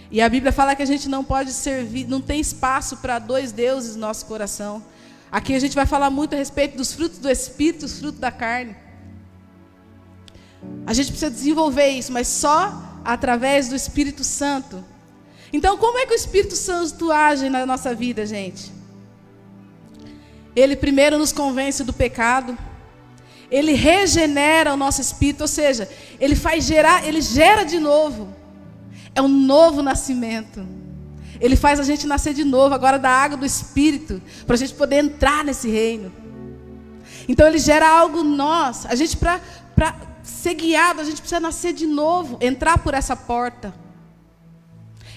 E 0.10 0.22
a 0.22 0.28
Bíblia 0.28 0.52
fala 0.52 0.76
que 0.76 0.84
a 0.84 0.86
gente 0.86 1.08
não 1.08 1.24
pode 1.24 1.52
servir, 1.52 2.08
não 2.08 2.22
tem 2.22 2.40
espaço 2.40 2.98
para 2.98 3.20
dois 3.20 3.52
deuses 3.52 3.96
no 3.96 4.02
nosso 4.02 4.26
coração. 4.26 4.84
Aqui 5.32 5.56
a 5.56 5.60
gente 5.60 5.74
vai 5.74 5.86
falar 5.86 6.10
muito 6.10 6.34
a 6.34 6.38
respeito 6.38 6.76
dos 6.76 6.92
frutos 6.92 7.18
do 7.18 7.30
Espírito, 7.30 7.86
os 7.86 8.00
frutos 8.00 8.20
da 8.20 8.32
carne. 8.32 8.76
A 10.86 10.94
gente 10.94 11.12
precisa 11.12 11.32
desenvolver 11.32 11.90
isso, 11.90 12.12
mas 12.12 12.28
só 12.28 13.00
através 13.04 13.70
do 13.70 13.76
Espírito 13.76 14.24
Santo. 14.24 14.84
Então, 15.54 15.78
como 15.78 15.98
é 15.98 16.06
que 16.06 16.14
o 16.14 16.16
Espírito 16.16 16.56
Santo 16.56 17.12
age 17.12 17.50
na 17.50 17.66
nossa 17.66 17.94
vida, 17.94 18.26
gente? 18.26 18.72
Ele 20.56 20.76
primeiro 20.76 21.18
nos 21.18 21.32
convence 21.32 21.84
do 21.84 21.94
pecado. 21.94 22.58
Ele 23.50 23.74
regenera 23.74 24.74
o 24.74 24.78
nosso 24.78 25.02
espírito, 25.02 25.42
ou 25.42 25.48
seja, 25.48 25.90
ele 26.20 26.36
faz 26.36 26.64
gerar, 26.64 27.06
ele 27.06 27.22
gera 27.22 27.64
de 27.64 27.80
novo. 27.80 28.34
É 29.14 29.22
um 29.22 29.28
novo 29.28 29.82
nascimento. 29.82 30.66
Ele 31.40 31.56
faz 31.56 31.80
a 31.80 31.84
gente 31.84 32.08
nascer 32.08 32.34
de 32.34 32.44
novo, 32.44 32.74
agora 32.74 32.98
da 32.98 33.10
água 33.10 33.36
do 33.36 33.46
Espírito, 33.46 34.22
para 34.46 34.54
a 34.54 34.58
gente 34.58 34.74
poder 34.74 34.98
entrar 34.98 35.44
nesse 35.44 35.70
reino. 35.70 36.14
Então 37.28 37.48
ele 37.48 37.58
gera 37.58 37.90
algo 37.90 38.24
nós. 38.24 38.86
A 38.86 38.96
gente, 38.96 39.18
para 39.18 39.42
ser 40.32 40.54
guiado, 40.56 41.02
a 41.02 41.04
gente 41.04 41.22
precisa 41.22 41.40
nascer 41.40 41.74
de 41.74 41.86
novo, 41.86 42.38
entrar 42.42 42.78
por 42.78 42.94
essa 42.94 43.16
porta. 43.16 43.74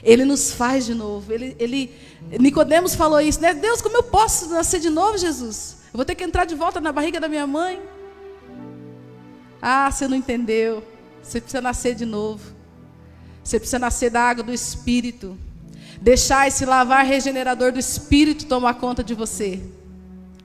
Ele 0.03 0.25
nos 0.25 0.53
faz 0.53 0.85
de 0.85 0.95
novo. 0.95 1.33
Ele, 1.33 1.57
ele, 1.59 1.91
Nicodemos 2.39 2.95
falou 2.95 3.21
isso, 3.21 3.41
né? 3.41 3.55
Deus, 3.55 3.81
como 3.81 3.97
eu 3.97 4.03
posso 4.03 4.51
nascer 4.51 4.79
de 4.81 4.91
novo, 4.91 5.17
Jesus? 5.17 5.79
Eu 5.87 5.97
vou 5.97 6.05
ter 6.05 6.15
que 6.15 6.25
entrar 6.25 6.45
de 6.45 6.55
volta 6.55 6.81
na 6.81 6.93
barriga 6.93 7.19
da 7.19 7.29
minha 7.29 7.47
mãe. 7.47 7.81
Ah, 9.63 9.91
você 9.91 10.07
não 10.07 10.17
entendeu. 10.17 10.85
Você 11.23 11.41
precisa 11.41 11.63
nascer 11.63 11.95
de 11.95 12.05
novo. 12.05 12.53
Você 13.43 13.59
precisa 13.59 13.79
nascer 13.79 14.11
da 14.11 14.21
água 14.21 14.45
do 14.45 14.53
Espírito. 14.53 15.39
Deixar 16.03 16.47
esse 16.49 16.67
lavar 16.67 17.07
regenerador 17.07 17.73
do 17.73 17.79
Espírito 17.79 18.45
tomar 18.45 18.75
conta 18.75 19.03
de 19.03 19.15
você. 19.15 19.63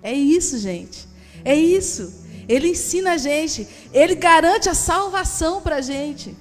É 0.02 0.14
isso, 0.14 0.58
gente. 0.58 1.06
É 1.44 1.54
isso. 1.54 2.19
Ele 2.50 2.70
ensina 2.70 3.12
a 3.12 3.18
gente. 3.18 3.68
Ele 3.94 4.16
garante 4.16 4.68
a 4.68 4.74
salvação 4.74 5.62
para 5.62 5.76
a 5.76 5.82
gente. 5.82 6.36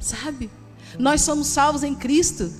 Sabe? 0.00 0.50
Nós 0.98 1.20
somos 1.20 1.46
salvos 1.46 1.84
em 1.84 1.94
Cristo. 1.94 2.52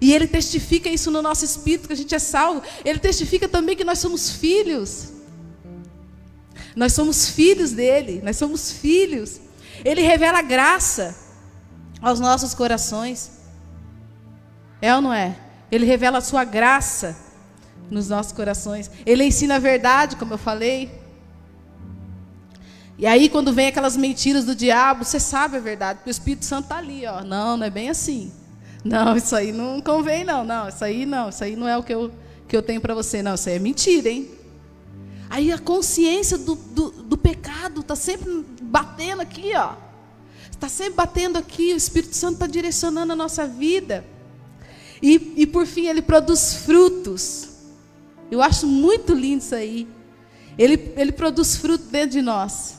E 0.00 0.12
Ele 0.12 0.26
testifica 0.26 0.88
isso 0.88 1.12
no 1.12 1.22
nosso 1.22 1.44
espírito, 1.44 1.86
que 1.86 1.92
a 1.92 1.96
gente 1.96 2.12
é 2.12 2.18
salvo. 2.18 2.60
Ele 2.84 2.98
testifica 2.98 3.48
também 3.48 3.76
que 3.76 3.84
nós 3.84 4.00
somos 4.00 4.30
filhos. 4.30 5.12
Nós 6.74 6.92
somos 6.92 7.28
filhos 7.28 7.70
dele. 7.70 8.20
Nós 8.24 8.36
somos 8.36 8.72
filhos. 8.72 9.40
Ele 9.84 10.02
revela 10.02 10.42
graça 10.42 11.16
aos 12.00 12.18
nossos 12.18 12.54
corações. 12.54 13.30
É 14.80 14.92
ou 14.96 15.00
não 15.00 15.14
é? 15.14 15.38
Ele 15.70 15.86
revela 15.86 16.18
a 16.18 16.20
sua 16.20 16.42
graça 16.42 17.16
nos 17.92 18.08
nossos 18.08 18.32
corações. 18.32 18.90
Ele 19.04 19.24
ensina 19.24 19.56
a 19.56 19.58
verdade, 19.58 20.16
como 20.16 20.34
eu 20.34 20.38
falei. 20.38 20.90
E 22.98 23.06
aí, 23.06 23.28
quando 23.28 23.52
vem 23.52 23.68
aquelas 23.68 23.96
mentiras 23.96 24.44
do 24.44 24.54
diabo, 24.54 25.04
você 25.04 25.20
sabe 25.20 25.56
a 25.56 25.60
verdade, 25.60 25.98
porque 25.98 26.10
o 26.10 26.12
Espírito 26.12 26.44
Santo 26.44 26.64
está 26.64 26.78
ali, 26.78 27.06
ó. 27.06 27.22
Não, 27.22 27.56
não 27.56 27.66
é 27.66 27.70
bem 27.70 27.90
assim. 27.90 28.32
Não, 28.84 29.14
isso 29.16 29.34
aí 29.36 29.52
não 29.52 29.80
convém, 29.80 30.24
não. 30.24 30.44
Não, 30.44 30.68
isso 30.68 30.84
aí 30.84 31.04
não. 31.04 31.28
Isso 31.28 31.44
aí 31.44 31.54
não 31.54 31.68
é 31.68 31.76
o 31.76 31.82
que 31.82 31.92
eu, 31.92 32.10
que 32.48 32.56
eu 32.56 32.62
tenho 32.62 32.80
para 32.80 32.94
você. 32.94 33.22
Não, 33.22 33.34
isso 33.34 33.48
aí 33.48 33.56
é 33.56 33.58
mentira, 33.58 34.08
hein? 34.08 34.30
Aí 35.28 35.50
a 35.50 35.58
consciência 35.58 36.36
do, 36.38 36.54
do, 36.54 36.90
do 36.90 37.18
pecado 37.18 37.80
está 37.80 37.96
sempre 37.96 38.44
batendo 38.60 39.22
aqui, 39.22 39.52
ó. 39.56 39.74
Está 40.50 40.68
sempre 40.68 40.94
batendo 40.94 41.38
aqui, 41.38 41.72
o 41.72 41.76
Espírito 41.76 42.14
Santo 42.14 42.34
está 42.34 42.46
direcionando 42.46 43.12
a 43.12 43.16
nossa 43.16 43.46
vida. 43.46 44.04
E, 45.02 45.32
e 45.38 45.46
por 45.46 45.66
fim, 45.66 45.88
ele 45.88 46.00
produz 46.00 46.54
frutos. 46.54 47.51
Eu 48.32 48.40
acho 48.40 48.66
muito 48.66 49.12
lindo 49.12 49.42
isso 49.42 49.54
aí. 49.54 49.86
Ele, 50.56 50.94
ele 50.96 51.12
produz 51.12 51.54
fruto 51.54 51.84
dentro 51.84 52.12
de 52.12 52.22
nós. 52.22 52.78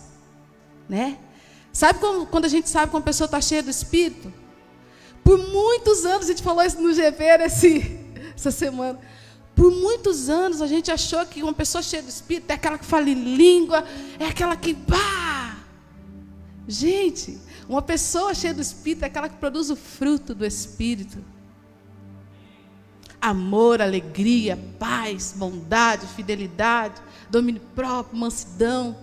Né? 0.89 1.19
Sabe 1.71 1.99
como, 1.99 2.25
quando 2.25 2.45
a 2.45 2.47
gente 2.47 2.67
sabe 2.67 2.89
que 2.89 2.95
uma 2.95 3.03
pessoa 3.03 3.27
está 3.27 3.39
cheia 3.39 3.61
do 3.61 3.69
Espírito? 3.69 4.33
Por 5.23 5.37
muitos 5.37 6.05
anos, 6.05 6.25
a 6.25 6.29
gente 6.29 6.41
falou 6.41 6.63
isso 6.63 6.81
no 6.81 6.91
GP 6.91 7.23
esse, 7.45 7.99
essa 8.35 8.49
semana. 8.49 8.99
Por 9.55 9.69
muitos 9.71 10.27
anos 10.27 10.59
a 10.59 10.65
gente 10.65 10.91
achou 10.91 11.23
que 11.27 11.43
uma 11.43 11.53
pessoa 11.53 11.83
cheia 11.83 12.01
do 12.01 12.09
Espírito 12.09 12.49
é 12.49 12.55
aquela 12.55 12.79
que 12.79 12.85
fala 12.85 13.07
em 13.07 13.35
língua, 13.35 13.85
é 14.19 14.25
aquela 14.25 14.55
que. 14.55 14.73
Bah! 14.73 15.55
Gente, 16.67 17.39
uma 17.69 17.83
pessoa 17.83 18.33
cheia 18.33 18.55
do 18.55 18.61
Espírito 18.61 19.03
é 19.03 19.05
aquela 19.05 19.29
que 19.29 19.37
produz 19.37 19.69
o 19.69 19.75
fruto 19.75 20.33
do 20.33 20.43
Espírito. 20.43 21.23
Amor, 23.25 23.81
alegria, 23.81 24.59
paz, 24.77 25.33
bondade, 25.35 26.05
fidelidade, 26.07 27.01
domínio 27.29 27.61
próprio, 27.73 28.17
mansidão. 28.17 28.97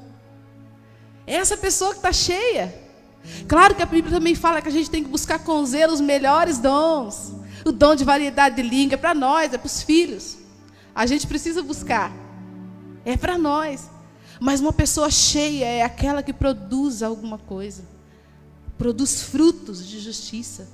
É 1.26 1.35
essa 1.35 1.56
pessoa 1.56 1.92
que 1.92 1.98
está 1.98 2.12
cheia. 2.12 2.74
Claro 3.48 3.74
que 3.74 3.83
a 3.83 3.87
Bíblia 3.87 4.14
também 4.14 4.35
fala 4.35 4.61
que 4.61 4.68
a 4.68 4.72
gente 4.72 4.90
tem 4.90 5.02
que 5.02 5.11
buscar 5.11 5.38
com 5.38 5.64
zelo 5.64 5.92
os 5.92 6.00
melhores 6.00 6.59
dons. 6.59 7.33
O 7.64 7.72
dom 7.72 7.94
de 7.94 8.04
variedade 8.04 8.56
de 8.56 8.62
língua 8.62 8.94
é 8.94 8.98
para 8.98 9.14
nós, 9.14 9.52
é 9.52 9.59
para 9.59 9.66
os 9.66 9.83
filhos. 9.83 10.38
A 10.94 11.06
gente 11.06 11.26
precisa 11.26 11.62
buscar. 11.62 12.12
É 13.04 13.16
para 13.16 13.38
nós. 13.38 13.88
Mas 14.38 14.61
uma 14.61 14.72
pessoa 14.72 15.11
cheia 15.11 15.64
é 15.64 15.83
aquela 15.83 16.22
que 16.22 16.33
produz 16.33 17.02
alguma 17.02 17.38
coisa 17.38 17.85
produz 18.80 19.20
frutos 19.24 19.87
de 19.87 20.00
justiça, 20.00 20.66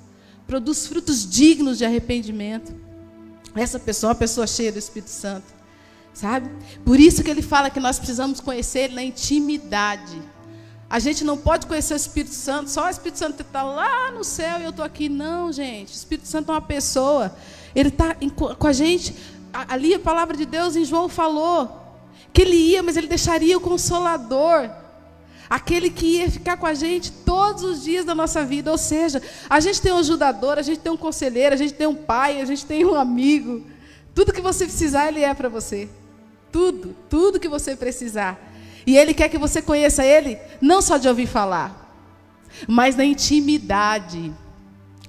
produz 0.47 0.87
frutos 0.87 1.29
dignos 1.29 1.77
de 1.77 1.83
arrependimento. 1.83 2.73
Essa 3.59 3.79
pessoa 3.79 4.09
é 4.09 4.13
uma 4.13 4.19
pessoa 4.19 4.47
cheia 4.47 4.71
do 4.71 4.79
Espírito 4.79 5.09
Santo, 5.09 5.45
sabe? 6.13 6.49
Por 6.85 6.99
isso 6.99 7.23
que 7.23 7.29
ele 7.29 7.41
fala 7.41 7.69
que 7.69 7.79
nós 7.79 7.97
precisamos 7.97 8.39
conhecer 8.39 8.79
ele 8.85 8.95
na 8.95 9.03
intimidade. 9.03 10.21
A 10.89 10.99
gente 10.99 11.23
não 11.23 11.37
pode 11.37 11.67
conhecer 11.67 11.93
o 11.93 11.97
Espírito 11.97 12.33
Santo, 12.33 12.69
só 12.69 12.85
o 12.85 12.89
Espírito 12.89 13.19
Santo 13.19 13.41
está 13.41 13.61
lá 13.61 14.09
no 14.11 14.23
céu 14.23 14.59
e 14.59 14.63
eu 14.63 14.69
estou 14.69 14.85
aqui. 14.85 15.09
Não, 15.09 15.51
gente. 15.51 15.91
O 15.91 15.95
Espírito 15.95 16.27
Santo 16.27 16.49
é 16.49 16.55
uma 16.55 16.61
pessoa. 16.61 17.35
Ele 17.75 17.89
está 17.89 18.15
com 18.57 18.67
a 18.67 18.73
gente. 18.73 19.13
Ali 19.51 19.93
a 19.93 19.99
palavra 19.99 20.37
de 20.37 20.45
Deus 20.45 20.75
em 20.75 20.85
João 20.85 21.09
falou 21.09 21.83
que 22.31 22.41
ele 22.41 22.55
ia, 22.55 22.81
mas 22.81 22.95
ele 22.95 23.07
deixaria 23.07 23.57
o 23.57 23.61
consolador 23.61 24.69
aquele 25.49 25.89
que 25.89 26.17
ia 26.17 26.29
ficar 26.29 26.57
com 26.57 26.65
a 26.65 26.73
gente 26.73 27.11
todos 27.11 27.63
os 27.63 27.83
dias 27.83 28.05
da 28.05 28.13
nossa 28.13 28.43
vida. 28.43 28.71
Ou 28.71 28.77
seja, 28.77 29.21
a 29.49 29.59
gente 29.59 29.81
tem 29.81 29.91
um 29.91 29.97
ajudador, 29.97 30.57
a 30.57 30.61
gente 30.61 30.79
tem 30.79 30.91
um 30.91 30.97
conselheiro, 30.97 31.53
a 31.55 31.57
gente 31.57 31.73
tem 31.73 31.87
um 31.87 31.95
pai, 31.95 32.41
a 32.41 32.45
gente 32.45 32.65
tem 32.65 32.85
um 32.85 32.95
amigo. 32.95 33.63
Tudo 34.13 34.33
que 34.33 34.41
você 34.41 34.65
precisar, 34.65 35.07
ele 35.07 35.21
é 35.21 35.33
para 35.33 35.49
você. 35.49 35.89
Tudo, 36.51 36.95
tudo 37.09 37.39
que 37.39 37.47
você 37.47 37.75
precisar. 37.75 38.39
E 38.85 38.97
ele 38.97 39.13
quer 39.13 39.29
que 39.29 39.37
você 39.37 39.61
conheça 39.61 40.05
ele 40.05 40.39
não 40.61 40.81
só 40.81 40.97
de 40.97 41.07
ouvir 41.07 41.27
falar, 41.27 41.93
mas 42.67 42.95
na 42.95 43.03
intimidade. 43.03 44.33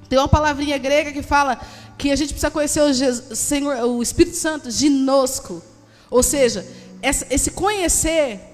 Tem 0.09 0.19
uma 0.19 0.29
palavrinha 0.29 0.79
grega 0.79 1.13
que 1.13 1.23
fala 1.23 1.61
que 1.97 2.11
a 2.11 2.17
gente 2.17 2.31
precisa 2.31 2.51
conhecer 2.51 2.81
o, 2.81 2.93
Jesus, 2.93 3.39
Senhor, 3.39 3.77
o 3.85 4.03
Espírito 4.03 4.37
Santo 4.37 4.71
ginosco. 4.71 5.63
Ou 6.11 6.23
seja, 6.23 6.67
esse 7.03 7.51
conhecer 7.51 8.48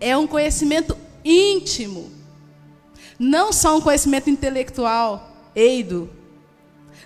é 0.00 0.16
um 0.16 0.26
conhecimento 0.26 0.96
íntimo. 1.24 2.10
Não 3.18 3.52
só 3.52 3.76
um 3.76 3.80
conhecimento 3.80 4.30
intelectual, 4.30 5.30
eido. 5.54 6.10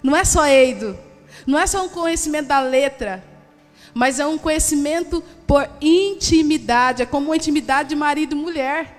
Não 0.02 0.14
é 0.14 0.24
só 0.24 0.46
eido. 0.46 0.98
Não 1.46 1.58
é 1.58 1.66
só 1.66 1.84
um 1.84 1.88
conhecimento 1.88 2.48
da 2.48 2.60
letra. 2.60 3.24
Mas 3.94 4.18
é 4.18 4.26
um 4.26 4.38
conhecimento 4.38 5.22
por 5.46 5.68
intimidade. 5.80 7.02
É 7.02 7.06
como 7.06 7.28
uma 7.28 7.36
intimidade 7.36 7.90
de 7.90 7.96
marido 7.96 8.36
e 8.36 8.38
mulher. 8.38 8.98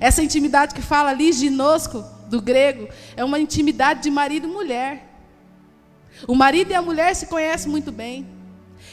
Essa 0.00 0.22
intimidade 0.22 0.74
que 0.74 0.82
fala 0.82 1.10
ali, 1.10 1.32
ginosco, 1.32 2.04
do 2.28 2.40
grego, 2.40 2.88
é 3.16 3.24
uma 3.24 3.38
intimidade 3.38 4.02
de 4.02 4.10
marido 4.10 4.48
e 4.48 4.50
mulher. 4.50 5.08
O 6.26 6.34
marido 6.34 6.70
e 6.70 6.74
a 6.74 6.82
mulher 6.82 7.14
se 7.14 7.26
conhecem 7.26 7.70
muito 7.70 7.92
bem. 7.92 8.26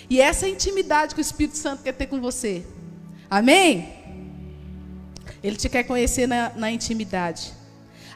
E 0.09 0.19
essa 0.19 0.45
é 0.45 0.49
a 0.49 0.51
intimidade 0.51 1.15
que 1.15 1.21
o 1.21 1.23
Espírito 1.23 1.57
Santo 1.57 1.83
quer 1.83 1.93
ter 1.93 2.07
com 2.07 2.19
você. 2.19 2.65
Amém? 3.29 4.00
Ele 5.43 5.55
te 5.55 5.67
quer 5.69 5.83
conhecer 5.83 6.27
na, 6.27 6.51
na 6.55 6.71
intimidade. 6.71 7.53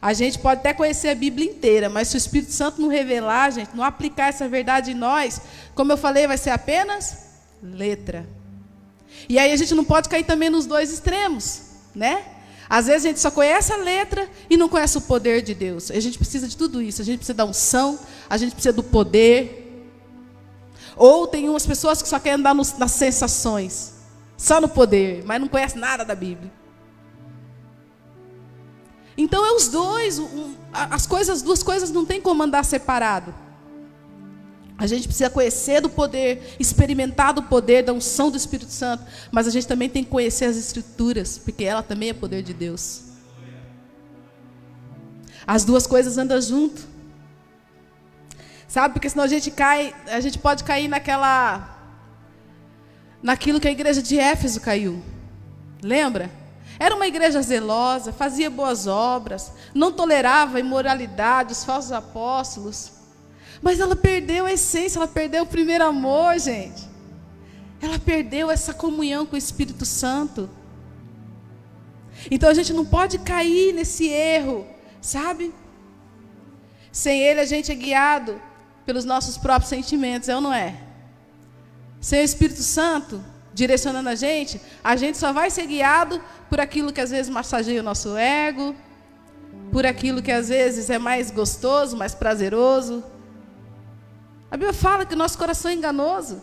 A 0.02 0.14
gente 0.14 0.38
pode 0.38 0.60
até 0.60 0.74
conhecer 0.74 1.10
a 1.10 1.16
Bíblia 1.16 1.50
inteira, 1.50 1.90
mas 1.90 2.10
se 2.10 2.16
o 2.16 2.20
Espírito 2.20 2.52
Santo 2.52 2.80
não 2.80 2.88
revelar, 2.88 3.52
gente, 3.52 3.76
não 3.76 3.84
aplicar 3.84 4.28
essa 4.28 4.48
verdade 4.48 4.92
em 4.92 4.94
nós, 4.94 5.42
como 5.74 5.92
eu 5.92 5.98
falei, 5.98 6.28
vai 6.28 6.38
ser 6.38 6.52
apenas 6.52 7.18
letra. 7.64 8.28
E 9.28 9.40
aí 9.40 9.52
a 9.52 9.56
gente 9.56 9.74
não 9.74 9.84
pode 9.84 10.08
cair 10.08 10.24
também 10.24 10.50
nos 10.50 10.66
dois 10.66 10.92
extremos, 10.92 11.62
né? 11.96 12.24
Às 12.70 12.88
vezes 12.88 13.06
a 13.06 13.08
gente 13.10 13.20
só 13.20 13.32
conhece 13.32 13.72
a 13.72 13.78
letra 13.78 14.28
e 14.50 14.58
não 14.58 14.68
conhece 14.68 14.98
o 14.98 15.02
poder 15.02 15.42
de 15.42 15.54
Deus. 15.54 15.92
A 15.92 16.00
gente 16.00 16.18
precisa 16.18 16.48
de 16.48 16.58
tudo 16.58 16.82
isso. 16.82 17.02
A 17.02 17.06
gente 17.06 17.18
precisa 17.18 17.36
da 17.36 17.46
unção, 17.46 18.00
a 18.30 18.38
gente 18.38 18.54
precisa 18.54 18.74
do 18.74 18.84
poder. 18.84 19.88
Ou 20.96 21.28
tem 21.28 21.48
umas 21.48 21.66
pessoas 21.66 22.02
que 22.02 22.10
só 22.10 22.20
querem 22.20 22.40
andar 22.40 22.56
nos, 22.56 22.78
nas 22.78 22.92
sensações, 22.92 23.94
só 24.38 24.60
no 24.60 24.70
poder, 24.70 25.24
mas 25.26 25.40
não 25.40 25.48
conhece 25.48 25.78
nada 25.78 26.04
da 26.04 26.16
Bíblia. 26.16 26.52
Então 29.18 29.46
é 29.46 29.52
os 29.54 29.68
dois, 29.68 30.22
as 30.74 31.08
coisas, 31.08 31.42
duas 31.42 31.64
coisas 31.64 31.92
não 31.92 32.06
tem 32.06 32.20
como 32.20 32.44
andar 32.44 32.64
separado. 32.66 33.34
A 34.78 34.86
gente 34.88 35.08
precisa 35.08 35.30
conhecer 35.30 35.80
do 35.80 35.90
poder, 35.90 36.56
experimentar 36.60 37.34
do 37.34 37.44
poder 37.44 37.82
da 37.82 37.94
unção 37.94 38.30
do 38.30 38.36
Espírito 38.36 38.72
Santo, 38.72 39.06
mas 39.32 39.48
a 39.48 39.50
gente 39.50 39.66
também 39.66 39.90
tem 39.90 40.04
que 40.04 40.10
conhecer 40.10 40.46
as 40.46 40.58
Escrituras, 40.58 41.38
porque 41.38 41.64
ela 41.64 41.82
também 41.82 42.10
é 42.10 42.14
poder 42.14 42.44
de 42.44 42.54
Deus. 42.54 43.04
As 45.48 45.64
duas 45.64 45.88
coisas 45.88 46.18
andam 46.18 46.42
junto. 46.42 46.82
Sabe? 48.68 48.96
Porque 48.96 49.10
senão 49.10 49.24
a 49.24 49.28
gente 49.28 49.50
cai, 49.52 49.96
a 50.08 50.20
gente 50.20 50.38
pode 50.40 50.64
cair 50.64 50.88
naquela 50.88 51.72
naquilo 53.24 53.60
que 53.60 53.68
a 53.68 53.72
igreja 53.72 54.02
de 54.02 54.20
Éfeso 54.20 54.60
caiu. 54.60 55.02
Lembra? 55.82 56.30
Era 56.78 56.96
uma 56.96 57.08
igreja 57.08 57.42
zelosa, 57.42 58.12
fazia 58.12 58.50
boas 58.50 58.86
obras, 58.86 59.52
não 59.74 59.92
tolerava 59.92 60.60
imoralidade, 60.60 61.54
os 61.54 61.64
falsos 61.64 61.92
apóstolos. 61.92 62.92
Mas 63.62 63.80
ela 63.80 63.96
perdeu 63.96 64.46
a 64.46 64.52
essência, 64.52 65.00
ela 65.00 65.08
perdeu 65.08 65.44
o 65.44 65.48
primeiro 65.48 65.86
amor, 65.86 66.38
gente. 66.38 66.84
Ela 67.82 67.98
perdeu 67.98 68.52
essa 68.52 68.74
comunhão 68.74 69.26
com 69.26 69.36
o 69.36 69.40
Espírito 69.40 69.86
Santo. 69.86 70.50
Então 72.30 72.50
a 72.50 72.54
gente 72.54 72.74
não 72.74 72.86
pode 72.86 73.20
cair 73.20 73.74
nesse 73.74 74.08
erro, 74.08 74.66
sabe? 75.02 75.54
Sem 76.92 77.22
ele 77.22 77.40
a 77.40 77.46
gente 77.46 77.72
é 77.72 77.76
guiado 77.76 78.42
pelos 78.86 79.06
nossos 79.06 79.38
próprios 79.38 79.70
sentimentos, 79.70 80.28
é 80.30 80.36
ou 80.36 80.42
não 80.42 80.54
é? 80.54 80.76
Sem 82.02 82.22
o 82.22 82.24
Espírito 82.24 82.62
Santo 82.62 83.24
direcionando 83.56 84.10
a 84.10 84.16
gente, 84.16 84.62
a 84.84 84.98
gente 84.98 85.18
só 85.18 85.32
vai 85.32 85.50
ser 85.50 85.66
guiado 85.66 86.22
por 86.50 86.60
aquilo 86.60 86.92
que 86.92 87.00
às 87.00 87.10
vezes 87.10 87.30
massageia 87.30 87.80
o 87.80 87.84
nosso 87.84 88.18
ego, 88.18 88.76
por 89.72 89.86
aquilo 89.86 90.22
que 90.22 90.32
às 90.32 90.50
vezes 90.50 90.90
é 90.90 91.00
mais 91.00 91.32
gostoso, 91.32 91.96
mais 91.96 92.14
prazeroso. 92.14 93.02
A 94.52 94.58
Bíblia 94.58 94.74
fala 94.74 95.06
que 95.06 95.14
o 95.14 95.18
nosso 95.18 95.38
coração 95.38 95.72
é 95.72 95.74
enganoso. 95.74 96.42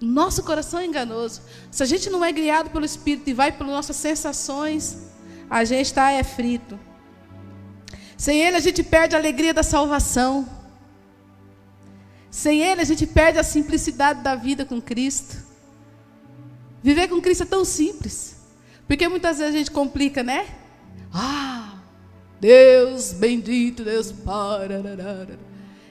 Nosso 0.00 0.42
coração 0.42 0.80
é 0.80 0.86
enganoso. 0.86 1.42
Se 1.70 1.82
a 1.84 1.86
gente 1.86 2.10
não 2.10 2.24
é 2.24 2.32
guiado 2.32 2.70
pelo 2.70 2.84
Espírito 2.84 3.30
e 3.30 3.32
vai 3.32 3.52
pelas 3.52 3.72
nossas 3.72 3.96
sensações, 3.96 4.98
a 5.48 5.62
gente 5.62 5.86
está 5.86 6.10
é 6.10 6.24
frito. 6.24 6.78
Sem 8.16 8.40
Ele 8.40 8.56
a 8.56 8.60
gente 8.60 8.82
perde 8.82 9.14
a 9.14 9.18
alegria 9.18 9.54
da 9.54 9.62
salvação. 9.62 10.59
Sem 12.30 12.62
Ele 12.62 12.80
a 12.80 12.84
gente 12.84 13.06
perde 13.06 13.38
a 13.38 13.44
simplicidade 13.44 14.22
da 14.22 14.34
vida 14.34 14.64
com 14.64 14.80
Cristo. 14.80 15.36
Viver 16.82 17.08
com 17.08 17.20
Cristo 17.20 17.42
é 17.42 17.46
tão 17.46 17.64
simples. 17.64 18.36
Porque 18.86 19.08
muitas 19.08 19.38
vezes 19.38 19.54
a 19.54 19.58
gente 19.58 19.70
complica, 19.70 20.22
né? 20.22 20.46
Ah, 21.12 21.74
Deus 22.40 23.12
bendito, 23.12 23.84
Deus. 23.84 24.14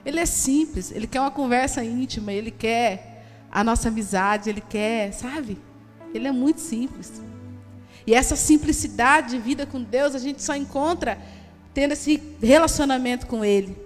Ele 0.05 0.19
é 0.19 0.25
simples, 0.25 0.91
ele 0.91 1.07
quer 1.07 1.19
uma 1.19 1.31
conversa 1.31 1.83
íntima, 1.83 2.31
ele 2.31 2.51
quer 2.51 3.25
a 3.51 3.63
nossa 3.63 3.89
amizade, 3.89 4.49
ele 4.49 4.61
quer, 4.61 5.11
sabe? 5.13 5.57
Ele 6.13 6.27
é 6.27 6.31
muito 6.31 6.61
simples. 6.61 7.21
E 8.07 8.13
essa 8.13 8.35
simplicidade 8.35 9.31
de 9.31 9.39
vida 9.39 9.65
com 9.65 9.81
Deus 9.81 10.15
a 10.15 10.19
gente 10.19 10.41
só 10.41 10.55
encontra 10.55 11.17
tendo 11.73 11.91
esse 11.91 12.21
relacionamento 12.41 13.27
com 13.27 13.45
Ele. 13.45 13.77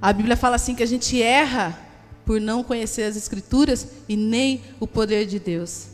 A 0.00 0.12
Bíblia 0.12 0.36
fala 0.36 0.56
assim 0.56 0.74
que 0.74 0.82
a 0.82 0.86
gente 0.86 1.20
erra 1.20 1.78
por 2.24 2.40
não 2.40 2.62
conhecer 2.62 3.02
as 3.02 3.16
Escrituras 3.16 3.86
e 4.08 4.16
nem 4.16 4.62
o 4.78 4.86
poder 4.86 5.26
de 5.26 5.38
Deus. 5.38 5.88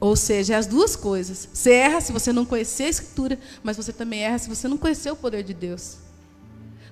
Ou 0.00 0.16
seja, 0.16 0.54
é 0.54 0.56
as 0.56 0.66
duas 0.66 0.96
coisas. 0.96 1.48
Você 1.52 1.72
erra 1.72 2.00
se 2.00 2.12
você 2.12 2.32
não 2.32 2.44
conhecer 2.44 2.84
a 2.84 2.88
Escritura, 2.88 3.38
mas 3.62 3.76
você 3.76 3.92
também 3.92 4.20
erra 4.20 4.38
se 4.38 4.48
você 4.48 4.66
não 4.66 4.76
conhecer 4.76 5.10
o 5.10 5.16
poder 5.16 5.42
de 5.42 5.54
Deus. 5.54 5.98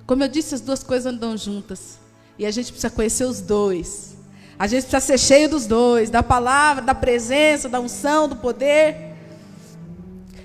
Como 0.07 0.23
eu 0.23 0.27
disse, 0.27 0.55
as 0.55 0.61
duas 0.61 0.83
coisas 0.83 1.11
andam 1.11 1.35
juntas. 1.37 1.99
E 2.37 2.45
a 2.45 2.51
gente 2.51 2.71
precisa 2.71 2.89
conhecer 2.89 3.25
os 3.25 3.41
dois. 3.41 4.15
A 4.57 4.67
gente 4.67 4.83
precisa 4.83 5.01
ser 5.01 5.17
cheio 5.17 5.49
dos 5.49 5.65
dois, 5.65 6.09
da 6.09 6.23
palavra, 6.23 6.83
da 6.83 6.95
presença, 6.95 7.67
da 7.67 7.79
unção, 7.79 8.29
do 8.29 8.37
poder. 8.37 9.13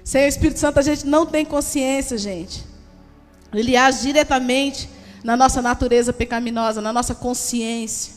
Sem 0.02 0.24
o 0.24 0.28
Espírito 0.28 0.58
Santo 0.58 0.78
a 0.80 0.82
gente 0.82 1.06
não 1.06 1.24
tem 1.24 1.44
consciência, 1.44 2.18
gente. 2.18 2.64
Ele 3.52 3.76
age 3.76 4.02
diretamente 4.02 4.88
na 5.22 5.36
nossa 5.36 5.60
natureza 5.60 6.12
pecaminosa, 6.12 6.80
na 6.80 6.92
nossa 6.92 7.14
consciência. 7.14 8.14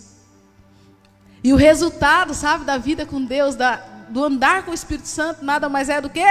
E 1.44 1.52
o 1.52 1.58
resultado, 1.58 2.34
sabe, 2.34 2.64
da 2.64 2.78
vida 2.78 3.06
com 3.06 3.24
Deus, 3.24 3.56
da, 3.56 3.76
do 4.10 4.24
andar 4.24 4.64
com 4.64 4.72
o 4.72 4.74
Espírito 4.74 5.08
Santo, 5.08 5.44
nada 5.44 5.68
mais 5.68 5.90
é 5.90 6.00
do 6.00 6.10
que? 6.10 6.26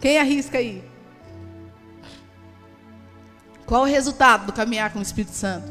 Quem 0.00 0.18
arrisca 0.18 0.58
aí? 0.58 0.82
Qual 3.66 3.82
o 3.82 3.86
resultado 3.86 4.46
do 4.46 4.52
caminhar 4.52 4.92
com 4.92 4.98
o 4.98 5.02
Espírito 5.02 5.32
Santo? 5.32 5.70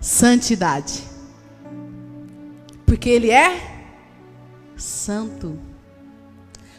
Santidade. 0.00 1.02
Porque 2.84 3.08
Ele 3.08 3.30
é 3.30 3.72
santo. 4.76 5.71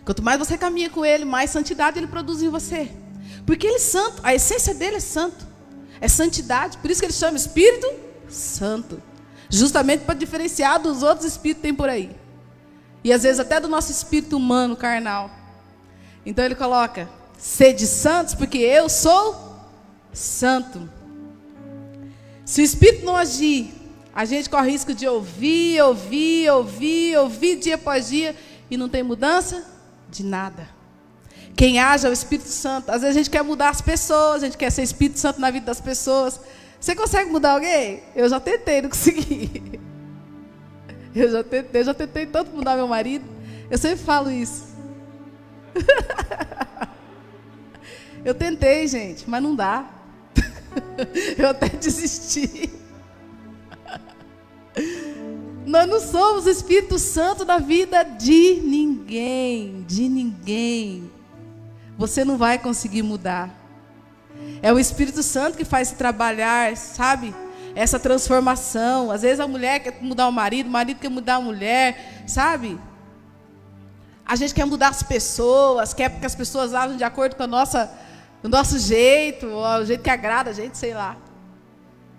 Quanto 0.05 0.21
mais 0.21 0.37
você 0.37 0.57
caminha 0.57 0.89
com 0.89 1.05
Ele, 1.05 1.23
mais 1.23 1.49
santidade 1.49 1.97
Ele 1.97 2.07
produz 2.07 2.41
em 2.41 2.49
você. 2.49 2.91
Porque 3.45 3.67
Ele 3.67 3.75
é 3.75 3.79
santo, 3.79 4.21
a 4.23 4.33
essência 4.33 4.73
dele 4.73 4.97
é 4.97 4.99
santo. 4.99 5.47
É 6.01 6.07
santidade. 6.07 6.77
Por 6.77 6.91
isso 6.91 6.99
que 6.99 7.05
Ele 7.05 7.13
chama 7.13 7.37
Espírito 7.37 7.87
Santo. 8.27 9.01
Justamente 9.49 10.03
para 10.03 10.15
diferenciar 10.15 10.81
dos 10.81 11.03
outros 11.03 11.27
espíritos 11.27 11.61
que 11.61 11.67
tem 11.67 11.75
por 11.75 11.87
aí. 11.87 12.15
E 13.03 13.13
às 13.13 13.23
vezes 13.23 13.39
até 13.39 13.59
do 13.59 13.67
nosso 13.67 13.91
espírito 13.91 14.35
humano, 14.35 14.75
carnal. 14.75 15.29
Então 16.25 16.43
ele 16.43 16.55
coloca: 16.55 17.09
sede 17.37 17.85
santos, 17.85 18.33
porque 18.33 18.57
eu 18.57 18.89
sou 18.89 19.59
santo. 20.11 20.89
Se 22.45 22.61
o 22.61 22.63
Espírito 22.63 23.05
não 23.05 23.15
agir, 23.15 23.73
a 24.13 24.25
gente 24.25 24.49
corre 24.49 24.71
risco 24.71 24.93
de 24.93 25.07
ouvir, 25.07 25.82
ouvir, 25.82 26.49
ouvir, 26.49 27.17
ouvir 27.17 27.57
dia 27.57 27.75
após 27.75 28.09
dia 28.09 28.36
e 28.69 28.75
não 28.75 28.89
tem 28.89 29.01
mudança 29.01 29.72
de 30.14 30.24
nada. 30.24 30.68
Quem 31.55 31.80
age 31.80 32.05
é 32.05 32.09
o 32.09 32.14
Espírito 32.14 32.49
Santo. 32.49 32.89
Às 32.89 33.01
vezes 33.01 33.16
a 33.16 33.20
gente 33.20 33.30
quer 33.30 33.43
mudar 33.43 33.70
as 33.70 33.82
pessoas, 33.82 34.43
a 34.43 34.45
gente 34.45 34.57
quer 34.57 34.72
ser 34.72 34.84
Espírito 34.84 35.20
Santo 35.20 35.41
na 35.41 35.51
vida 35.51 35.66
das 35.66 35.82
pessoas. 35.82 36.39
Você 36.80 36.95
consegue 36.95 37.32
mudar 37.32 37.53
alguém? 37.53 38.03
Eu 38.16 38.28
já 38.28 38.39
tentei, 38.39 38.82
não 38.82 38.89
consegui. 38.89 39.80
Eu 41.16 41.32
já 41.32 41.43
tentei, 41.43 41.82
eu 41.82 41.86
já 41.86 41.93
tentei 41.93 42.26
tanto 42.26 42.49
mudar 42.55 42.76
meu 42.76 42.88
marido. 42.88 43.24
Eu 43.70 43.78
sempre 43.78 44.03
falo 44.03 44.32
isso. 44.32 44.64
Eu 48.26 48.34
tentei, 48.34 48.88
gente, 48.88 49.30
mas 49.30 49.43
não 49.43 49.55
dá. 49.55 49.91
Eu 51.38 51.49
até 51.49 51.70
desisti. 51.70 52.74
Nós 55.74 55.89
não 55.89 55.99
somos 55.99 56.45
o 56.45 56.49
Espírito 56.51 56.99
Santo 56.99 57.43
da 57.43 57.57
vida 57.57 58.03
de 58.03 58.61
ninguém, 58.63 59.84
de 59.88 60.07
ninguém. 60.07 61.11
Você 61.97 62.24
não 62.24 62.38
vai 62.38 62.59
conseguir 62.59 63.01
mudar. 63.01 63.49
É 64.61 64.71
o 64.71 64.78
Espírito 64.78 65.24
Santo 65.24 65.57
que 65.57 65.65
faz 65.65 65.89
trabalhar, 65.91 66.78
sabe? 66.78 67.34
Essa 67.74 67.99
transformação. 67.99 69.09
Às 69.09 69.24
vezes 69.24 69.39
a 69.39 69.47
mulher 69.47 69.80
quer 69.80 69.97
mudar 69.99 70.28
o 70.28 70.32
marido, 70.32 70.67
o 70.67 70.71
marido 70.71 70.99
quer 70.99 71.09
mudar 71.09 71.38
a 71.38 71.41
mulher, 71.41 72.24
sabe? 72.28 72.80
A 74.24 74.36
gente 74.36 74.53
quer 74.53 74.65
mudar 74.65 74.89
as 74.89 75.01
pessoas, 75.01 75.91
quer 75.91 76.19
que 76.19 76.26
as 76.28 76.36
pessoas 76.36 76.76
ajam 76.76 76.97
de 76.97 77.03
acordo 77.03 77.36
com 77.36 77.41
a 77.41 77.47
nossa, 77.47 77.91
o 78.43 78.47
nosso 78.47 78.78
jeito, 78.78 79.47
o 79.47 79.86
jeito 79.86 80.03
que 80.03 80.09
agrada 80.11 80.51
a 80.51 80.53
gente, 80.53 80.78
sei 80.78 80.93
lá. 80.93 81.17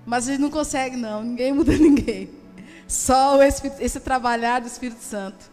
Mas 0.05 0.27
a 0.27 0.33
gente 0.33 0.41
não 0.41 0.51
consegue, 0.51 0.97
não. 0.97 1.23
Ninguém 1.23 1.53
muda 1.53 1.71
ninguém. 1.79 2.43
Só 2.87 3.43
esse 3.43 4.01
trabalhar 4.01 4.61
do 4.61 4.67
Espírito 4.67 5.03
Santo. 5.03 5.53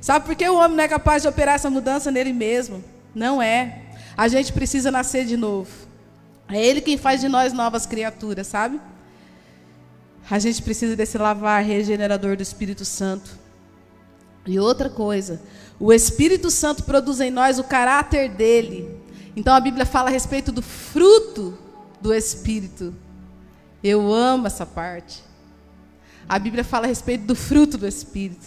Sabe 0.00 0.26
por 0.26 0.34
que 0.34 0.48
o 0.48 0.56
homem 0.56 0.76
não 0.76 0.84
é 0.84 0.88
capaz 0.88 1.22
de 1.22 1.28
operar 1.28 1.56
essa 1.56 1.70
mudança 1.70 2.10
nele 2.10 2.32
mesmo? 2.32 2.84
Não 3.14 3.40
é. 3.42 3.82
A 4.16 4.28
gente 4.28 4.52
precisa 4.52 4.90
nascer 4.90 5.24
de 5.24 5.36
novo. 5.36 5.70
É 6.48 6.64
Ele 6.64 6.80
quem 6.80 6.96
faz 6.96 7.20
de 7.20 7.28
nós 7.28 7.52
novas 7.52 7.86
criaturas, 7.86 8.46
sabe? 8.46 8.80
A 10.30 10.38
gente 10.38 10.62
precisa 10.62 10.96
desse 10.96 11.18
lavar 11.18 11.62
regenerador 11.62 12.36
do 12.36 12.42
Espírito 12.42 12.84
Santo. 12.84 13.30
E 14.46 14.58
outra 14.58 14.88
coisa, 14.88 15.40
o 15.78 15.92
Espírito 15.92 16.50
Santo 16.50 16.84
produz 16.84 17.20
em 17.20 17.30
nós 17.30 17.58
o 17.58 17.64
caráter 17.64 18.28
dele. 18.28 18.96
Então 19.34 19.54
a 19.54 19.60
Bíblia 19.60 19.84
fala 19.84 20.08
a 20.08 20.12
respeito 20.12 20.52
do 20.52 20.62
fruto 20.62 21.58
do 22.00 22.14
Espírito. 22.14 22.94
Eu 23.82 24.12
amo 24.12 24.46
essa 24.46 24.64
parte. 24.64 25.25
A 26.28 26.38
Bíblia 26.38 26.64
fala 26.64 26.86
a 26.86 26.88
respeito 26.88 27.24
do 27.24 27.36
fruto 27.36 27.78
do 27.78 27.86
Espírito: 27.86 28.46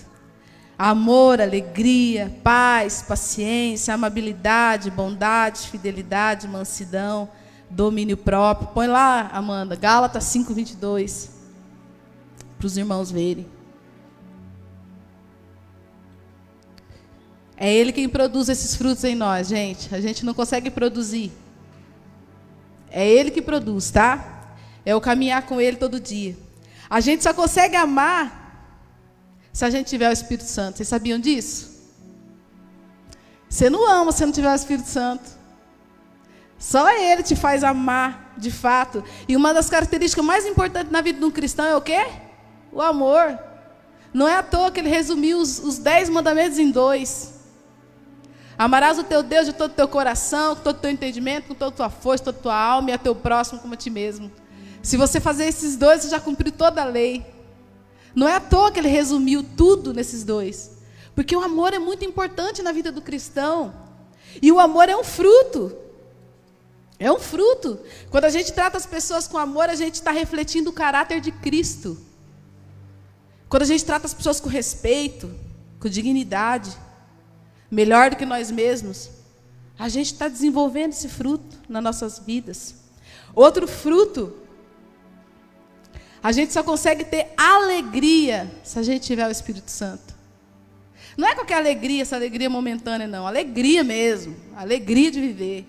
amor, 0.78 1.40
alegria, 1.40 2.38
paz, 2.44 3.02
paciência, 3.02 3.94
amabilidade, 3.94 4.92
bondade, 4.92 5.68
fidelidade, 5.70 6.48
mansidão, 6.48 7.30
domínio 7.70 8.18
próprio. 8.18 8.70
Põe 8.70 8.88
lá, 8.88 9.30
Amanda, 9.32 9.76
Gálatas 9.76 10.26
5, 10.26 10.54
22, 10.54 11.32
para 12.58 12.68
os 12.68 12.78
irmãos 12.78 13.10
verem. 13.10 13.48
É 17.56 17.74
Ele 17.74 17.92
quem 17.92 18.08
produz 18.08 18.48
esses 18.48 18.76
frutos 18.76 19.04
em 19.04 19.16
nós, 19.16 19.48
gente. 19.50 19.94
A 19.94 20.00
gente 20.00 20.26
não 20.26 20.34
consegue 20.34 20.70
produzir. 20.70 21.32
É 22.90 23.08
Ele 23.08 23.32
que 23.32 23.42
produz, 23.42 23.92
tá? 23.92 24.56
É 24.86 24.96
o 24.96 25.02
caminhar 25.02 25.46
com 25.46 25.60
Ele 25.60 25.76
todo 25.76 26.00
dia. 26.00 26.38
A 26.90 27.00
gente 27.00 27.24
só 27.24 27.34
consegue 27.34 27.76
amar 27.76 28.40
se 29.54 29.64
a 29.64 29.70
gente 29.70 29.88
tiver 29.88 30.10
o 30.10 30.14
Espírito 30.14 30.48
Santo. 30.48 30.78
Vocês 30.78 30.88
sabiam 30.88 31.20
disso? 31.20 31.70
Você 33.48 33.70
não 33.70 33.88
ama 33.90 34.12
se 34.12 34.26
não 34.26 34.32
tiver 34.32 34.52
o 34.52 34.56
Espírito 34.56 34.88
Santo. 34.88 35.30
Só 36.58 36.90
Ele 36.90 37.24
te 37.24 37.36
faz 37.36 37.64
amar, 37.64 38.34
de 38.38 38.52
fato. 38.52 39.04
E 39.28 39.36
uma 39.36 39.54
das 39.54 39.70
características 39.70 40.26
mais 40.26 40.46
importantes 40.46 40.92
na 40.92 41.02
vida 41.02 41.20
de 41.20 41.26
um 41.26 41.32
cristão 41.32 41.66
é 41.66 41.76
o 41.76 41.82
quê? 41.82 42.08
O 42.72 42.82
amor. 42.82 43.38
Não 44.14 44.28
é 44.28 44.36
à 44.36 44.44
toa 44.44 44.72
que 44.72 44.80
ele 44.80 44.90
resumiu 44.90 45.40
os, 45.40 45.60
os 45.60 45.78
dez 45.78 46.10
mandamentos 46.10 46.58
em 46.58 46.72
dois. 46.72 47.34
Amarás 48.58 48.98
o 48.98 49.04
teu 49.04 49.24
Deus 49.24 49.46
de 49.46 49.54
todo 49.54 49.72
o 49.72 49.74
teu 49.74 49.88
coração, 49.88 50.56
com 50.56 50.64
todo 50.64 50.78
o 50.78 50.80
teu 50.80 50.92
entendimento, 50.92 51.48
com 51.48 51.54
toda 51.54 51.70
a 51.70 51.78
tua 51.78 51.90
força, 51.90 52.26
toda 52.26 52.38
a 52.38 52.42
tua 52.42 52.56
alma 52.56 52.90
e 52.90 52.94
a 52.94 52.98
teu 52.98 53.16
próximo 53.16 53.60
como 53.60 53.74
a 53.74 53.78
ti 53.78 53.90
mesmo. 53.90 54.30
Se 54.82 54.98
você 54.98 55.20
fazer 55.20 55.46
esses 55.46 55.76
dois, 55.76 56.02
você 56.02 56.10
já 56.10 56.20
cumpriu 56.20 56.52
toda 56.52 56.82
a 56.82 56.86
lei. 56.86 57.26
Não 58.16 58.28
é 58.28 58.36
à 58.36 58.40
toa 58.40 58.72
que 58.72 58.80
ele 58.80 58.88
resumiu 58.88 59.44
tudo 59.44 59.94
nesses 59.94 60.24
dois. 60.24 60.72
Porque 61.14 61.36
o 61.36 61.42
amor 61.42 61.74
é 61.74 61.80
muito 61.80 62.06
importante 62.06 62.62
na 62.62 62.72
vida 62.72 62.92
do 62.92 63.02
cristão. 63.02 63.74
E 64.42 64.52
o 64.52 64.60
amor 64.60 64.90
é 64.90 64.96
um 64.96 65.04
fruto. 65.04 65.76
É 66.98 67.12
um 67.12 67.20
fruto. 67.20 67.80
Quando 68.10 68.26
a 68.26 68.30
gente 68.30 68.54
trata 68.54 68.78
as 68.78 68.86
pessoas 68.86 69.28
com 69.28 69.38
amor, 69.38 69.70
a 69.70 69.76
gente 69.76 69.96
está 69.96 70.12
refletindo 70.12 70.70
o 70.70 70.74
caráter 70.74 71.20
de 71.22 71.32
Cristo. 71.32 71.98
Quando 73.48 73.64
a 73.64 73.66
gente 73.66 73.84
trata 73.84 74.06
as 74.06 74.14
pessoas 74.14 74.40
com 74.40 74.50
respeito, 74.50 75.34
com 75.80 75.90
dignidade, 75.90 76.76
melhor 77.70 78.12
do 78.12 78.16
que 78.16 78.26
nós 78.26 78.52
mesmos, 78.52 79.10
a 79.78 79.88
gente 79.88 80.14
está 80.14 80.28
desenvolvendo 80.28 80.92
esse 80.92 81.08
fruto 81.08 81.58
nas 81.68 81.82
nossas 81.82 82.20
vidas. 82.20 82.76
Outro 83.34 83.68
fruto 83.68 84.34
a 86.22 86.32
gente 86.32 86.52
só 86.52 86.62
consegue 86.62 87.04
ter 87.04 87.28
alegria 87.38 88.50
se 88.64 88.78
a 88.78 88.84
gente 88.84 89.06
tiver 89.06 89.28
o 89.28 89.32
Espírito 89.32 89.72
Santo. 89.72 90.14
Não 91.18 91.28
é 91.28 91.36
qualquer 91.36 91.56
alegria, 91.56 92.02
essa 92.02 92.16
alegria 92.16 92.50
momentânea, 92.50 93.08
não. 93.08 93.28
Alegria 93.28 93.84
mesmo. 93.84 94.36
Alegria 94.56 95.12
de 95.12 95.20
viver. 95.20 95.68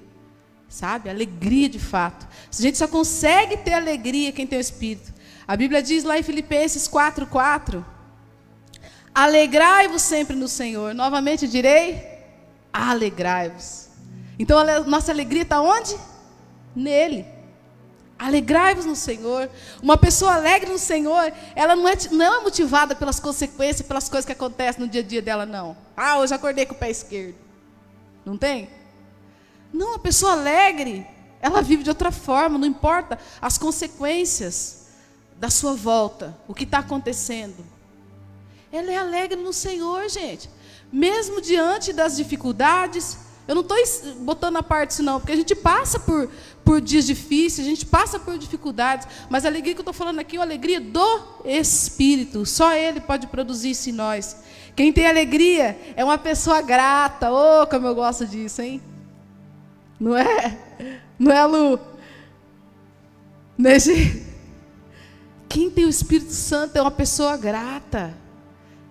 Sabe? 0.68 1.10
Alegria 1.10 1.68
de 1.68 1.78
fato. 1.78 2.26
A 2.26 2.62
gente 2.62 2.78
só 2.78 2.86
consegue 2.86 3.56
ter 3.56 3.72
alegria 3.72 4.32
quem 4.32 4.46
tem 4.46 4.58
o 4.58 4.60
Espírito. 4.60 5.12
A 5.46 5.56
Bíblia 5.56 5.82
diz 5.82 6.04
lá 6.04 6.18
em 6.18 6.22
Filipenses 6.22 6.88
4,4: 6.88 7.84
Alegrai-vos 9.12 10.02
sempre 10.02 10.36
no 10.36 10.46
Senhor. 10.46 10.94
Novamente 10.94 11.48
direi: 11.48 12.00
alegrai-vos. 12.72 13.88
Então 14.38 14.58
a 14.58 14.80
nossa 14.80 15.10
alegria 15.10 15.42
está 15.42 15.60
onde? 15.60 15.96
Nele. 16.74 17.26
Alegrai-vos 18.20 18.84
no 18.84 18.94
Senhor. 18.94 19.48
Uma 19.82 19.96
pessoa 19.96 20.34
alegre 20.34 20.70
no 20.70 20.78
Senhor, 20.78 21.32
ela 21.56 21.74
não 21.74 21.88
é, 21.88 21.96
não 22.10 22.40
é 22.40 22.42
motivada 22.42 22.94
pelas 22.94 23.18
consequências, 23.18 23.80
pelas 23.80 24.10
coisas 24.10 24.26
que 24.26 24.32
acontecem 24.32 24.82
no 24.84 24.88
dia 24.88 25.00
a 25.00 25.04
dia 25.04 25.22
dela, 25.22 25.46
não. 25.46 25.74
Ah, 25.96 26.18
hoje 26.18 26.34
acordei 26.34 26.66
com 26.66 26.74
o 26.74 26.76
pé 26.76 26.90
esquerdo. 26.90 27.34
Não 28.22 28.36
tem? 28.36 28.68
Não, 29.72 29.94
a 29.94 29.98
pessoa 29.98 30.32
alegre, 30.32 31.06
ela 31.40 31.62
vive 31.62 31.82
de 31.82 31.88
outra 31.88 32.12
forma, 32.12 32.58
não 32.58 32.66
importa 32.66 33.18
as 33.40 33.56
consequências 33.56 34.88
da 35.38 35.48
sua 35.48 35.72
volta, 35.72 36.36
o 36.46 36.52
que 36.52 36.64
está 36.64 36.80
acontecendo. 36.80 37.64
Ela 38.70 38.92
é 38.92 38.98
alegre 38.98 39.40
no 39.40 39.52
Senhor, 39.54 40.06
gente. 40.10 40.50
Mesmo 40.92 41.40
diante 41.40 41.90
das 41.90 42.18
dificuldades, 42.18 43.16
eu 43.48 43.54
não 43.54 43.62
estou 43.62 44.14
botando 44.16 44.58
a 44.58 44.62
parte 44.62 44.92
isso 44.92 45.02
não, 45.02 45.18
porque 45.18 45.32
a 45.32 45.36
gente 45.36 45.56
passa 45.56 45.98
por, 45.98 46.30
por 46.64 46.80
dias 46.80 47.06
difíceis, 47.06 47.66
a 47.66 47.70
gente 47.70 47.84
passa 47.86 48.18
por 48.18 48.38
dificuldades, 48.38 49.06
mas 49.28 49.44
a 49.44 49.48
alegria 49.48 49.74
que 49.74 49.80
eu 49.80 49.82
estou 49.82 49.94
falando 49.94 50.18
aqui 50.18 50.36
é 50.36 50.40
a 50.40 50.42
alegria 50.42 50.80
do 50.80 51.20
Espírito. 51.44 52.46
Só 52.46 52.72
Ele 52.72 53.00
pode 53.00 53.26
produzir 53.26 53.70
isso 53.70 53.90
em 53.90 53.92
nós. 53.92 54.36
Quem 54.76 54.92
tem 54.92 55.06
alegria 55.06 55.78
é 55.96 56.04
uma 56.04 56.18
pessoa 56.18 56.62
grata. 56.62 57.30
Oh, 57.30 57.66
como 57.66 57.86
eu 57.86 57.94
gosto 57.94 58.26
disso, 58.26 58.62
hein? 58.62 58.80
Não 59.98 60.16
é? 60.16 60.58
Não 61.18 61.32
é, 61.32 61.44
Lu? 61.44 61.78
Nesse... 63.58 64.26
Quem 65.48 65.68
tem 65.68 65.84
o 65.84 65.88
Espírito 65.88 66.32
Santo 66.32 66.76
é 66.76 66.80
uma 66.80 66.92
pessoa 66.92 67.36
grata. 67.36 68.14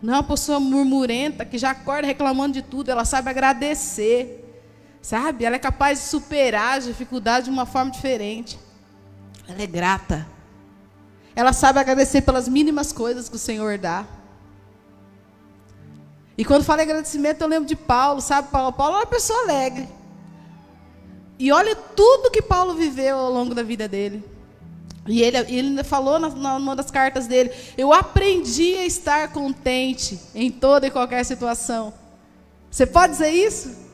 Não 0.02 0.14
é 0.14 0.18
uma 0.18 0.24
pessoa 0.24 0.60
murmurenta 0.60 1.46
que 1.46 1.58
já 1.58 1.72
acorda 1.72 2.06
reclamando 2.06 2.54
de 2.54 2.62
tudo. 2.62 2.92
Ela 2.92 3.06
sabe 3.06 3.30
agradecer. 3.30 4.49
Sabe? 5.02 5.46
Ela 5.46 5.56
é 5.56 5.60
capaz 5.60 6.00
de 6.00 6.06
superar 6.06 6.78
as 6.78 6.86
dificuldades 6.86 7.46
de 7.46 7.52
uma 7.52 7.66
forma 7.66 7.92
diferente. 7.92 8.60
Ela 9.48 9.62
é 9.62 9.68
grata. 9.68 10.28
Ela 11.36 11.54
sabe 11.54 11.80
agradecer 11.80 12.22
pelas 12.22 12.48
mínimas 12.48 12.92
coisas 12.92 13.30
que 13.30 13.36
o 13.36 13.40
Senhor 13.40 13.78
dá. 13.78 14.06
E 16.38 16.46
quando 16.46 16.64
falo 16.64 16.80
em 16.82 16.84
agradecimento, 16.84 17.42
eu 17.42 17.48
lembro 17.48 17.68
de 17.68 17.76
Paulo, 17.76 18.22
sabe? 18.22 18.50
Paulo, 18.50 18.72
Paulo 18.74 18.96
é 18.96 19.00
uma 19.00 19.06
pessoa 19.06 19.42
alegre. 19.44 19.88
E 21.38 21.52
olha 21.52 21.76
tudo 21.76 22.32
que 22.32 22.42
Paulo 22.42 22.74
viveu 22.76 23.18
ao 23.18 23.32
longo 23.32 23.56
da 23.56 23.64
vida 23.64 23.88
dele. 23.88 24.24
E 25.08 25.24
ele, 25.24 25.38
ele 25.38 25.84
falou 25.84 26.20
na, 26.20 26.30
numa 26.30 26.76
das 26.76 26.92
cartas 26.92 27.26
dele: 27.26 27.52
Eu 27.78 27.92
aprendi 27.92 28.76
a 28.76 28.86
estar 28.86 29.32
contente 29.32 30.20
em 30.36 30.52
toda 30.52 30.88
e 30.88 30.92
qualquer 30.92 31.24
situação. 31.26 31.94
Você 32.70 32.86
pode 32.86 33.14
dizer 33.14 33.32
isso? 33.32 33.89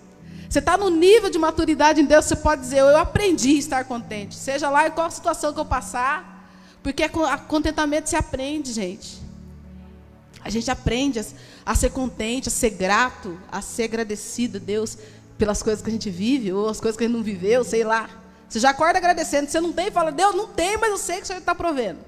Você 0.49 0.59
está 0.59 0.77
no 0.77 0.89
nível 0.89 1.29
de 1.29 1.37
maturidade 1.37 2.01
em 2.01 2.05
Deus, 2.05 2.25
você 2.25 2.35
pode 2.35 2.61
dizer, 2.61 2.79
eu 2.79 2.97
aprendi 2.97 3.55
a 3.55 3.59
estar 3.59 3.85
contente. 3.85 4.35
Seja 4.35 4.69
lá 4.69 4.87
em 4.87 4.91
qual 4.91 5.09
situação 5.09 5.53
que 5.53 5.59
eu 5.59 5.65
passar, 5.65 6.49
porque 6.83 7.03
a 7.03 7.37
contentamento 7.37 8.09
se 8.09 8.15
aprende, 8.15 8.71
gente. 8.71 9.23
A 10.43 10.49
gente 10.49 10.69
aprende 10.69 11.19
a, 11.19 11.23
a 11.65 11.75
ser 11.75 11.89
contente, 11.89 12.49
a 12.49 12.51
ser 12.51 12.69
grato, 12.71 13.37
a 13.51 13.61
ser 13.61 13.83
agradecido 13.83 14.57
a 14.57 14.61
Deus 14.61 14.97
pelas 15.37 15.63
coisas 15.63 15.83
que 15.83 15.89
a 15.89 15.93
gente 15.93 16.09
vive, 16.09 16.53
ou 16.53 16.69
as 16.69 16.79
coisas 16.79 16.95
que 16.97 17.03
a 17.03 17.07
gente 17.07 17.17
não 17.17 17.23
viveu, 17.23 17.63
sei 17.63 17.83
lá. 17.83 18.09
Você 18.47 18.59
já 18.59 18.69
acorda 18.69 18.99
agradecendo. 18.99 19.49
Você 19.49 19.59
não 19.59 19.73
tem, 19.73 19.91
fala, 19.91 20.11
Deus, 20.11 20.35
não 20.35 20.47
tem, 20.47 20.77
mas 20.77 20.91
eu 20.91 20.97
sei 20.97 21.17
que 21.17 21.23
o 21.23 21.25
Senhor 21.25 21.39
está 21.39 21.55
provendo. 21.55 21.99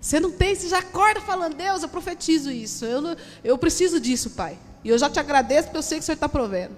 Você 0.00 0.20
não 0.20 0.30
tem, 0.30 0.54
você 0.54 0.68
já 0.68 0.78
acorda 0.78 1.20
falando, 1.20 1.54
Deus, 1.54 1.82
eu 1.82 1.88
profetizo 1.88 2.50
isso. 2.50 2.84
Eu, 2.84 3.16
eu 3.42 3.56
preciso 3.56 3.98
disso, 3.98 4.30
Pai. 4.30 4.58
E 4.84 4.88
eu 4.88 4.98
já 4.98 5.10
te 5.10 5.18
agradeço 5.18 5.64
porque 5.64 5.78
eu 5.78 5.82
sei 5.82 5.98
que 5.98 6.02
o 6.02 6.06
Senhor 6.06 6.14
está 6.14 6.28
provendo. 6.28 6.76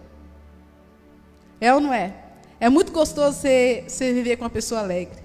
É 1.61 1.75
ou 1.75 1.81
não 1.81 1.93
é? 1.93 2.15
É 2.61 2.69
muito 2.69 2.93
gostoso 2.93 3.39
você, 3.39 3.85
você 3.87 4.13
viver 4.13 4.37
com 4.37 4.45
uma 4.45 4.51
pessoa 4.51 4.81
alegre. 4.81 5.19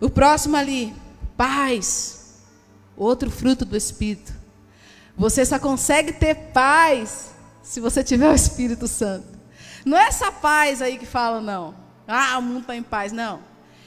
O 0.00 0.10
próximo 0.10 0.56
ali, 0.56 0.94
paz. 1.36 2.40
Outro 2.96 3.30
fruto 3.30 3.64
do 3.64 3.76
Espírito. 3.76 4.32
Você 5.16 5.44
só 5.44 5.58
consegue 5.58 6.12
ter 6.12 6.34
paz 6.52 7.30
se 7.62 7.80
você 7.80 8.02
tiver 8.02 8.30
o 8.30 8.34
Espírito 8.34 8.88
Santo. 8.88 9.28
Não 9.84 9.96
é 9.96 10.06
essa 10.06 10.32
paz 10.32 10.80
aí 10.80 10.98
que 10.98 11.06
fala, 11.06 11.40
não. 11.40 11.74
Ah, 12.06 12.38
o 12.38 12.42
mundo 12.42 12.60
está 12.62 12.76
em 12.76 12.82
paz. 12.82 13.12
Não. 13.12 13.40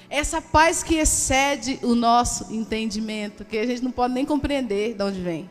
Essa 0.09 0.41
paz 0.41 0.83
que 0.83 0.95
excede 0.95 1.79
o 1.81 1.95
nosso 1.95 2.53
entendimento, 2.53 3.43
que 3.43 3.57
a 3.57 3.65
gente 3.65 3.83
não 3.83 3.91
pode 3.91 4.13
nem 4.13 4.25
compreender 4.25 4.93
de 4.93 5.03
onde 5.03 5.19
vem. 5.19 5.49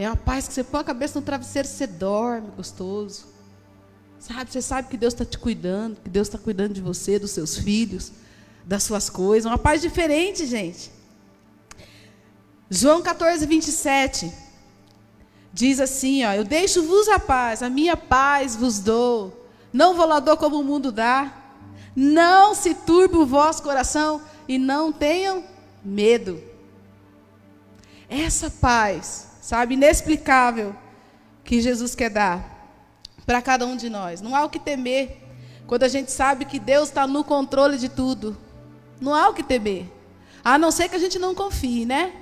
É 0.00 0.08
uma 0.08 0.16
paz 0.16 0.48
que 0.48 0.54
você 0.54 0.64
põe 0.64 0.80
a 0.80 0.84
cabeça 0.84 1.20
no 1.20 1.26
travesseiro 1.26 1.68
e 1.68 1.70
você 1.70 1.86
dorme 1.86 2.48
gostoso. 2.56 3.26
Sabe, 4.18 4.50
você 4.50 4.62
sabe 4.62 4.88
que 4.88 4.96
Deus 4.96 5.12
está 5.12 5.26
te 5.26 5.36
cuidando, 5.36 6.00
que 6.00 6.08
Deus 6.08 6.26
está 6.26 6.38
cuidando 6.38 6.72
de 6.72 6.80
você, 6.80 7.18
dos 7.18 7.32
seus 7.32 7.58
filhos, 7.58 8.10
das 8.64 8.82
suas 8.82 9.10
coisas. 9.10 9.44
Uma 9.44 9.58
paz 9.58 9.82
diferente, 9.82 10.46
gente. 10.46 10.90
João 12.70 13.02
14, 13.02 13.44
27. 13.44 14.32
Diz 15.52 15.78
assim, 15.78 16.24
ó, 16.24 16.32
eu 16.32 16.44
deixo-vos 16.44 17.06
a 17.08 17.18
paz, 17.18 17.62
a 17.62 17.68
minha 17.68 17.94
paz 17.94 18.56
vos 18.56 18.78
dou. 18.78 19.46
Não 19.70 19.94
vou 19.94 20.06
lá 20.06 20.18
dou 20.18 20.38
como 20.38 20.60
o 20.60 20.64
mundo 20.64 20.90
dá. 20.90 21.30
Não 21.94 22.54
se 22.54 22.72
turbe 22.72 23.18
o 23.18 23.26
vosso 23.26 23.62
coração 23.62 24.22
e 24.48 24.56
não 24.56 24.92
tenham 24.92 25.44
medo. 25.84 26.42
Essa 28.08 28.48
paz, 28.48 29.29
sabe, 29.50 29.74
inexplicável 29.74 30.76
que 31.42 31.60
Jesus 31.60 31.96
quer 31.96 32.08
dar 32.08 32.38
para 33.26 33.42
cada 33.42 33.66
um 33.66 33.74
de 33.74 33.90
nós. 33.90 34.20
Não 34.20 34.36
há 34.36 34.44
o 34.44 34.48
que 34.48 34.60
temer 34.60 35.16
quando 35.66 35.82
a 35.82 35.88
gente 35.88 36.12
sabe 36.12 36.44
que 36.44 36.60
Deus 36.60 36.88
está 36.88 37.04
no 37.04 37.24
controle 37.24 37.76
de 37.76 37.88
tudo. 37.88 38.38
Não 39.00 39.12
há 39.12 39.28
o 39.28 39.34
que 39.34 39.42
temer. 39.42 39.86
A 40.44 40.56
não 40.56 40.70
ser 40.70 40.88
que 40.88 40.94
a 40.94 41.00
gente 41.00 41.18
não 41.18 41.34
confie, 41.34 41.84
né? 41.84 42.12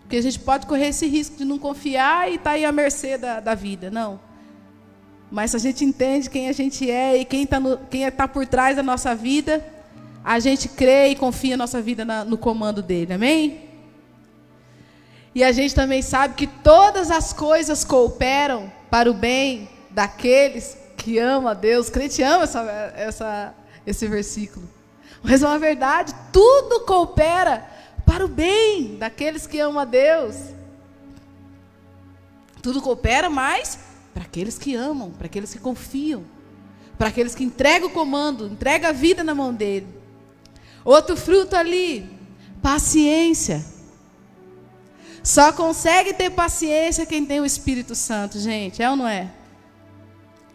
Porque 0.00 0.16
a 0.16 0.22
gente 0.22 0.38
pode 0.38 0.66
correr 0.66 0.86
esse 0.86 1.06
risco 1.06 1.36
de 1.36 1.44
não 1.44 1.58
confiar 1.58 2.30
e 2.30 2.36
estar 2.36 2.44
tá 2.44 2.56
aí 2.56 2.64
à 2.64 2.72
mercê 2.72 3.18
da, 3.18 3.38
da 3.38 3.54
vida. 3.54 3.90
Não. 3.90 4.18
Mas 5.30 5.50
se 5.50 5.58
a 5.58 5.60
gente 5.60 5.84
entende 5.84 6.30
quem 6.30 6.48
a 6.48 6.52
gente 6.52 6.90
é 6.90 7.18
e 7.18 7.24
quem 7.26 7.42
está 7.42 7.60
tá 8.16 8.26
por 8.26 8.46
trás 8.46 8.74
da 8.74 8.82
nossa 8.82 9.14
vida, 9.14 9.62
a 10.24 10.40
gente 10.40 10.70
crê 10.70 11.08
e 11.08 11.16
confia 11.16 11.52
a 11.52 11.58
nossa 11.58 11.82
vida 11.82 12.06
na, 12.06 12.24
no 12.24 12.38
comando 12.38 12.82
dele. 12.82 13.12
Amém? 13.12 13.67
E 15.34 15.44
a 15.44 15.52
gente 15.52 15.74
também 15.74 16.02
sabe 16.02 16.34
que 16.34 16.46
todas 16.46 17.10
as 17.10 17.32
coisas 17.32 17.84
cooperam 17.84 18.72
para 18.90 19.10
o 19.10 19.14
bem 19.14 19.68
daqueles 19.90 20.76
que 20.96 21.18
amam 21.18 21.50
a 21.50 21.54
Deus. 21.54 21.88
O 21.88 21.92
crente 21.92 22.22
ama 22.22 22.44
essa, 22.44 22.62
essa, 22.96 23.54
esse 23.86 24.06
versículo. 24.06 24.68
Mas 25.22 25.42
é 25.42 25.46
uma 25.46 25.58
verdade, 25.58 26.14
tudo 26.32 26.80
coopera 26.80 27.66
para 28.06 28.24
o 28.24 28.28
bem 28.28 28.96
daqueles 28.96 29.46
que 29.46 29.60
amam 29.60 29.80
a 29.80 29.84
Deus. 29.84 30.36
Tudo 32.62 32.82
coopera, 32.82 33.28
mas 33.28 33.78
para 34.14 34.24
aqueles 34.24 34.58
que 34.58 34.74
amam, 34.74 35.10
para 35.10 35.26
aqueles 35.26 35.52
que 35.52 35.58
confiam, 35.58 36.24
para 36.96 37.08
aqueles 37.08 37.34
que 37.34 37.44
entregam 37.44 37.88
o 37.88 37.92
comando, 37.92 38.46
entregam 38.46 38.90
a 38.90 38.92
vida 38.92 39.22
na 39.22 39.34
mão 39.34 39.54
dele. 39.54 39.86
Outro 40.84 41.16
fruto 41.16 41.54
ali, 41.54 42.08
paciência. 42.60 43.64
Só 45.28 45.52
consegue 45.52 46.14
ter 46.14 46.30
paciência 46.30 47.04
quem 47.04 47.22
tem 47.22 47.38
o 47.38 47.44
Espírito 47.44 47.94
Santo, 47.94 48.38
gente, 48.38 48.82
é 48.82 48.88
ou 48.88 48.96
não 48.96 49.06
é? 49.06 49.30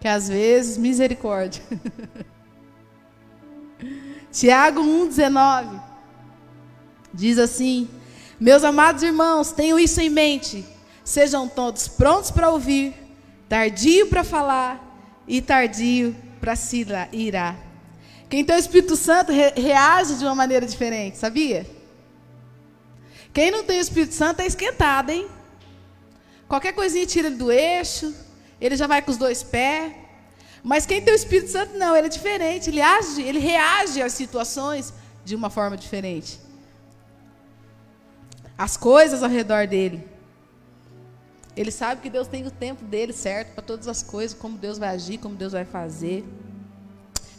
Que 0.02 0.08
às 0.08 0.28
vezes, 0.28 0.80
misericórdia. 0.80 1.62
Tiago 4.34 4.82
1,19. 4.82 5.80
Diz 7.14 7.38
assim: 7.38 7.88
Meus 8.40 8.64
amados 8.64 9.04
irmãos, 9.04 9.52
tenham 9.52 9.78
isso 9.78 10.02
em 10.02 10.10
mente. 10.10 10.66
Sejam 11.06 11.48
todos 11.48 11.88
prontos 11.88 12.32
para 12.32 12.50
ouvir, 12.50 12.96
tardio 13.48 14.08
para 14.08 14.24
falar 14.24 15.24
e 15.28 15.40
tardio 15.40 16.16
para 16.42 16.56
se 16.56 16.84
irar. 17.12 17.56
Quem 18.28 18.44
tem 18.44 18.56
o 18.56 18.60
Espírito 18.60 18.96
Santo 18.96 19.32
re 19.32 19.52
reage 19.56 20.16
de 20.16 20.26
uma 20.26 20.34
maneira 20.34 20.66
diferente, 20.66 21.20
sabia? 21.20 21.83
Quem 23.34 23.52
não 23.52 23.64
tem 23.64 23.80
o 23.80 23.82
Espírito 23.82 24.14
Santo 24.14 24.42
é 24.42 24.46
esquentado, 24.46 25.10
hein? 25.10 25.28
Qualquer 26.48 26.74
coisinha 26.74 27.06
tira 27.06 27.28
ele 27.28 27.36
do 27.36 27.52
eixo, 27.52 28.14
ele 28.62 28.76
já 28.76 28.88
vai 28.88 29.02
com 29.02 29.12
os 29.12 29.18
dois 29.18 29.42
pés. 29.42 29.92
Mas 30.64 30.86
quem 30.86 31.02
tem 31.02 31.14
o 31.14 31.16
Espírito 31.16 31.52
Santo 31.52 31.78
não, 31.78 31.96
ele 31.96 32.08
é 32.08 32.10
diferente, 32.10 32.70
ele 32.70 32.82
age, 32.82 33.22
ele 33.22 33.40
reage 33.40 34.02
às 34.02 34.14
situações 34.14 34.94
de 35.26 35.36
uma 35.36 35.50
forma 35.50 35.76
diferente 35.76 36.40
as 38.58 38.78
coisas 38.78 39.24
ao 39.24 39.30
redor 39.30 39.68
dele. 39.68 40.08
Ele 41.56 41.72
sabe 41.72 42.02
que 42.02 42.10
Deus 42.10 42.28
tem 42.28 42.46
o 42.48 42.52
tempo 42.52 42.84
dele 42.84 43.14
certo 43.14 43.54
para 43.54 43.64
todas 43.64 43.88
as 43.88 44.02
coisas, 44.02 44.38
como 44.38 44.58
Deus 44.58 44.78
vai 44.78 44.90
agir, 44.90 45.18
como 45.18 45.36
Deus 45.36 45.52
vai 45.52 45.66
fazer. 45.66 46.24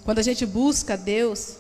Quando 0.05 0.19
a 0.19 0.23
gente 0.23 0.47
busca 0.47 0.97
Deus, 0.97 1.57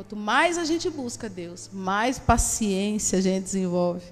quanto 0.00 0.16
mais 0.16 0.56
a 0.56 0.64
gente 0.64 0.88
busca 0.88 1.28
Deus, 1.28 1.68
mais 1.70 2.18
paciência 2.18 3.18
a 3.18 3.20
gente 3.20 3.44
desenvolve. 3.44 4.06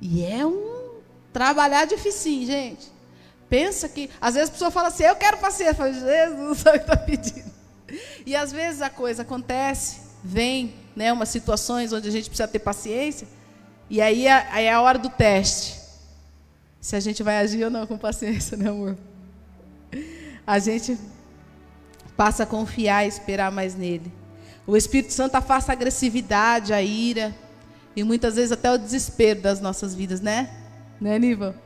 E 0.00 0.24
é 0.24 0.46
um 0.46 1.00
trabalhar 1.32 1.84
difícil, 1.84 2.46
gente. 2.46 2.86
Pensa 3.48 3.88
que, 3.88 4.08
às 4.20 4.34
vezes 4.34 4.50
a 4.50 4.52
pessoa 4.52 4.70
fala 4.70 4.86
assim, 4.86 5.02
eu 5.02 5.16
quero 5.16 5.38
paciência. 5.38 5.72
Eu 5.72 5.74
falo, 5.74 5.92
Jesus, 5.92 6.58
sabe 6.58 6.76
o 6.78 6.80
que 6.80 6.92
está 6.92 6.96
pedindo. 6.96 7.50
E 8.24 8.36
às 8.36 8.52
vezes 8.52 8.80
a 8.80 8.88
coisa 8.88 9.22
acontece, 9.22 10.00
vem 10.22 10.74
né, 10.94 11.12
umas 11.12 11.28
situações 11.28 11.92
onde 11.92 12.06
a 12.06 12.12
gente 12.12 12.30
precisa 12.30 12.46
ter 12.46 12.60
paciência. 12.60 13.26
E 13.88 14.00
aí, 14.00 14.28
aí 14.28 14.66
é 14.66 14.72
a 14.72 14.80
hora 14.80 14.96
do 14.96 15.10
teste. 15.10 15.80
Se 16.80 16.94
a 16.94 17.00
gente 17.00 17.20
vai 17.24 17.38
agir 17.38 17.64
ou 17.64 17.70
não 17.70 17.84
com 17.84 17.98
paciência, 17.98 18.56
né, 18.56 18.70
amor? 18.70 18.96
A 20.46 20.60
gente 20.60 20.96
passa 22.16 22.44
a 22.44 22.46
confiar 22.46 23.04
e 23.04 23.08
esperar 23.08 23.50
mais 23.50 23.74
nele. 23.74 24.19
O 24.70 24.76
Espírito 24.76 25.12
Santo 25.12 25.34
afasta 25.34 25.72
a 25.72 25.74
agressividade, 25.74 26.72
a 26.72 26.80
ira 26.80 27.34
e 27.96 28.04
muitas 28.04 28.36
vezes 28.36 28.52
até 28.52 28.70
o 28.70 28.78
desespero 28.78 29.40
das 29.40 29.60
nossas 29.60 29.96
vidas, 29.96 30.20
né? 30.20 30.48
Né, 31.00 31.18
Niva? 31.18 31.56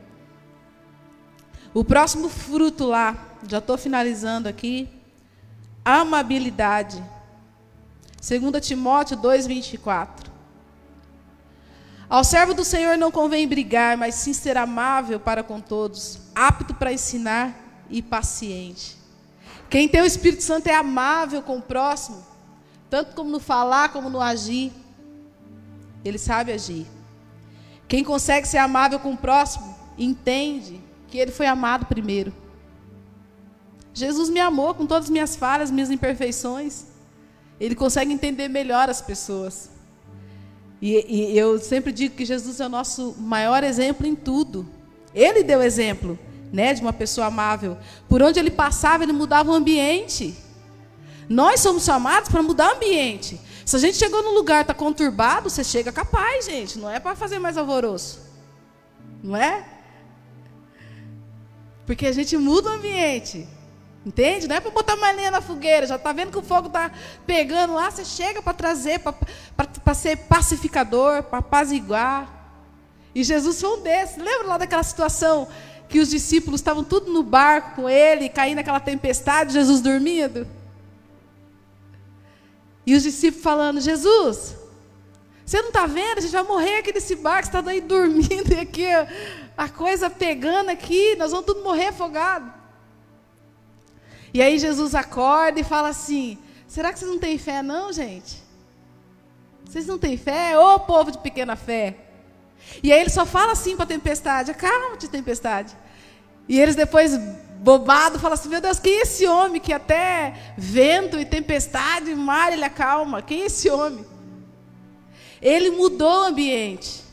O 1.71 1.83
próximo 1.83 2.29
fruto 2.29 2.83
lá, 2.83 3.37
já 3.47 3.59
estou 3.59 3.77
finalizando 3.77 4.49
aqui, 4.49 4.89
amabilidade. 5.85 6.97
2 8.27 8.65
Timóteo 8.65 9.17
2,24. 9.17 10.07
Ao 12.09 12.23
servo 12.23 12.55
do 12.55 12.65
Senhor 12.65 12.97
não 12.97 13.11
convém 13.11 13.47
brigar, 13.47 13.95
mas 13.97 14.15
sim 14.15 14.33
ser 14.33 14.57
amável 14.57 15.19
para 15.19 15.43
com 15.43 15.61
todos, 15.61 16.21
apto 16.33 16.73
para 16.73 16.91
ensinar 16.91 17.53
e 17.87 18.01
paciente. 18.01 18.97
Quem 19.69 19.87
tem 19.87 20.01
o 20.01 20.05
Espírito 20.05 20.41
Santo 20.41 20.65
é 20.65 20.73
amável 20.73 21.43
com 21.43 21.59
o 21.59 21.61
próximo, 21.61 22.33
tanto 22.89 23.15
como 23.15 23.29
no 23.29 23.39
falar 23.39 23.89
como 23.89 24.09
no 24.09 24.21
agir. 24.21 24.71
Ele 26.03 26.17
sabe 26.17 26.51
agir. 26.51 26.85
Quem 27.87 28.03
consegue 28.03 28.47
ser 28.47 28.57
amável 28.57 28.99
com 28.99 29.13
o 29.13 29.17
próximo, 29.17 29.75
entende 29.97 30.81
que 31.07 31.17
ele 31.17 31.31
foi 31.31 31.45
amado 31.45 31.85
primeiro. 31.85 32.33
Jesus 33.93 34.29
me 34.29 34.39
amou 34.39 34.73
com 34.73 34.85
todas 34.85 35.05
as 35.05 35.09
minhas 35.09 35.35
falhas, 35.35 35.71
minhas 35.71 35.89
imperfeições. 35.89 36.85
Ele 37.59 37.75
consegue 37.75 38.11
entender 38.11 38.49
melhor 38.49 38.89
as 38.89 39.01
pessoas. 39.01 39.69
E, 40.81 41.05
e, 41.07 41.37
eu 41.37 41.57
sempre 41.59 41.91
digo 41.91 42.15
que 42.15 42.25
Jesus 42.25 42.59
é 42.59 42.65
o 42.65 42.69
nosso 42.69 43.15
maior 43.17 43.63
exemplo 43.63 44.05
em 44.05 44.13
tudo. 44.13 44.67
Ele 45.13 45.43
deu 45.43 45.61
exemplo, 45.61 46.19
né, 46.51 46.73
de 46.73 46.81
uma 46.81 46.91
pessoa 46.91 47.27
amável. 47.27 47.77
Por 48.09 48.21
onde 48.21 48.39
ele 48.39 48.51
passava, 48.51 49.03
ele 49.03 49.13
mudava 49.13 49.51
o 49.51 49.53
ambiente. 49.53 50.35
Nós 51.29 51.59
somos 51.59 51.83
chamados 51.83 52.29
para 52.29 52.41
mudar 52.41 52.73
o 52.73 52.75
ambiente. 52.75 53.39
Se 53.65 53.75
a 53.75 53.79
gente 53.79 53.97
chegou 53.97 54.21
num 54.21 54.35
lugar 54.35 54.61
está 54.61 54.73
conturbado, 54.73 55.49
você 55.49 55.63
chega 55.63 55.91
capaz, 55.91 56.45
gente. 56.45 56.77
Não 56.77 56.89
é 56.89 56.99
para 56.99 57.15
fazer 57.15 57.39
mais 57.39 57.57
alvoroço, 57.57 58.21
não 59.23 59.35
é? 59.35 59.65
Porque 61.85 62.05
a 62.07 62.11
gente 62.11 62.37
muda 62.37 62.69
o 62.69 62.73
ambiente. 62.73 63.47
Entende? 64.05 64.47
Não 64.47 64.55
é 64.55 64.59
para 64.59 64.69
botar 64.69 64.95
mais 64.97 65.15
lenha 65.15 65.31
na 65.31 65.41
fogueira. 65.41 65.87
Já 65.87 65.95
está 65.95 66.13
vendo 66.13 66.31
que 66.31 66.37
o 66.37 66.43
fogo 66.43 66.67
está 66.67 66.91
pegando 67.25 67.73
lá. 67.73 67.89
Você 67.89 68.05
chega 68.05 68.39
para 68.39 68.53
trazer, 68.53 68.99
para 68.99 69.93
ser 69.95 70.15
pacificador, 70.17 71.23
para 71.23 71.39
apaziguar. 71.39 72.31
E 73.15 73.23
Jesus 73.23 73.59
foi 73.59 73.79
um 73.79 73.81
desses. 73.81 74.17
Lembra 74.17 74.47
lá 74.47 74.57
daquela 74.59 74.83
situação 74.83 75.47
que 75.89 75.99
os 75.99 76.09
discípulos 76.09 76.61
estavam 76.61 76.83
tudo 76.83 77.11
no 77.11 77.23
barco 77.23 77.81
com 77.81 77.89
ele, 77.89 78.29
caindo 78.29 78.57
naquela 78.57 78.79
tempestade, 78.79 79.53
Jesus 79.53 79.81
dormindo? 79.81 80.47
E 82.85 82.95
os 82.95 83.03
discípulos 83.03 83.43
falando: 83.43 83.81
Jesus, 83.81 84.55
você 85.45 85.61
não 85.61 85.69
está 85.69 85.85
vendo? 85.85 86.17
A 86.17 86.21
gente 86.21 86.31
vai 86.31 86.43
morrer 86.43 86.77
aqui 86.79 86.93
nesse 86.93 87.15
barco, 87.15 87.49
você 87.49 87.57
está 87.57 87.71
aí 87.71 87.81
dormindo 87.81 88.51
e 88.51 88.59
aqui 88.59 88.85
a 89.57 89.69
coisa 89.69 90.09
pegando 90.09 90.69
aqui, 90.69 91.15
nós 91.15 91.31
vamos 91.31 91.45
tudo 91.45 91.63
morrer 91.63 91.87
afogados. 91.87 92.51
E 94.33 94.41
aí 94.41 94.59
Jesus 94.59 94.93
acorda 94.93 95.59
e 95.59 95.63
fala 95.63 95.89
assim: 95.89 96.37
será 96.67 96.91
que 96.91 96.99
vocês 96.99 97.09
não 97.09 97.19
têm 97.19 97.37
fé, 97.37 97.61
não, 97.61 97.93
gente? 97.93 98.43
Vocês 99.63 99.87
não 99.87 99.97
têm 99.97 100.17
fé? 100.17 100.57
Ô 100.57 100.79
povo 100.79 101.11
de 101.11 101.17
pequena 101.19 101.55
fé. 101.55 101.97
E 102.81 102.91
aí 102.91 102.99
ele 102.99 103.09
só 103.09 103.25
fala 103.25 103.51
assim 103.51 103.75
para 103.75 103.85
a 103.85 103.87
tempestade: 103.87 104.51
acalma-te, 104.51 105.07
tempestade. 105.07 105.75
E 106.47 106.59
eles 106.59 106.75
depois 106.75 107.11
bobado, 107.65 108.19
fala 108.19 108.35
assim: 108.35 108.47
meu 108.47 108.61
Deus, 108.61 108.79
quem 108.79 108.99
é 108.99 109.01
esse 109.01 109.25
homem 109.25 109.59
que 109.59 109.73
até 109.73 110.53
vento 110.55 111.19
e 111.19 111.25
tempestade, 111.25 112.13
mar 112.13 112.53
ele 112.53 112.63
acalma? 112.63 113.23
Quem 113.23 113.41
é 113.41 113.45
esse 113.47 113.67
homem? 113.71 114.05
Ele 115.41 115.71
mudou 115.71 116.21
o 116.21 116.27
ambiente, 116.27 117.03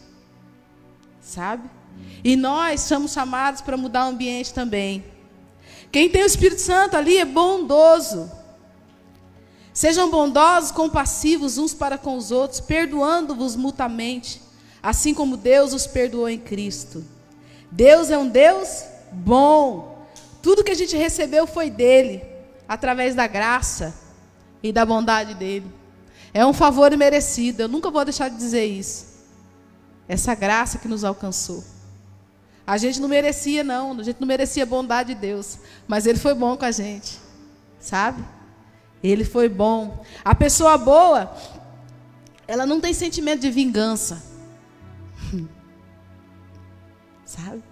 sabe? 1.23 1.69
E 2.23 2.37
nós 2.37 2.83
somos 2.83 3.13
chamados 3.13 3.63
para 3.63 3.79
mudar 3.79 4.05
o 4.05 4.11
ambiente 4.11 4.53
também. 4.53 5.03
Quem 5.91 6.11
tem 6.11 6.23
o 6.23 6.27
Espírito 6.27 6.61
Santo 6.61 6.97
ali 6.97 7.17
é 7.17 7.25
bondoso. 7.25 8.31
Sejam 9.73 10.11
bondosos, 10.11 10.71
compassivos 10.71 11.57
uns 11.57 11.73
para 11.73 11.97
com 11.97 12.15
os 12.17 12.31
outros, 12.31 12.61
perdoando-vos 12.61 13.57
mutuamente, 13.57 14.41
assim 14.83 15.15
como 15.15 15.35
Deus 15.35 15.73
os 15.73 15.87
perdoou 15.87 16.29
em 16.29 16.39
Cristo. 16.39 17.03
Deus 17.71 18.11
é 18.11 18.19
um 18.19 18.29
Deus 18.29 18.85
bom. 19.11 19.92
Tudo 20.43 20.65
que 20.65 20.73
a 20.73 20.75
gente 20.75 20.97
recebeu 20.97 21.47
foi 21.47 21.71
dele, 21.71 22.21
através 22.69 23.15
da 23.15 23.29
graça 23.29 23.95
e 24.61 24.73
da 24.73 24.85
bondade 24.85 25.35
dele. 25.35 25.71
É 26.35 26.45
um 26.45 26.53
favor 26.53 26.93
imerecido, 26.93 27.63
eu 27.63 27.69
nunca 27.69 27.91
vou 27.91 28.05
deixar 28.05 28.29
de 28.29 28.37
dizer 28.37 28.65
isso. 28.65 29.07
Essa 30.09 30.35
graça 30.35 30.79
que 30.79 30.89
nos 30.89 31.05
alcançou. 31.05 31.63
A 32.67 32.77
gente 32.77 33.01
não 33.01 33.09
merecia, 33.09 33.63
não, 33.63 33.93
a 33.93 34.03
gente 34.03 34.21
não 34.21 34.27
merecia 34.27 34.65
a 34.65 34.67
bondade 34.67 35.15
de 35.15 35.21
Deus, 35.21 35.59
mas 35.87 36.07
Ele 36.07 36.19
foi 36.19 36.35
bom 36.35 36.57
com 36.57 36.65
a 36.65 36.71
gente, 36.71 37.19
sabe? 37.79 38.25
Ele 39.03 39.25
foi 39.25 39.49
bom. 39.49 40.05
A 40.25 40.35
pessoa 40.35 40.77
boa, 40.79 41.37
ela 42.47 42.67
não 42.67 42.81
tem 42.81 42.95
sentimento 42.95 43.41
de 43.41 43.51
vingança, 43.51 44.23
sabe? 47.25 47.63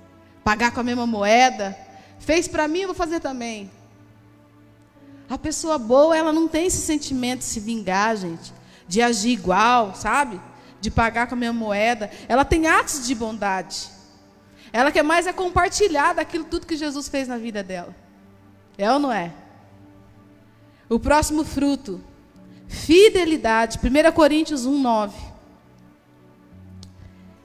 Pagar 0.44 0.72
com 0.72 0.80
a 0.80 0.84
mesma 0.84 1.06
moeda, 1.06 1.76
fez 2.20 2.46
para 2.46 2.68
mim, 2.68 2.82
eu 2.82 2.88
vou 2.88 2.94
fazer 2.94 3.18
também. 3.18 3.70
A 5.28 5.36
pessoa 5.38 5.78
boa, 5.78 6.16
ela 6.16 6.32
não 6.32 6.46
tem 6.46 6.66
esse 6.66 6.80
sentimento 6.80 7.40
de 7.40 7.46
se 7.46 7.60
vingar, 7.60 8.16
gente, 8.16 8.52
de 8.86 9.00
agir 9.00 9.30
igual, 9.30 9.94
sabe? 9.94 10.40
De 10.80 10.90
pagar 10.90 11.26
com 11.26 11.34
a 11.34 11.38
mesma 11.38 11.58
moeda. 11.58 12.10
Ela 12.28 12.44
tem 12.44 12.66
atos 12.66 13.06
de 13.06 13.14
bondade. 13.14 13.88
Ela 14.72 14.92
quer 14.92 15.02
mais 15.02 15.26
é 15.26 15.32
compartilhar 15.32 16.14
daquilo 16.14 16.44
tudo 16.44 16.66
que 16.66 16.76
Jesus 16.76 17.08
fez 17.08 17.26
na 17.26 17.38
vida 17.38 17.62
dela. 17.62 17.94
É 18.76 18.90
ou 18.92 18.98
não 18.98 19.12
é? 19.12 19.32
O 20.88 20.98
próximo 20.98 21.44
fruto, 21.44 22.00
fidelidade. 22.66 23.78
1 23.78 24.12
Coríntios 24.12 24.66
1, 24.66 24.80
9. 24.80 25.16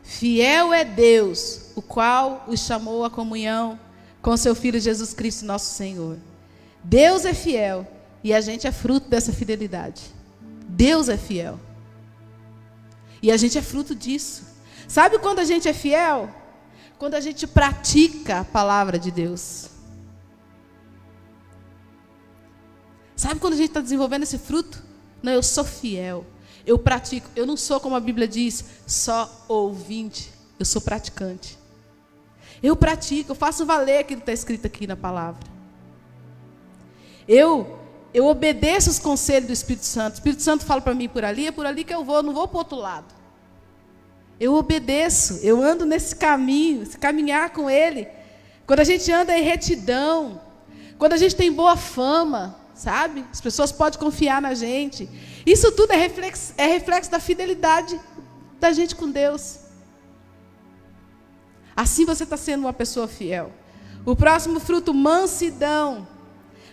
Fiel 0.01 0.73
é 0.73 0.84
Deus, 0.84 1.71
o 1.76 1.82
qual 1.82 2.45
os 2.47 2.59
chamou 2.61 3.05
à 3.05 3.09
comunhão 3.09 3.80
com 4.26 4.36
seu 4.36 4.55
Filho 4.55 4.80
Jesus 4.80 5.13
Cristo, 5.13 5.45
nosso 5.45 5.76
Senhor. 5.76 6.17
Deus 6.84 7.26
é 7.26 7.34
fiel 7.36 7.88
e 8.23 8.34
a 8.34 8.41
gente 8.41 8.65
é 8.65 8.71
fruto 8.71 9.07
dessa 9.07 9.32
fidelidade. 9.32 10.01
Deus 10.67 11.09
é 11.09 11.15
fiel. 11.15 11.59
E 13.21 13.32
a 13.32 13.38
gente 13.38 13.55
é 13.55 13.61
fruto 13.61 13.93
disso. 13.93 14.41
Sabe 14.88 15.19
quando 15.19 15.38
a 15.38 15.43
gente 15.43 15.67
é 15.67 15.73
fiel? 15.73 16.34
Quando 16.97 17.13
a 17.13 17.19
gente 17.19 17.45
pratica 17.45 18.39
a 18.39 18.43
palavra 18.43 18.97
de 18.97 19.11
Deus. 19.11 19.69
Sabe 23.15 23.39
quando 23.39 23.53
a 23.53 23.57
gente 23.57 23.69
está 23.69 23.80
desenvolvendo 23.80 24.23
esse 24.23 24.39
fruto? 24.39 24.84
Não, 25.21 25.34
eu 25.34 25.43
sou 25.43 25.63
fiel. 25.63 26.26
Eu 26.65 26.80
pratico. 26.80 27.30
Eu 27.36 27.45
não 27.45 27.55
sou, 27.55 27.80
como 27.80 27.95
a 27.95 27.99
Bíblia 27.99 28.28
diz, 28.28 28.65
só 28.88 29.45
ouvinte. 29.47 30.32
Eu 30.57 30.65
sou 30.65 30.82
praticante. 30.82 31.59
Eu 32.61 32.75
pratico, 32.75 33.31
eu 33.31 33.35
faço 33.35 33.65
valer 33.65 33.99
aquilo 33.99 34.21
que 34.21 34.23
está 34.23 34.33
escrito 34.33 34.65
aqui 34.65 34.87
na 34.87 34.95
palavra. 34.95 35.41
Eu 37.27 37.79
eu 38.15 38.27
obedeço 38.27 38.89
os 38.89 38.97
conselhos 38.97 39.47
do 39.47 39.51
Espírito 39.51 39.85
Santo. 39.85 40.13
O 40.13 40.15
Espírito 40.15 40.41
Santo 40.41 40.63
fala 40.63 40.79
para 40.79 40.93
mim 40.93 41.09
por 41.09 41.25
ali, 41.25 41.47
é 41.47 41.51
por 41.51 41.65
ali 41.65 41.83
que 41.83 41.93
eu 41.93 42.01
vou, 42.01 42.15
eu 42.15 42.23
não 42.23 42.33
vou 42.33 42.47
para 42.47 42.55
o 42.55 42.59
outro 42.59 42.77
lado. 42.77 43.13
Eu 44.39 44.53
obedeço, 44.53 45.41
eu 45.43 45.61
ando 45.61 45.85
nesse 45.85 46.15
caminho, 46.15 46.85
se 46.85 46.97
caminhar 46.97 47.49
com 47.49 47.69
Ele. 47.69 48.07
Quando 48.65 48.79
a 48.79 48.85
gente 48.85 49.11
anda 49.11 49.37
em 49.37 49.43
retidão, 49.43 50.39
quando 50.97 51.11
a 51.11 51.17
gente 51.17 51.35
tem 51.35 51.51
boa 51.51 51.75
fama, 51.75 52.55
sabe? 52.73 53.25
As 53.29 53.41
pessoas 53.41 53.73
podem 53.73 53.99
confiar 53.99 54.41
na 54.41 54.53
gente. 54.53 55.09
Isso 55.45 55.73
tudo 55.73 55.91
é 55.91 55.97
reflexo, 55.97 56.53
é 56.57 56.65
reflexo 56.67 57.11
da 57.11 57.19
fidelidade 57.19 57.99
da 58.61 58.71
gente 58.71 58.95
com 58.95 59.11
Deus. 59.11 59.59
Assim 61.76 62.05
você 62.05 62.23
está 62.23 62.38
sendo 62.38 62.61
uma 62.61 62.73
pessoa 62.73 63.07
fiel. 63.07 63.51
O 64.05 64.15
próximo 64.15 64.59
fruto, 64.59 64.93
mansidão. 64.93 66.07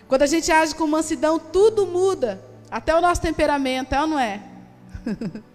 Quando 0.07 0.21
a 0.21 0.27
gente 0.27 0.51
age 0.51 0.75
com 0.75 0.87
mansidão, 0.87 1.39
tudo 1.39 1.85
muda. 1.85 2.43
Até 2.69 2.95
o 2.95 3.01
nosso 3.01 3.21
temperamento, 3.21 3.93
é 3.93 4.01
ou 4.01 4.07
não 4.07 4.19
é? 4.19 4.41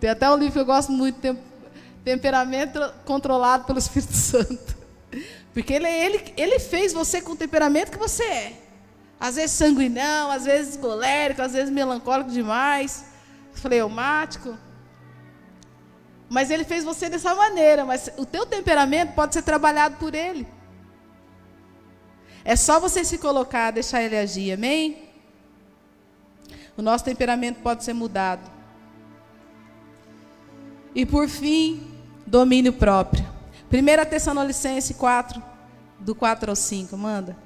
Tem 0.00 0.10
até 0.10 0.30
um 0.30 0.36
livro 0.36 0.52
que 0.52 0.58
eu 0.58 0.64
gosto 0.64 0.90
muito, 0.90 1.36
Temperamento 2.02 2.80
Controlado 3.04 3.64
pelo 3.64 3.78
Espírito 3.78 4.14
Santo. 4.16 4.76
Porque 5.52 5.72
ele, 5.74 5.88
ele, 5.88 6.32
ele 6.36 6.58
fez 6.58 6.92
você 6.92 7.20
com 7.20 7.32
o 7.32 7.36
temperamento 7.36 7.90
que 7.90 7.98
você 7.98 8.24
é. 8.24 8.52
Às 9.18 9.34
vezes 9.36 9.52
sanguinão, 9.52 10.30
às 10.30 10.44
vezes 10.44 10.76
colérico, 10.76 11.42
às 11.42 11.52
vezes 11.52 11.70
melancólico 11.70 12.30
demais, 12.30 13.04
fleumático. 13.52 14.56
Mas 16.30 16.48
ele 16.48 16.62
fez 16.62 16.84
você 16.84 17.08
dessa 17.08 17.34
maneira, 17.34 17.84
mas 17.84 18.08
o 18.16 18.24
teu 18.24 18.46
temperamento 18.46 19.14
pode 19.14 19.34
ser 19.34 19.42
trabalhado 19.42 19.96
por 19.96 20.14
ele. 20.14 20.46
É 22.44 22.54
só 22.54 22.78
você 22.78 23.04
se 23.04 23.18
colocar, 23.18 23.72
deixar 23.72 24.00
ele 24.00 24.16
agir, 24.16 24.52
amém? 24.52 25.10
O 26.76 26.82
nosso 26.82 27.04
temperamento 27.04 27.60
pode 27.60 27.82
ser 27.82 27.94
mudado. 27.94 28.48
E 30.94 31.04
por 31.04 31.28
fim, 31.28 31.84
domínio 32.24 32.72
próprio. 32.72 33.26
1 33.72 34.08
Tessalonicense 34.08 34.94
4, 34.94 35.42
do 35.98 36.14
4 36.14 36.48
ao 36.48 36.56
5, 36.56 36.96
manda. 36.96 37.36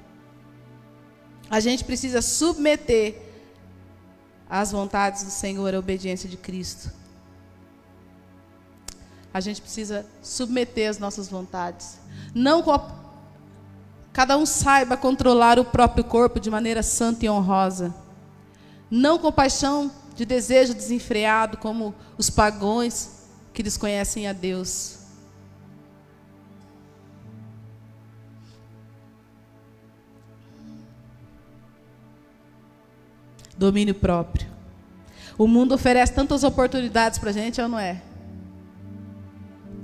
A 1.49 1.59
gente 1.59 1.83
precisa 1.83 2.21
submeter 2.21 3.19
às 4.47 4.71
vontades 4.71 5.23
do 5.23 5.31
Senhor 5.31 5.73
a 5.73 5.79
obediência 5.79 6.29
de 6.29 6.37
Cristo. 6.37 7.04
A 9.35 9.41
gente 9.41 9.61
precisa 9.61 10.05
submeter 10.21 10.89
as 10.89 10.97
nossas 10.97 11.27
vontades. 11.27 11.99
Não 12.33 12.63
cada 14.13 14.37
um 14.37 14.45
saiba 14.45 14.95
controlar 14.95 15.59
o 15.59 15.65
próprio 15.65 16.05
corpo 16.05 16.39
de 16.39 16.49
maneira 16.49 16.81
santa 16.81 17.25
e 17.25 17.29
honrosa. 17.29 17.93
Não 18.89 19.19
com 19.19 19.29
paixão 19.33 19.91
de 20.15 20.23
desejo 20.23 20.73
desenfreado 20.73 21.57
como 21.57 21.93
os 22.17 22.29
pagões 22.29 23.25
que 23.53 23.61
desconhecem 23.61 24.25
a 24.25 24.31
Deus. 24.31 24.99
Domínio 33.57 33.95
próprio. 33.95 34.47
O 35.37 35.45
mundo 35.45 35.75
oferece 35.75 36.13
tantas 36.13 36.45
oportunidades 36.45 37.19
para 37.19 37.31
a 37.31 37.33
gente, 37.33 37.59
ou 37.59 37.67
não 37.67 37.77
é? 37.77 38.01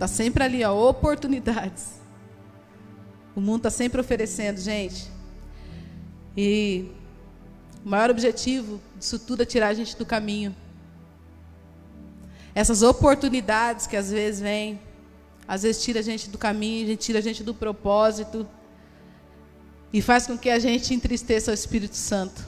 Está 0.01 0.07
sempre 0.07 0.43
ali, 0.43 0.63
ó, 0.63 0.89
oportunidades. 0.89 2.01
O 3.35 3.39
mundo 3.39 3.57
está 3.57 3.69
sempre 3.69 4.01
oferecendo, 4.01 4.59
gente. 4.59 5.07
E 6.35 6.89
o 7.85 7.87
maior 7.87 8.09
objetivo 8.09 8.81
disso 8.97 9.19
tudo 9.19 9.43
é 9.43 9.45
tirar 9.45 9.67
a 9.67 9.73
gente 9.75 9.95
do 9.95 10.03
caminho. 10.03 10.55
Essas 12.55 12.81
oportunidades 12.81 13.85
que 13.85 13.95
às 13.95 14.09
vezes 14.09 14.41
vêm, 14.41 14.81
às 15.47 15.61
vezes 15.61 15.83
tira 15.83 15.99
a 15.99 16.03
gente 16.03 16.31
do 16.31 16.37
caminho, 16.39 16.85
a 16.85 16.87
gente 16.87 17.01
tira 17.01 17.19
a 17.19 17.21
gente 17.21 17.43
do 17.43 17.53
propósito 17.53 18.47
e 19.93 20.01
faz 20.01 20.25
com 20.25 20.35
que 20.35 20.49
a 20.49 20.57
gente 20.57 20.95
entristeça 20.95 21.51
o 21.51 21.53
Espírito 21.53 21.95
Santo. 21.95 22.43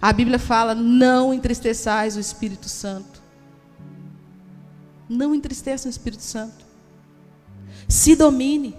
A 0.00 0.12
Bíblia 0.12 0.38
fala: 0.38 0.72
não 0.72 1.34
entristeçais 1.34 2.16
o 2.16 2.20
Espírito 2.20 2.68
Santo. 2.68 3.19
Não 5.10 5.34
entristeça 5.34 5.88
o 5.88 5.90
Espírito 5.90 6.22
Santo. 6.22 6.64
Se 7.88 8.14
domine. 8.14 8.78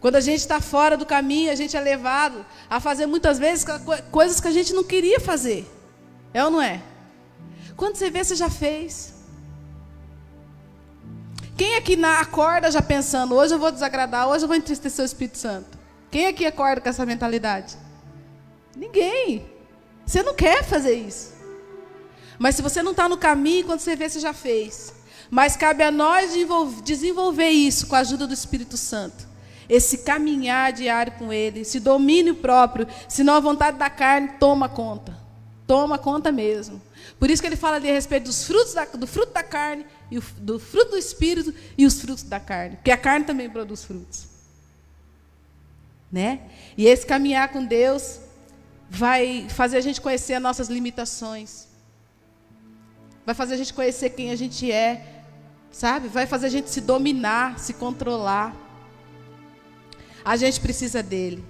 Quando 0.00 0.16
a 0.16 0.20
gente 0.20 0.38
está 0.38 0.58
fora 0.58 0.96
do 0.96 1.04
caminho, 1.04 1.52
a 1.52 1.54
gente 1.54 1.76
é 1.76 1.80
levado 1.80 2.46
a 2.70 2.80
fazer 2.80 3.04
muitas 3.04 3.38
vezes 3.38 3.66
coisas 4.10 4.40
que 4.40 4.48
a 4.48 4.52
gente 4.52 4.72
não 4.72 4.82
queria 4.82 5.20
fazer. 5.20 5.70
É 6.32 6.42
ou 6.42 6.50
não 6.50 6.62
é? 6.62 6.80
Quando 7.76 7.96
você 7.96 8.10
vê, 8.10 8.24
você 8.24 8.34
já 8.34 8.48
fez. 8.48 9.12
Quem 11.54 11.76
aqui 11.76 11.94
na 11.94 12.20
acorda 12.20 12.70
já 12.70 12.80
pensando, 12.80 13.34
hoje 13.34 13.52
eu 13.52 13.58
vou 13.58 13.70
desagradar, 13.70 14.26
hoje 14.26 14.44
eu 14.44 14.48
vou 14.48 14.56
entristecer 14.56 15.02
o 15.02 15.04
Espírito 15.04 15.36
Santo? 15.36 15.78
Quem 16.10 16.26
aqui 16.26 16.46
acorda 16.46 16.80
com 16.80 16.88
essa 16.88 17.04
mentalidade? 17.04 17.76
Ninguém. 18.74 19.44
Você 20.06 20.22
não 20.22 20.34
quer 20.34 20.64
fazer 20.64 20.94
isso. 20.94 21.39
Mas 22.40 22.56
se 22.56 22.62
você 22.62 22.82
não 22.82 22.92
está 22.92 23.06
no 23.06 23.18
caminho, 23.18 23.66
quando 23.66 23.80
você 23.80 23.94
vê, 23.94 24.08
você 24.08 24.18
já 24.18 24.32
fez. 24.32 24.94
Mas 25.30 25.56
cabe 25.56 25.82
a 25.82 25.90
nós 25.90 26.32
desenvolver 26.82 27.50
isso 27.50 27.86
com 27.86 27.94
a 27.94 27.98
ajuda 27.98 28.26
do 28.26 28.32
Espírito 28.32 28.78
Santo. 28.78 29.28
esse 29.68 29.98
caminhar 29.98 30.72
diário 30.72 31.12
com 31.12 31.32
Ele, 31.32 31.60
esse 31.60 31.78
domínio 31.78 32.34
próprio, 32.34 32.88
senão 33.08 33.34
a 33.34 33.40
vontade 33.40 33.76
da 33.76 33.88
carne 33.88 34.30
toma 34.40 34.68
conta. 34.68 35.16
Toma 35.64 35.96
conta 35.96 36.32
mesmo. 36.32 36.82
Por 37.20 37.30
isso 37.30 37.40
que 37.40 37.46
ele 37.46 37.56
fala 37.56 37.76
ali 37.76 37.88
a 37.88 37.92
respeito 37.92 38.24
dos 38.24 38.42
frutos 38.42 38.74
da, 38.74 38.84
do 38.86 39.06
fruto 39.06 39.32
da 39.32 39.44
carne, 39.44 39.86
e 40.10 40.18
o, 40.18 40.22
do 40.38 40.58
fruto 40.58 40.92
do 40.92 40.98
Espírito 40.98 41.54
e 41.78 41.86
os 41.86 42.00
frutos 42.00 42.24
da 42.24 42.40
carne. 42.40 42.76
Porque 42.76 42.90
a 42.90 42.96
carne 42.96 43.24
também 43.24 43.48
produz 43.48 43.84
frutos. 43.84 44.26
Né? 46.10 46.40
E 46.76 46.86
esse 46.86 47.06
caminhar 47.06 47.50
com 47.50 47.64
Deus 47.64 48.18
vai 48.88 49.46
fazer 49.50 49.76
a 49.76 49.80
gente 49.80 50.00
conhecer 50.00 50.34
as 50.34 50.42
nossas 50.42 50.68
limitações. 50.68 51.69
Vai 53.24 53.34
fazer 53.34 53.54
a 53.54 53.56
gente 53.56 53.74
conhecer 53.74 54.10
quem 54.10 54.30
a 54.30 54.36
gente 54.36 54.70
é, 54.70 55.22
sabe? 55.70 56.08
Vai 56.08 56.26
fazer 56.26 56.46
a 56.46 56.50
gente 56.50 56.70
se 56.70 56.80
dominar, 56.80 57.58
se 57.58 57.74
controlar. 57.74 58.54
A 60.24 60.36
gente 60.36 60.60
precisa 60.60 61.02
dele. 61.02 61.44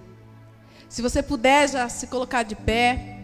Se 0.89 1.03
você 1.03 1.23
puder 1.23 1.68
já 1.68 1.89
se 1.89 2.07
colocar 2.09 2.43
de 2.43 2.57
pé. 2.57 3.18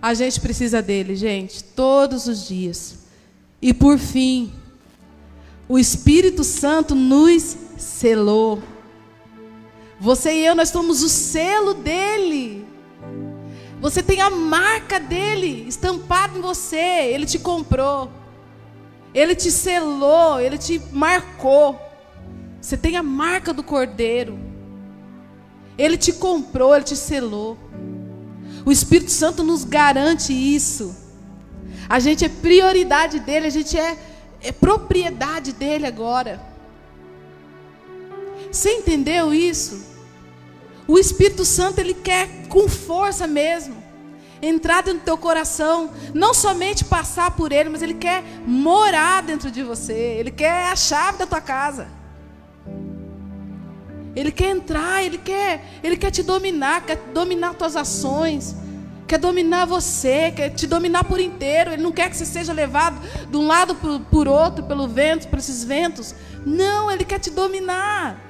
A 0.00 0.12
gente 0.12 0.38
precisa 0.38 0.82
dele, 0.82 1.16
gente, 1.16 1.64
todos 1.64 2.26
os 2.26 2.46
dias. 2.46 2.98
E 3.60 3.72
por 3.72 3.98
fim, 3.98 4.52
o 5.66 5.78
Espírito 5.78 6.44
Santo 6.44 6.94
nos 6.94 7.56
selou. 7.78 8.62
Você 9.98 10.34
e 10.34 10.44
eu, 10.44 10.54
nós 10.54 10.68
somos 10.68 11.02
o 11.02 11.08
selo 11.08 11.72
dele. 11.72 12.66
Você 13.80 14.02
tem 14.02 14.20
a 14.20 14.30
marca 14.30 14.98
dele 14.98 15.66
estampada 15.68 16.38
em 16.38 16.40
você. 16.40 16.76
Ele 16.76 17.26
te 17.26 17.38
comprou. 17.38 18.10
Ele 19.12 19.34
te 19.34 19.50
selou. 19.50 20.40
Ele 20.40 20.58
te 20.58 20.80
marcou. 20.92 21.78
Você 22.60 22.76
tem 22.76 22.96
a 22.96 23.02
marca 23.02 23.52
do 23.52 23.62
Cordeiro. 23.62 24.38
Ele 25.76 25.96
te 25.96 26.12
comprou, 26.12 26.74
ele 26.74 26.84
te 26.84 26.96
selou. 26.96 27.58
O 28.64 28.72
Espírito 28.72 29.10
Santo 29.10 29.42
nos 29.42 29.64
garante 29.64 30.32
isso. 30.32 30.96
A 31.88 31.98
gente 31.98 32.24
é 32.24 32.28
prioridade 32.28 33.20
dele, 33.20 33.46
a 33.48 33.50
gente 33.50 33.76
é, 33.76 33.98
é 34.40 34.52
propriedade 34.52 35.52
dele 35.52 35.86
agora. 35.86 36.40
Você 38.50 38.70
entendeu 38.70 39.34
isso? 39.34 39.93
O 40.86 40.98
Espírito 40.98 41.44
Santo 41.44 41.78
ele 41.78 41.94
quer 41.94 42.46
com 42.48 42.68
força 42.68 43.26
mesmo 43.26 43.82
entrar 44.42 44.82
dentro 44.82 45.00
do 45.00 45.04
teu 45.04 45.16
coração, 45.16 45.90
não 46.12 46.34
somente 46.34 46.84
passar 46.84 47.30
por 47.30 47.52
ele, 47.52 47.70
mas 47.70 47.82
ele 47.82 47.94
quer 47.94 48.22
morar 48.46 49.22
dentro 49.22 49.50
de 49.50 49.62
você. 49.62 49.94
Ele 49.94 50.30
quer 50.30 50.66
a 50.66 50.76
chave 50.76 51.18
da 51.18 51.26
tua 51.26 51.40
casa. 51.40 51.88
Ele 54.14 54.30
quer 54.30 54.50
entrar, 54.50 55.02
ele 55.02 55.18
quer, 55.18 55.64
ele 55.82 55.96
quer 55.96 56.10
te 56.10 56.22
dominar, 56.22 56.84
quer 56.84 56.96
dominar 57.12 57.54
tuas 57.54 57.74
ações, 57.74 58.54
quer 59.08 59.18
dominar 59.18 59.64
você, 59.64 60.30
quer 60.30 60.50
te 60.50 60.66
dominar 60.66 61.04
por 61.04 61.18
inteiro. 61.18 61.72
Ele 61.72 61.82
não 61.82 61.90
quer 61.90 62.08
que 62.10 62.16
você 62.16 62.26
seja 62.26 62.52
levado 62.52 63.00
de 63.28 63.36
um 63.36 63.46
lado 63.46 63.74
por, 64.10 64.28
outro, 64.28 64.64
pelo 64.64 64.86
vento, 64.86 65.26
por 65.28 65.38
esses 65.38 65.64
ventos. 65.64 66.14
Não, 66.46 66.90
ele 66.90 67.04
quer 67.04 67.18
te 67.18 67.30
dominar. 67.30 68.23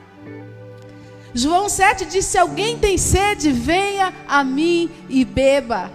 João 1.34 1.68
7 1.68 2.04
diz: 2.06 2.24
Se 2.24 2.38
alguém 2.38 2.78
tem 2.78 2.96
sede, 2.96 3.50
venha 3.50 4.14
a 4.26 4.44
mim 4.44 4.88
e 5.08 5.24
beba. 5.24 5.90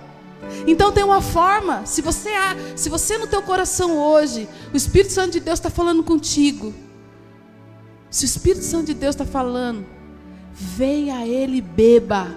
Então 0.67 0.91
tem 0.91 1.03
uma 1.03 1.21
forma, 1.21 1.85
se 1.85 2.01
você 2.01 2.29
se 2.75 2.89
você 2.89 3.17
no 3.17 3.27
teu 3.27 3.41
coração 3.41 3.97
hoje, 3.97 4.47
o 4.73 4.77
Espírito 4.77 5.13
Santo 5.13 5.31
de 5.31 5.39
Deus 5.39 5.59
está 5.59 5.69
falando 5.69 6.03
contigo. 6.03 6.73
Se 8.09 8.25
o 8.25 8.27
Espírito 8.27 8.65
Santo 8.65 8.87
de 8.87 8.93
Deus 8.93 9.15
está 9.15 9.25
falando, 9.25 9.85
venha 10.53 11.17
a 11.17 11.27
Ele 11.27 11.61
beba. 11.61 12.35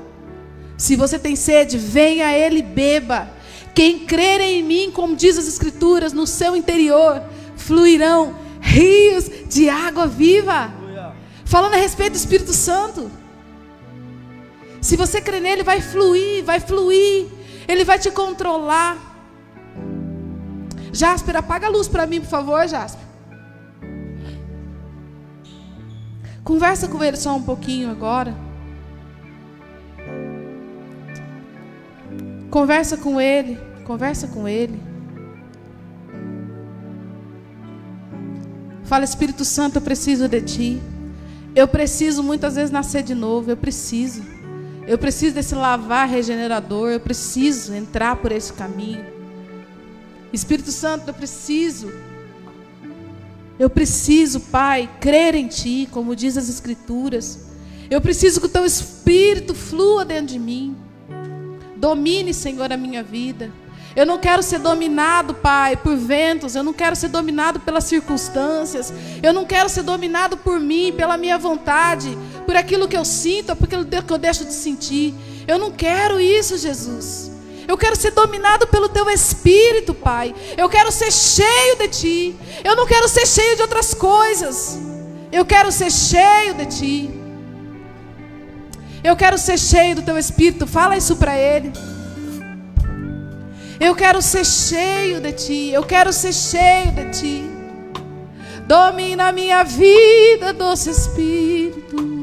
Se 0.77 0.97
você 0.97 1.19
tem 1.19 1.35
sede, 1.35 1.79
venha 1.79 2.27
a 2.27 2.37
Ele 2.37 2.63
beba. 2.63 3.31
Quem 3.75 4.01
crer 4.01 4.41
em 4.41 4.63
mim, 4.63 4.91
como 4.93 5.17
diz 5.17 5.39
as 5.39 5.49
Escrituras, 5.49 6.13
no 6.13 6.27
seu 6.27 6.55
interior 6.55 7.23
fluirão 7.57 8.35
rios 8.61 9.31
de 9.49 9.69
água 9.69 10.07
viva. 10.07 10.82
Falando 11.53 11.75
a 11.75 11.77
respeito 11.77 12.13
do 12.13 12.17
Espírito 12.17 12.55
Santo. 12.55 13.11
Se 14.81 14.97
você 14.97 15.21
crer 15.21 15.39
nele, 15.39 15.63
vai 15.63 15.83
fluir, 15.83 16.43
vai 16.43 16.59
fluir. 16.59 17.27
Ele 17.69 17.85
vai 17.85 17.99
te 17.99 18.11
controlar. 18.11 18.97
Jasper, 20.95 21.37
apaga 21.37 21.67
a 21.67 21.71
luz 21.71 21.89
para 21.89 22.07
mim, 22.07 22.23
por 22.23 22.31
favor, 22.31 22.67
Jasper. 22.67 23.05
Conversa 26.43 26.89
com 26.89 27.05
ele 27.05 27.19
só 27.19 27.37
um 27.37 27.43
pouquinho 27.43 27.91
agora. 27.91 28.35
Conversa 32.51 32.97
com 32.97 33.21
ele, 33.21 33.61
conversa 33.85 34.27
com 34.27 34.49
ele. 34.49 34.81
Fala, 38.85 39.05
Espírito 39.05 39.45
Santo, 39.45 39.77
eu 39.77 39.83
preciso 39.83 40.27
de 40.27 40.41
ti. 40.41 40.92
Eu 41.55 41.69
preciso 41.69 42.23
muitas 42.23 42.55
vezes 42.57 42.71
nascer 42.71 43.03
de 43.03 43.15
novo, 43.15 43.51
eu 43.51 43.57
preciso. 43.57 44.23
Eu 44.87 44.99
preciso 44.99 45.35
desse 45.35 45.55
lavar 45.55 46.09
regenerador, 46.09 46.91
eu 46.91 47.01
preciso 47.01 47.75
entrar 47.75 48.17
por 48.17 48.33
esse 48.33 48.53
caminho. 48.53 49.05
Espírito 50.33 50.73
Santo, 50.73 51.09
eu 51.09 51.15
preciso 51.15 51.93
eu 53.63 53.71
preciso, 53.71 54.41
Pai, 54.41 54.91
crer 55.01 55.37
em 55.37 55.47
Ti, 55.47 55.89
como 55.91 56.17
diz 56.17 56.37
as 56.37 56.49
Escrituras. 56.49 57.47
Eu 57.89 58.01
preciso 58.01 58.41
que 58.41 58.47
o 58.47 58.51
Teu 58.51 58.65
Espírito 58.65 59.55
flua 59.55 60.05
dentro 60.05 60.27
de 60.27 60.39
mim. 60.39 60.77
Domine, 61.77 62.35
Senhor, 62.35 62.73
a 62.73 62.77
minha 62.77 63.05
vida. 63.05 63.53
Eu 63.95 64.07
não 64.07 64.19
quero 64.19 64.43
ser 64.43 64.59
dominado, 64.59 65.35
Pai, 65.35 65.77
por 65.77 65.97
ventos. 65.97 66.55
Eu 66.55 66.63
não 66.63 66.73
quero 66.73 66.97
ser 66.97 67.09
dominado 67.09 67.61
pelas 67.61 67.85
circunstâncias. 67.85 68.93
Eu 69.23 69.33
não 69.33 69.45
quero 69.45 69.69
ser 69.69 69.83
dominado 69.83 70.37
por 70.37 70.59
mim, 70.59 70.95
pela 70.97 71.17
minha 71.17 71.37
vontade, 71.39 72.17
por 72.47 72.57
aquilo 72.57 72.89
que 72.89 72.97
eu 72.97 73.05
sinto, 73.05 73.55
por 73.55 73.65
aquilo 73.65 73.85
que 73.85 74.13
eu 74.13 74.19
deixo 74.19 74.45
de 74.45 74.53
sentir. 74.53 75.15
Eu 75.47 75.59
não 75.59 75.71
quero 75.71 76.19
isso, 76.21 76.57
Jesus. 76.57 77.31
Eu 77.69 77.77
quero 77.77 77.95
ser 77.97 78.11
dominado 78.11 78.67
pelo 78.67 78.89
teu 78.89 79.09
espírito, 79.11 79.95
Pai. 79.95 80.35
Eu 80.57 80.69
quero 80.69 80.91
ser 80.91 81.13
cheio 81.13 81.77
de 81.77 81.89
ti. 81.89 82.37
Eu 82.65 82.75
não 82.75 82.87
quero 82.87 83.09
ser 83.09 83.27
cheio 83.27 83.57
de 83.57 83.63
outras 83.63 83.95
coisas. 83.95 84.79
Eu 85.31 85.45
quero 85.45 85.71
ser 85.71 85.91
cheio 85.91 86.55
de 86.55 86.67
ti. 86.67 87.11
Eu 89.05 89.17
quero 89.17 89.37
ser 89.39 89.59
cheio 89.59 89.97
do 89.97 90.03
teu 90.03 90.17
espírito. 90.19 90.67
Fala 90.67 90.97
isso 90.97 91.17
para 91.17 91.37
ele. 91.37 91.73
Eu 93.83 93.95
quero 93.97 94.23
ser 94.23 94.47
cheio 94.47 95.21
de 95.21 95.33
ti. 95.33 95.71
Eu 95.71 95.83
quero 95.83 96.13
ser 96.13 96.33
cheio 96.33 96.93
de 96.93 97.11
ti. 97.11 97.51
Domina 98.67 99.29
a 99.29 99.33
minha 99.33 99.65
vida, 99.65 100.53
doce 100.53 100.91
espírito. 100.91 102.23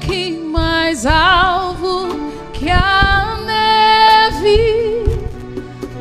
que 0.00 0.38
mais 0.38 1.06
alvo 1.06 2.08
que 2.52 2.70
a 2.70 3.38
neve, 3.46 5.04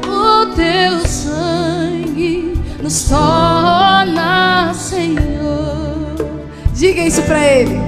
o 0.05 0.45
teu 0.55 1.07
sangue 1.07 2.53
nos 2.81 3.09
torna, 3.09 3.46
isso 7.07 7.21
para 7.21 7.41
ele. 7.41 7.86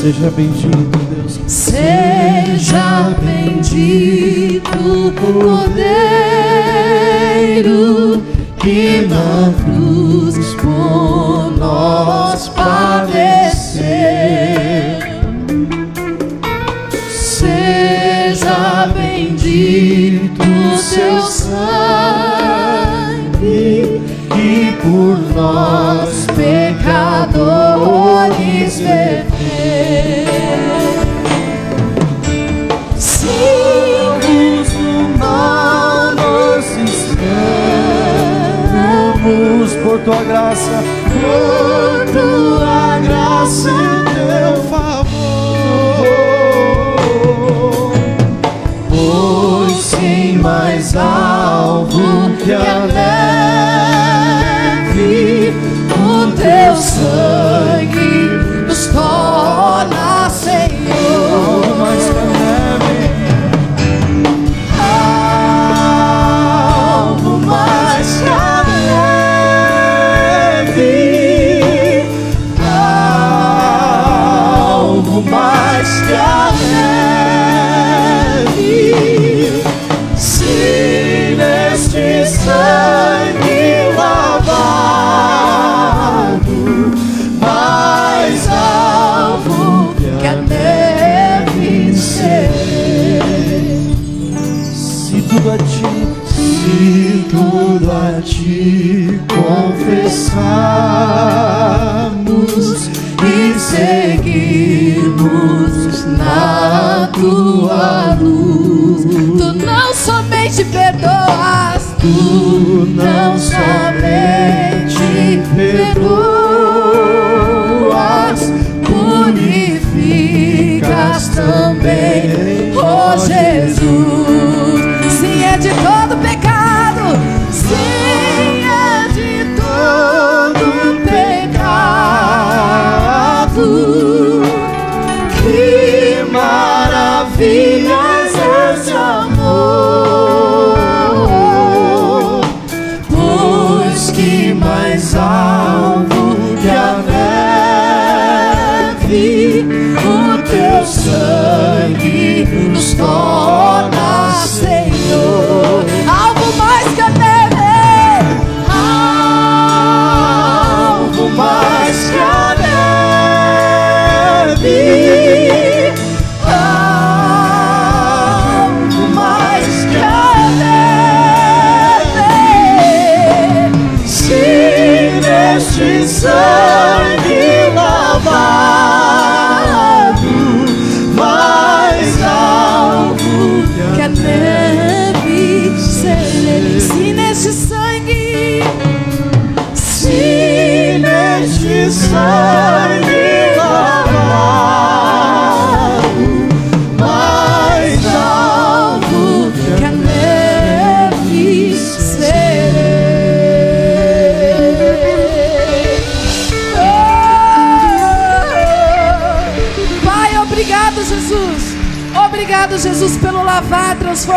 Seja 0.00 0.30
bendito, 0.30 0.98
Deus. 1.14 1.40
Seja 1.46 3.14
bendito 3.20 4.70
o 4.78 5.12
Cordeiro 5.12 5.92
que 8.56 9.06
na 9.06 9.52
cruz 9.62 10.54
por 10.54 11.52
nós 11.58 12.48
padeceu. 12.48 13.39
Graça, 40.50 40.82
por 41.12 42.12
tua 42.12 42.98
graça 42.98 43.79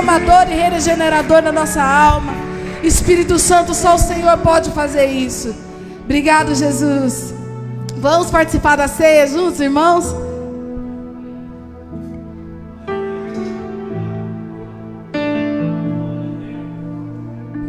transformador 0.04 0.52
e 0.52 0.70
regenerador 0.70 1.42
da 1.42 1.52
nossa 1.52 1.82
alma. 1.82 2.34
Espírito 2.84 3.40
Santo, 3.40 3.74
só 3.74 3.96
o 3.96 3.98
Senhor 3.98 4.38
pode 4.40 4.70
fazer 4.72 5.06
isso. 5.06 5.56
Obrigado, 6.04 6.54
Jesus. 6.54 7.34
Vamos 7.96 8.30
participar 8.30 8.76
da 8.76 8.88
ceia 8.88 9.26
juntos, 9.28 9.60
irmãos? 9.62 10.14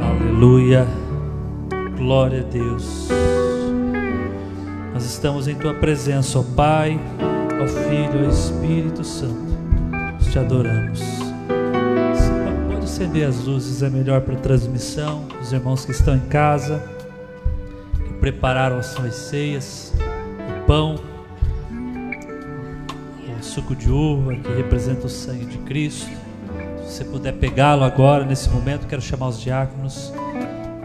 Aleluia. 0.00 0.86
Glória 1.96 2.40
a 2.40 2.44
Deus. 2.44 3.08
Nós 4.92 5.04
estamos 5.04 5.46
em 5.46 5.54
tua 5.54 5.74
presença, 5.74 6.40
ó 6.40 6.42
Pai, 6.42 7.00
ó 7.62 7.66
Filho, 7.66 8.26
ó 8.26 8.28
Espírito 8.28 9.04
Santo. 9.04 9.54
Te 10.30 10.38
adoramos. 10.38 11.23
Acender 13.04 13.28
as 13.28 13.44
luzes, 13.44 13.82
é 13.82 13.90
melhor 13.90 14.22
para 14.22 14.32
a 14.32 14.38
transmissão. 14.38 15.26
Os 15.38 15.52
irmãos 15.52 15.84
que 15.84 15.90
estão 15.90 16.16
em 16.16 16.20
casa, 16.20 16.82
que 18.02 18.14
prepararam 18.14 18.78
as 18.78 18.86
suas 18.86 19.14
ceias, 19.14 19.92
o 20.62 20.66
pão, 20.66 20.94
o 23.28 23.42
suco 23.44 23.76
de 23.76 23.90
uva 23.90 24.34
que 24.36 24.50
representa 24.54 25.04
o 25.06 25.10
sangue 25.10 25.44
de 25.44 25.58
Cristo. 25.58 26.08
Se 26.78 26.94
você 26.94 27.04
puder 27.04 27.34
pegá-lo 27.34 27.84
agora, 27.84 28.24
nesse 28.24 28.48
momento, 28.48 28.86
quero 28.86 29.02
chamar 29.02 29.28
os 29.28 29.38
diáconos 29.38 30.10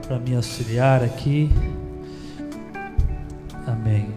para 0.05 0.20
me 0.20 0.36
auxiliar 0.36 1.01
aqui. 1.01 1.49
Amém. 3.65 4.09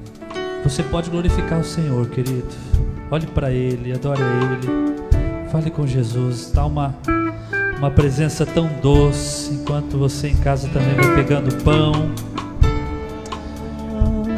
Você 0.65 0.83
pode 0.83 1.09
glorificar 1.09 1.61
o 1.61 1.65
Senhor, 1.65 2.05
querido. 2.09 2.49
Olhe 3.13 3.29
para 3.29 3.53
Ele, 3.53 3.93
adore 3.93 4.21
a 4.21 4.27
Ele. 4.27 5.49
Fale 5.53 5.71
com 5.71 5.87
Jesus. 5.87 6.51
Dá 6.53 6.67
uma, 6.67 6.97
uma 7.83 7.91
presença 7.91 8.47
tão 8.47 8.71
doce 8.81 9.55
enquanto 9.55 9.99
você 9.99 10.29
em 10.29 10.37
casa 10.37 10.69
também 10.69 10.95
vai 10.95 11.17
pegando 11.17 11.53
pão, 11.65 12.13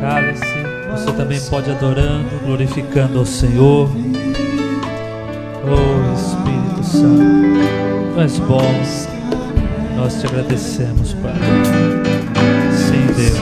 cálice. 0.01 0.65
Você 0.91 1.13
também 1.13 1.39
pode 1.51 1.71
adorando, 1.71 2.27
glorificando 2.47 3.19
ao 3.19 3.27
Senhor. 3.27 3.91
Oh 5.63 6.15
Espírito 6.15 6.83
Santo, 6.85 8.19
és 8.19 8.39
bom. 8.39 8.63
Nós 9.95 10.19
te 10.19 10.27
agradecemos, 10.27 11.13
Pai. 11.13 11.35
Sim, 12.73 13.07
Deus. 13.15 13.39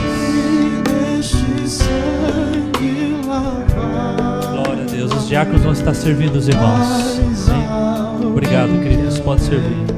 Glória 4.51 4.83
a 4.83 4.85
Deus. 4.85 5.13
Os 5.13 5.29
diáconos 5.29 5.61
vão 5.61 5.71
estar 5.71 5.93
servindo 5.93 6.35
os 6.35 6.49
irmãos. 6.49 6.87
Sim. 7.35 8.27
Obrigado, 8.27 8.81
queridos. 8.81 9.17
Pode 9.19 9.41
servir. 9.43 9.92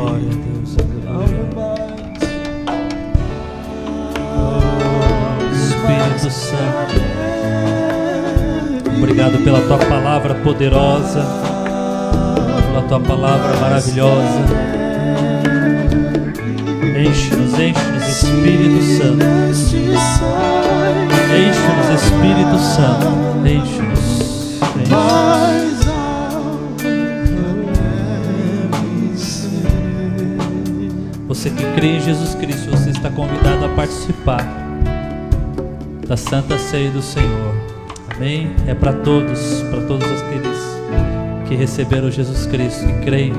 Glória 0.00 0.28
a 0.28 0.32
Deus. 0.32 0.76
Aleluia. 0.78 1.44
Oh, 4.34 4.64
Espírito 5.52 6.30
Santo. 6.30 6.96
Obrigado 8.96 9.38
pela 9.44 9.60
tua 9.60 9.76
palavra 9.76 10.34
poderosa, 10.36 11.22
pela 12.66 12.82
tua 12.88 13.00
palavra 13.00 13.56
maravilhosa. 13.60 14.40
Enche-nos, 16.96 17.58
enche-nos, 17.58 18.08
Espírito 18.08 18.82
Santo. 18.96 19.26
Enche-nos, 21.36 22.02
Espírito 22.02 22.58
Santo. 22.58 23.06
Enche-nos. 23.46 24.60
Enche-nos. 24.78 25.59
Você 31.30 31.48
que 31.48 31.62
crê 31.76 31.98
em 31.98 32.00
Jesus 32.00 32.34
Cristo, 32.34 32.68
você 32.72 32.90
está 32.90 33.08
convidado 33.08 33.64
a 33.64 33.68
participar 33.68 34.44
da 36.04 36.16
Santa 36.16 36.58
Ceia 36.58 36.90
do 36.90 37.00
Senhor. 37.00 37.54
Amém? 38.16 38.50
É 38.66 38.74
para 38.74 38.92
todos, 38.94 39.62
para 39.70 39.80
todos 39.82 40.04
aqueles 40.22 40.58
que 41.46 41.54
receberam 41.54 42.10
Jesus 42.10 42.48
Cristo 42.48 42.84
e 42.84 43.04
creem 43.04 43.32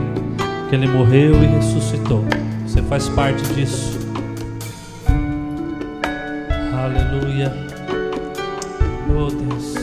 que 0.70 0.76
Ele 0.76 0.88
morreu 0.88 1.34
e 1.44 1.48
ressuscitou. 1.48 2.24
Você 2.66 2.82
faz 2.84 3.10
parte 3.10 3.44
disso. 3.56 4.00
Aleluia. 6.74 7.54
Oh 9.10 9.30
Deus. 9.30 9.81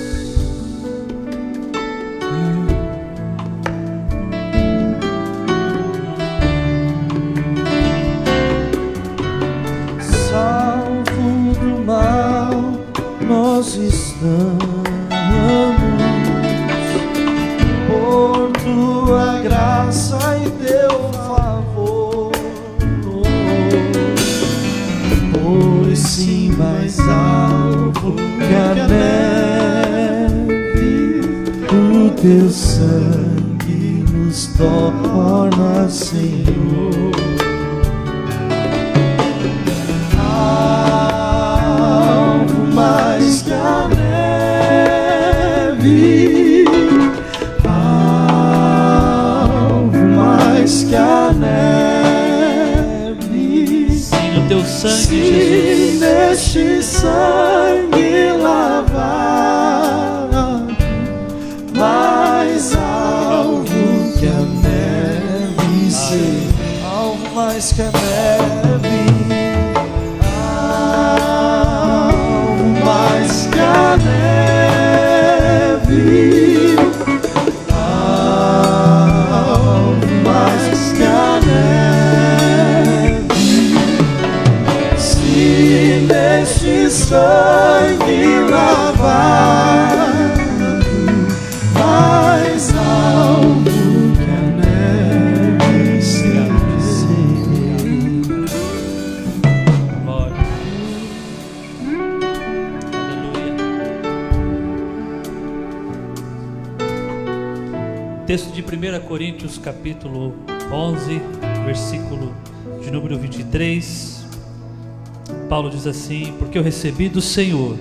Porque 116.59 116.69
eu 116.69 116.73
recebi 116.73 117.09
do 117.09 117.21
Senhor 117.21 117.77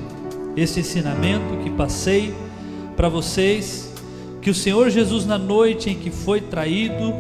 esse 0.56 0.82
ensinamento 0.82 1.58
que 1.64 1.70
passei 1.72 2.32
para 2.96 3.10
vocês, 3.10 3.92
que 4.40 4.52
o 4.52 4.54
Senhor 4.54 4.92
Jesus, 4.92 5.26
na 5.26 5.36
noite 5.36 5.90
em 5.90 5.96
que 5.96 6.12
foi 6.12 6.42
traído, 6.42 7.12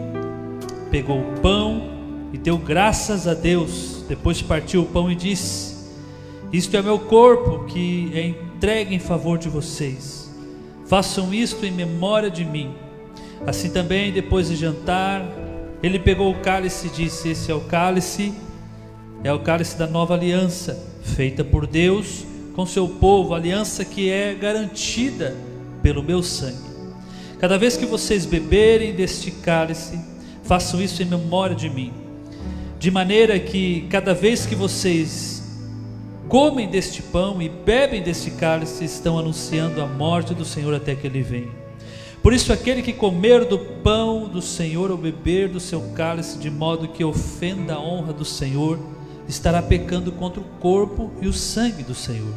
pegou 0.91 1.19
o 1.19 1.39
pão 1.41 1.89
e 2.31 2.37
deu 2.37 2.59
graças 2.59 3.27
a 3.27 3.33
Deus. 3.33 4.05
Depois 4.07 4.39
partiu 4.39 4.83
o 4.83 4.85
pão 4.85 5.11
e 5.11 5.15
disse: 5.15 5.89
Isto 6.53 6.77
é 6.77 6.81
meu 6.83 6.99
corpo 6.99 7.65
que 7.65 8.11
é 8.13 8.27
entregue 8.27 8.93
em 8.93 8.99
favor 8.99 9.39
de 9.39 9.49
vocês. 9.49 10.31
Façam 10.85 11.33
isto 11.33 11.65
em 11.65 11.71
memória 11.71 12.29
de 12.29 12.45
mim. 12.45 12.75
Assim 13.47 13.71
também, 13.71 14.11
depois 14.11 14.47
de 14.49 14.55
jantar, 14.55 15.25
ele 15.81 15.97
pegou 15.97 16.29
o 16.29 16.39
cálice 16.39 16.85
e 16.85 16.91
disse: 16.91 17.29
Esse 17.29 17.51
é 17.51 17.55
o 17.55 17.61
cálice, 17.61 18.31
é 19.23 19.33
o 19.33 19.39
cálice 19.39 19.75
da 19.75 19.87
nova 19.87 20.13
aliança, 20.13 20.96
feita 21.07 21.43
por 21.43 21.65
Deus 21.65 22.25
com 22.53 22.65
seu 22.65 22.87
povo, 22.87 23.33
aliança 23.33 23.85
que 23.85 24.09
é 24.09 24.33
garantida 24.33 25.35
pelo 25.81 26.03
meu 26.03 26.21
sangue. 26.21 26.67
Cada 27.39 27.57
vez 27.57 27.77
que 27.77 27.85
vocês 27.85 28.25
beberem 28.25 28.93
deste 28.93 29.31
cálice, 29.31 29.99
façam 30.43 30.81
isso 30.81 31.01
em 31.03 31.05
memória 31.05 31.55
de 31.55 31.69
mim. 31.69 31.93
De 32.79 32.89
maneira 32.89 33.39
que 33.39 33.87
cada 33.89 34.13
vez 34.13 34.45
que 34.45 34.55
vocês 34.55 35.37
comem 36.27 36.67
deste 36.67 37.01
pão 37.01 37.41
e 37.41 37.47
bebem 37.47 38.01
deste 38.01 38.31
cálice, 38.31 38.83
estão 38.83 39.17
anunciando 39.17 39.81
a 39.81 39.85
morte 39.85 40.33
do 40.33 40.43
Senhor 40.43 40.73
até 40.73 40.93
que 40.95 41.07
ele 41.07 41.21
venha. 41.21 41.67
Por 42.21 42.33
isso, 42.33 42.51
aquele 42.51 42.81
que 42.81 42.91
comer 42.91 43.45
do 43.45 43.57
pão 43.57 44.27
do 44.27 44.41
Senhor 44.41 44.91
ou 44.91 44.97
beber 44.97 45.47
do 45.47 45.59
seu 45.59 45.81
cálice 45.95 46.37
de 46.37 46.49
modo 46.49 46.89
que 46.89 47.03
ofenda 47.03 47.75
a 47.75 47.79
honra 47.79 48.11
do 48.11 48.25
Senhor, 48.25 48.79
estará 49.27 49.61
pecando 49.61 50.11
contra 50.11 50.39
o 50.39 50.45
corpo 50.59 51.11
e 51.21 51.27
o 51.27 51.33
sangue 51.33 51.83
do 51.83 51.93
Senhor. 51.93 52.33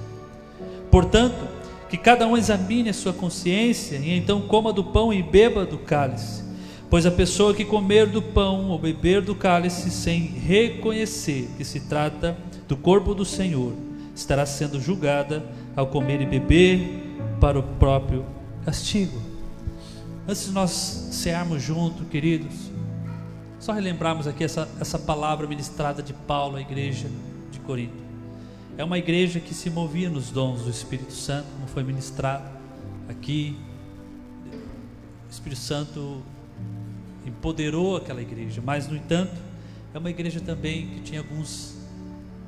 Portanto, 0.90 1.48
que 1.88 1.96
cada 1.96 2.26
um 2.26 2.36
examine 2.36 2.90
a 2.90 2.94
sua 2.94 3.12
consciência 3.12 3.96
e 3.96 4.16
então 4.16 4.40
coma 4.42 4.72
do 4.72 4.84
pão 4.84 5.12
e 5.12 5.22
beba 5.22 5.64
do 5.66 5.78
cálice. 5.78 6.44
Pois 6.88 7.06
a 7.06 7.10
pessoa 7.10 7.54
que 7.54 7.64
comer 7.64 8.06
do 8.06 8.20
pão 8.20 8.68
ou 8.68 8.78
beber 8.78 9.22
do 9.22 9.34
cálice 9.34 9.90
sem 9.90 10.20
reconhecer 10.20 11.48
que 11.56 11.64
se 11.64 11.80
trata 11.80 12.36
do 12.66 12.76
corpo 12.76 13.14
do 13.14 13.24
Senhor, 13.24 13.72
estará 14.14 14.46
sendo 14.46 14.80
julgada 14.80 15.44
ao 15.74 15.86
comer 15.86 16.20
e 16.20 16.26
beber 16.26 17.02
para 17.40 17.58
o 17.58 17.62
próprio 17.62 18.24
castigo. 18.64 19.20
Antes 20.28 20.46
de 20.46 20.52
nós 20.52 20.70
cearmos 21.10 21.62
junto, 21.62 22.04
queridos, 22.04 22.69
só 23.60 23.72
relembrarmos 23.72 24.26
aqui 24.26 24.42
essa, 24.42 24.66
essa 24.80 24.98
palavra 24.98 25.46
ministrada 25.46 26.02
de 26.02 26.14
Paulo 26.14 26.56
à 26.56 26.60
igreja 26.62 27.08
de 27.52 27.60
Corinto. 27.60 27.92
É 28.78 28.82
uma 28.82 28.96
igreja 28.96 29.38
que 29.38 29.52
se 29.52 29.68
movia 29.68 30.08
nos 30.08 30.30
dons 30.30 30.62
do 30.62 30.70
Espírito 30.70 31.12
Santo, 31.12 31.46
como 31.52 31.66
foi 31.68 31.84
ministrado 31.84 32.48
aqui. 33.06 33.54
O 35.28 35.30
Espírito 35.30 35.60
Santo 35.60 36.22
empoderou 37.26 37.98
aquela 37.98 38.22
igreja, 38.22 38.62
mas, 38.64 38.88
no 38.88 38.96
entanto, 38.96 39.36
é 39.92 39.98
uma 39.98 40.08
igreja 40.08 40.40
também 40.40 40.86
que 40.86 41.00
tinha 41.00 41.20
alguns 41.20 41.76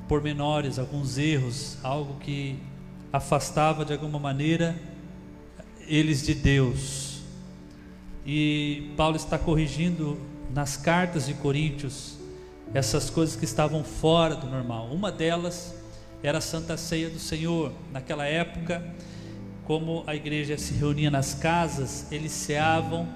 pormenores, 0.07 0.79
alguns 0.79 1.19
erros, 1.19 1.77
algo 1.83 2.15
que 2.21 2.57
afastava 3.11 3.85
de 3.85 3.93
alguma 3.93 4.17
maneira 4.17 4.75
eles 5.87 6.25
de 6.25 6.33
Deus. 6.33 7.21
E 8.25 8.91
Paulo 8.97 9.15
está 9.15 9.37
corrigindo 9.37 10.17
nas 10.53 10.77
cartas 10.77 11.25
de 11.25 11.33
Coríntios 11.33 12.13
essas 12.73 13.09
coisas 13.09 13.35
que 13.35 13.45
estavam 13.45 13.83
fora 13.83 14.35
do 14.35 14.47
normal. 14.47 14.87
Uma 14.91 15.11
delas 15.11 15.75
era 16.21 16.37
a 16.37 16.41
Santa 16.41 16.77
Ceia 16.77 17.09
do 17.09 17.19
Senhor. 17.19 17.71
Naquela 17.91 18.25
época, 18.25 18.83
como 19.65 20.03
a 20.07 20.15
igreja 20.15 20.57
se 20.57 20.73
reunia 20.73 21.11
nas 21.11 21.33
casas, 21.33 22.07
eles 22.11 22.31
ceavam 22.31 23.07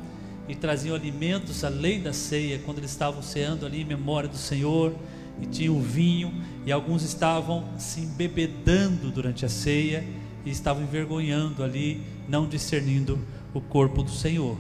e 0.48 0.56
traziam 0.56 0.96
alimentos 0.96 1.64
além 1.64 2.02
da 2.02 2.14
ceia, 2.14 2.60
quando 2.66 2.80
eles 2.80 2.92
estavam 2.92 3.22
ceando 3.22 3.66
ali 3.66 3.82
em 3.82 3.86
memória 3.86 4.30
do 4.30 4.38
Senhor, 4.38 4.94
e 5.42 5.46
tinham 5.46 5.80
vinho, 5.80 6.34
e 6.66 6.72
alguns 6.72 7.04
estavam 7.04 7.66
se 7.78 8.02
embebedando 8.02 9.12
durante 9.12 9.46
a 9.46 9.50
ceia 9.50 10.04
e 10.46 10.50
estavam 10.50 10.84
envergonhando 10.84 11.64
ali, 11.64 12.02
não 12.28 12.48
discernindo 12.48 13.20
o 13.54 13.62
corpo 13.62 14.02
do 14.02 14.12
Senhor. 14.12 14.58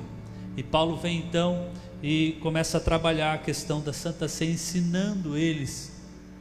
E 0.56 0.64
Paulo 0.64 0.98
vem 0.98 1.20
então 1.20 1.68
e 2.02 2.38
começa 2.42 2.78
a 2.78 2.82
trabalhar 2.82 3.34
a 3.34 3.38
questão 3.38 3.82
da 3.82 3.92
Santa 3.92 4.28
Ceia, 4.28 4.52
ensinando 4.52 5.38
eles 5.38 5.92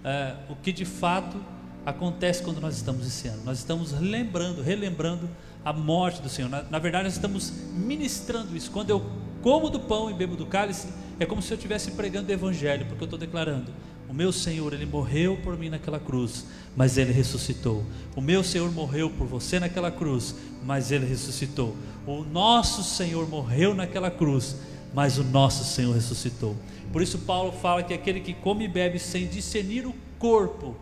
é, 0.04 0.34
o 0.48 0.56
que 0.56 0.72
de 0.72 0.84
fato 0.84 1.36
acontece 1.84 2.42
quando 2.42 2.60
nós 2.60 2.76
estamos 2.76 3.06
esse 3.06 3.28
ano. 3.28 3.42
Nós 3.44 3.58
estamos 3.58 3.92
lembrando, 3.92 4.62
relembrando 4.62 5.28
a 5.64 5.72
morte 5.72 6.20
do 6.20 6.28
Senhor. 6.28 6.48
Na, 6.48 6.62
na, 6.64 6.78
verdade, 6.78 7.04
nós 7.04 7.14
estamos 7.14 7.52
ministrando 7.74 8.56
isso. 8.56 8.70
Quando 8.70 8.90
eu 8.90 9.04
como 9.42 9.70
do 9.70 9.80
pão 9.80 10.10
e 10.10 10.14
bebo 10.14 10.36
do 10.36 10.46
cálice, 10.46 10.88
é 11.18 11.24
como 11.24 11.40
se 11.40 11.52
eu 11.52 11.56
estivesse 11.56 11.92
pregando 11.92 12.28
o 12.28 12.32
Evangelho, 12.32 12.86
porque 12.86 13.02
eu 13.02 13.06
estou 13.06 13.18
declarando: 13.18 13.72
o 14.08 14.14
meu 14.14 14.32
Senhor, 14.32 14.72
ele 14.72 14.86
morreu 14.86 15.36
por 15.42 15.56
mim 15.56 15.68
naquela 15.68 15.98
cruz, 15.98 16.44
mas 16.76 16.96
ele 16.96 17.12
ressuscitou. 17.12 17.84
O 18.14 18.20
meu 18.20 18.44
Senhor 18.44 18.70
morreu 18.70 19.10
por 19.10 19.26
você 19.26 19.58
naquela 19.58 19.90
cruz, 19.90 20.34
mas 20.64 20.92
ele 20.92 21.06
ressuscitou. 21.06 21.76
O 22.06 22.22
nosso 22.22 22.84
Senhor 22.84 23.28
morreu 23.28 23.74
naquela 23.74 24.10
cruz, 24.10 24.56
mas 24.96 25.18
o 25.18 25.24
nosso 25.24 25.62
Senhor 25.62 25.94
ressuscitou. 25.94 26.56
Por 26.90 27.02
isso, 27.02 27.18
Paulo 27.18 27.52
fala 27.52 27.82
que 27.82 27.92
aquele 27.92 28.18
que 28.18 28.32
come 28.32 28.64
e 28.64 28.68
bebe 28.68 28.98
sem 28.98 29.26
discernir 29.26 29.86
o 29.86 29.94
corpo, 30.18 30.74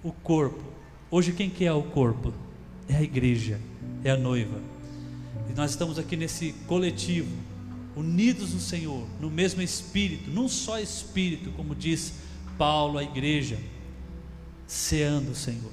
o 0.00 0.12
corpo. 0.12 0.62
Hoje, 1.10 1.32
quem 1.32 1.50
que 1.50 1.64
é 1.64 1.72
o 1.72 1.82
corpo? 1.82 2.32
É 2.88 2.94
a 2.94 3.02
igreja, 3.02 3.60
é 4.04 4.12
a 4.12 4.16
noiva. 4.16 4.60
E 5.50 5.52
nós 5.54 5.72
estamos 5.72 5.98
aqui 5.98 6.16
nesse 6.16 6.52
coletivo, 6.68 7.36
unidos 7.96 8.54
no 8.54 8.60
Senhor, 8.60 9.04
no 9.20 9.28
mesmo 9.28 9.60
Espírito, 9.60 10.30
num 10.30 10.48
só 10.48 10.78
Espírito, 10.78 11.50
como 11.56 11.74
diz 11.74 12.12
Paulo 12.56 12.96
à 12.96 13.02
igreja, 13.02 13.58
ceando 14.68 15.32
o 15.32 15.34
Senhor. 15.34 15.72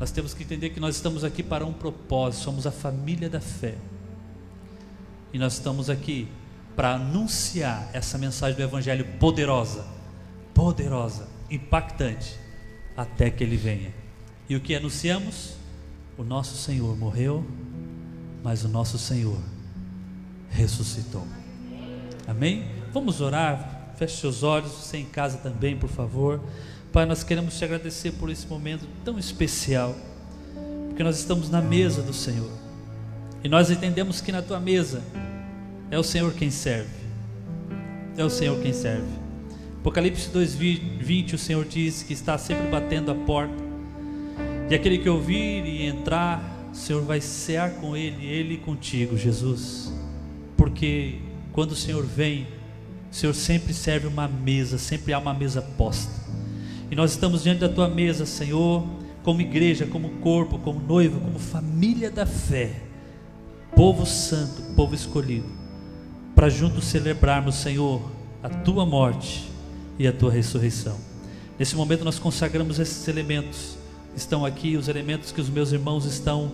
Nós 0.00 0.10
temos 0.10 0.34
que 0.34 0.42
entender 0.42 0.70
que 0.70 0.80
nós 0.80 0.96
estamos 0.96 1.22
aqui 1.22 1.44
para 1.44 1.64
um 1.64 1.72
propósito, 1.72 2.42
somos 2.42 2.66
a 2.66 2.72
família 2.72 3.30
da 3.30 3.40
fé. 3.40 3.76
E 5.32 5.38
nós 5.38 5.54
estamos 5.54 5.88
aqui 5.88 6.28
para 6.74 6.94
anunciar 6.94 7.90
essa 7.92 8.16
mensagem 8.16 8.56
do 8.56 8.62
Evangelho 8.62 9.04
poderosa, 9.18 9.86
poderosa, 10.54 11.28
impactante, 11.50 12.36
até 12.96 13.30
que 13.30 13.44
Ele 13.44 13.56
venha. 13.56 13.92
E 14.48 14.56
o 14.56 14.60
que 14.60 14.74
anunciamos? 14.74 15.54
O 16.16 16.24
nosso 16.24 16.56
Senhor 16.56 16.96
morreu, 16.96 17.44
mas 18.42 18.64
o 18.64 18.68
nosso 18.68 18.98
Senhor 18.98 19.38
ressuscitou. 20.50 21.26
Amém? 22.26 22.64
Vamos 22.92 23.20
orar. 23.20 23.92
Feche 23.96 24.16
seus 24.16 24.42
olhos, 24.42 24.72
você 24.72 24.96
em 24.96 25.04
casa 25.04 25.38
também, 25.38 25.76
por 25.76 25.90
favor. 25.90 26.40
Pai, 26.92 27.06
nós 27.06 27.22
queremos 27.22 27.58
te 27.58 27.64
agradecer 27.64 28.12
por 28.12 28.30
esse 28.30 28.46
momento 28.46 28.86
tão 29.04 29.18
especial, 29.18 29.94
porque 30.88 31.02
nós 31.02 31.18
estamos 31.18 31.50
na 31.50 31.60
mesa 31.60 32.02
do 32.02 32.12
Senhor. 32.12 32.50
E 33.42 33.48
nós 33.48 33.70
entendemos 33.70 34.20
que 34.20 34.30
na 34.30 34.42
tua 34.42 34.60
mesa 34.60 35.02
é 35.90 35.98
o 35.98 36.02
Senhor 36.02 36.32
quem 36.32 36.50
serve. 36.50 37.00
É 38.16 38.24
o 38.24 38.30
Senhor 38.30 38.60
quem 38.60 38.72
serve. 38.72 39.08
Apocalipse 39.80 40.28
2:20 40.28 41.34
o 41.34 41.38
Senhor 41.38 41.64
diz 41.64 42.02
que 42.02 42.12
está 42.12 42.36
sempre 42.36 42.68
batendo 42.68 43.10
a 43.10 43.14
porta. 43.14 43.54
E 44.68 44.74
aquele 44.74 44.98
que 44.98 45.08
ouvir 45.08 45.64
e 45.64 45.86
entrar, 45.86 46.68
o 46.70 46.76
Senhor 46.76 47.02
vai 47.02 47.20
cear 47.20 47.72
com 47.72 47.96
ele, 47.96 48.26
ele 48.26 48.58
contigo, 48.58 49.16
Jesus. 49.16 49.92
Porque 50.56 51.16
quando 51.50 51.72
o 51.72 51.76
Senhor 51.76 52.04
vem, 52.04 52.46
o 53.10 53.14
Senhor 53.14 53.34
sempre 53.34 53.72
serve 53.72 54.06
uma 54.06 54.28
mesa, 54.28 54.78
sempre 54.78 55.12
há 55.12 55.18
uma 55.18 55.34
mesa 55.34 55.62
posta. 55.62 56.12
E 56.90 56.94
nós 56.94 57.12
estamos 57.12 57.42
diante 57.42 57.60
da 57.60 57.68
tua 57.68 57.88
mesa, 57.88 58.26
Senhor, 58.26 58.86
como 59.22 59.40
igreja, 59.40 59.86
como 59.86 60.10
corpo, 60.20 60.58
como 60.58 60.78
noiva, 60.78 61.18
como 61.18 61.38
família 61.38 62.10
da 62.10 62.26
fé, 62.26 62.89
povo 63.74 64.06
santo, 64.06 64.62
povo 64.74 64.94
escolhido 64.94 65.60
para 66.40 66.48
juntos 66.48 66.84
celebrarmos, 66.84 67.56
Senhor, 67.56 68.00
a 68.42 68.48
tua 68.48 68.86
morte 68.86 69.50
e 69.98 70.06
a 70.06 70.12
tua 70.12 70.32
ressurreição. 70.32 70.96
Nesse 71.58 71.76
momento 71.76 72.02
nós 72.02 72.18
consagramos 72.18 72.78
esses 72.78 73.06
elementos. 73.08 73.76
Estão 74.16 74.46
aqui 74.46 74.74
os 74.74 74.88
elementos 74.88 75.32
que 75.32 75.40
os 75.42 75.50
meus 75.50 75.70
irmãos 75.70 76.06
estão 76.06 76.52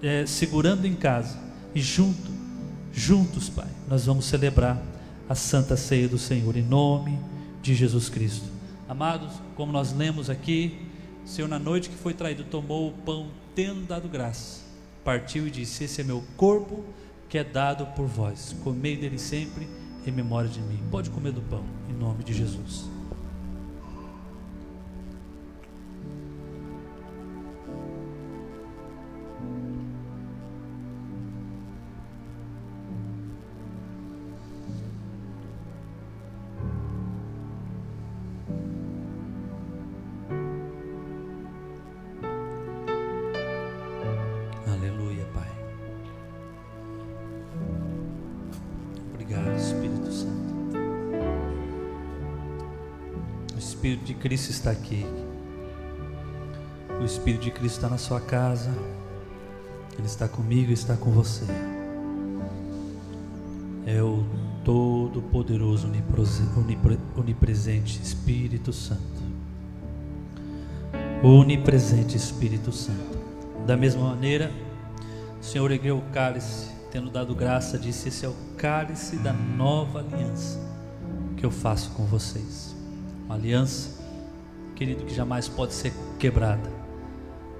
é, 0.00 0.24
segurando 0.26 0.86
em 0.86 0.94
casa. 0.94 1.36
E 1.74 1.80
junto, 1.80 2.30
juntos, 2.92 3.48
Pai, 3.48 3.66
nós 3.88 4.06
vamos 4.06 4.26
celebrar 4.26 4.80
a 5.28 5.34
santa 5.34 5.76
ceia 5.76 6.06
do 6.06 6.16
Senhor, 6.16 6.56
em 6.56 6.62
nome 6.62 7.18
de 7.60 7.74
Jesus 7.74 8.08
Cristo. 8.08 8.46
Amados, 8.88 9.32
como 9.56 9.72
nós 9.72 9.92
lemos 9.92 10.30
aqui, 10.30 10.86
Senhor, 11.24 11.48
na 11.48 11.58
noite 11.58 11.88
que 11.88 11.96
foi 11.96 12.14
traído, 12.14 12.44
tomou 12.44 12.90
o 12.90 12.92
pão, 12.92 13.26
tendo 13.56 13.86
dado 13.88 14.08
graça, 14.08 14.60
partiu 15.04 15.46
e 15.46 15.50
disse: 15.50 15.84
Esse 15.84 16.00
é 16.00 16.04
meu 16.04 16.22
corpo 16.36 16.84
que 17.28 17.38
é 17.38 17.44
dado 17.44 17.86
por 17.94 18.06
vós. 18.06 18.54
Comei 18.62 18.96
dele 18.96 19.18
sempre 19.18 19.68
em 20.06 20.10
memória 20.10 20.48
de 20.48 20.60
mim. 20.60 20.80
Pode 20.90 21.10
comer 21.10 21.32
do 21.32 21.42
pão, 21.42 21.64
em 21.88 21.92
nome 21.92 22.24
de 22.24 22.32
Jesus. 22.32 22.99
Cristo 54.20 54.50
está 54.50 54.70
aqui. 54.70 55.06
O 57.00 57.04
Espírito 57.04 57.44
de 57.44 57.50
Cristo 57.50 57.76
está 57.76 57.88
na 57.88 57.96
sua 57.96 58.20
casa. 58.20 58.70
Ele 59.98 60.06
está 60.06 60.28
comigo 60.28 60.70
e 60.70 60.74
está 60.74 60.94
com 60.94 61.10
você. 61.10 61.44
É 63.86 64.02
o 64.02 64.24
Todo-Poderoso, 64.62 65.90
Onipresente 67.16 68.00
Espírito 68.02 68.72
Santo. 68.74 69.00
Onipresente 71.24 72.14
Espírito 72.16 72.70
Santo. 72.70 73.18
Da 73.66 73.76
mesma 73.76 74.10
maneira, 74.10 74.52
o 75.40 75.44
Senhor 75.44 75.70
ergueu 75.70 75.96
o 75.96 76.02
cálice, 76.12 76.70
tendo 76.90 77.10
dado 77.10 77.34
graça, 77.34 77.78
disse: 77.78 78.08
Esse 78.08 78.26
é 78.26 78.28
o 78.28 78.34
cálice 78.58 79.16
da 79.16 79.32
nova 79.32 80.00
aliança 80.00 80.60
que 81.38 81.46
eu 81.46 81.50
faço 81.50 81.90
com 81.92 82.04
vocês. 82.04 82.76
Uma 83.24 83.34
aliança 83.34 83.99
querido, 84.80 85.04
que 85.04 85.14
jamais 85.14 85.46
pode 85.46 85.74
ser 85.74 85.92
quebrada. 86.18 86.72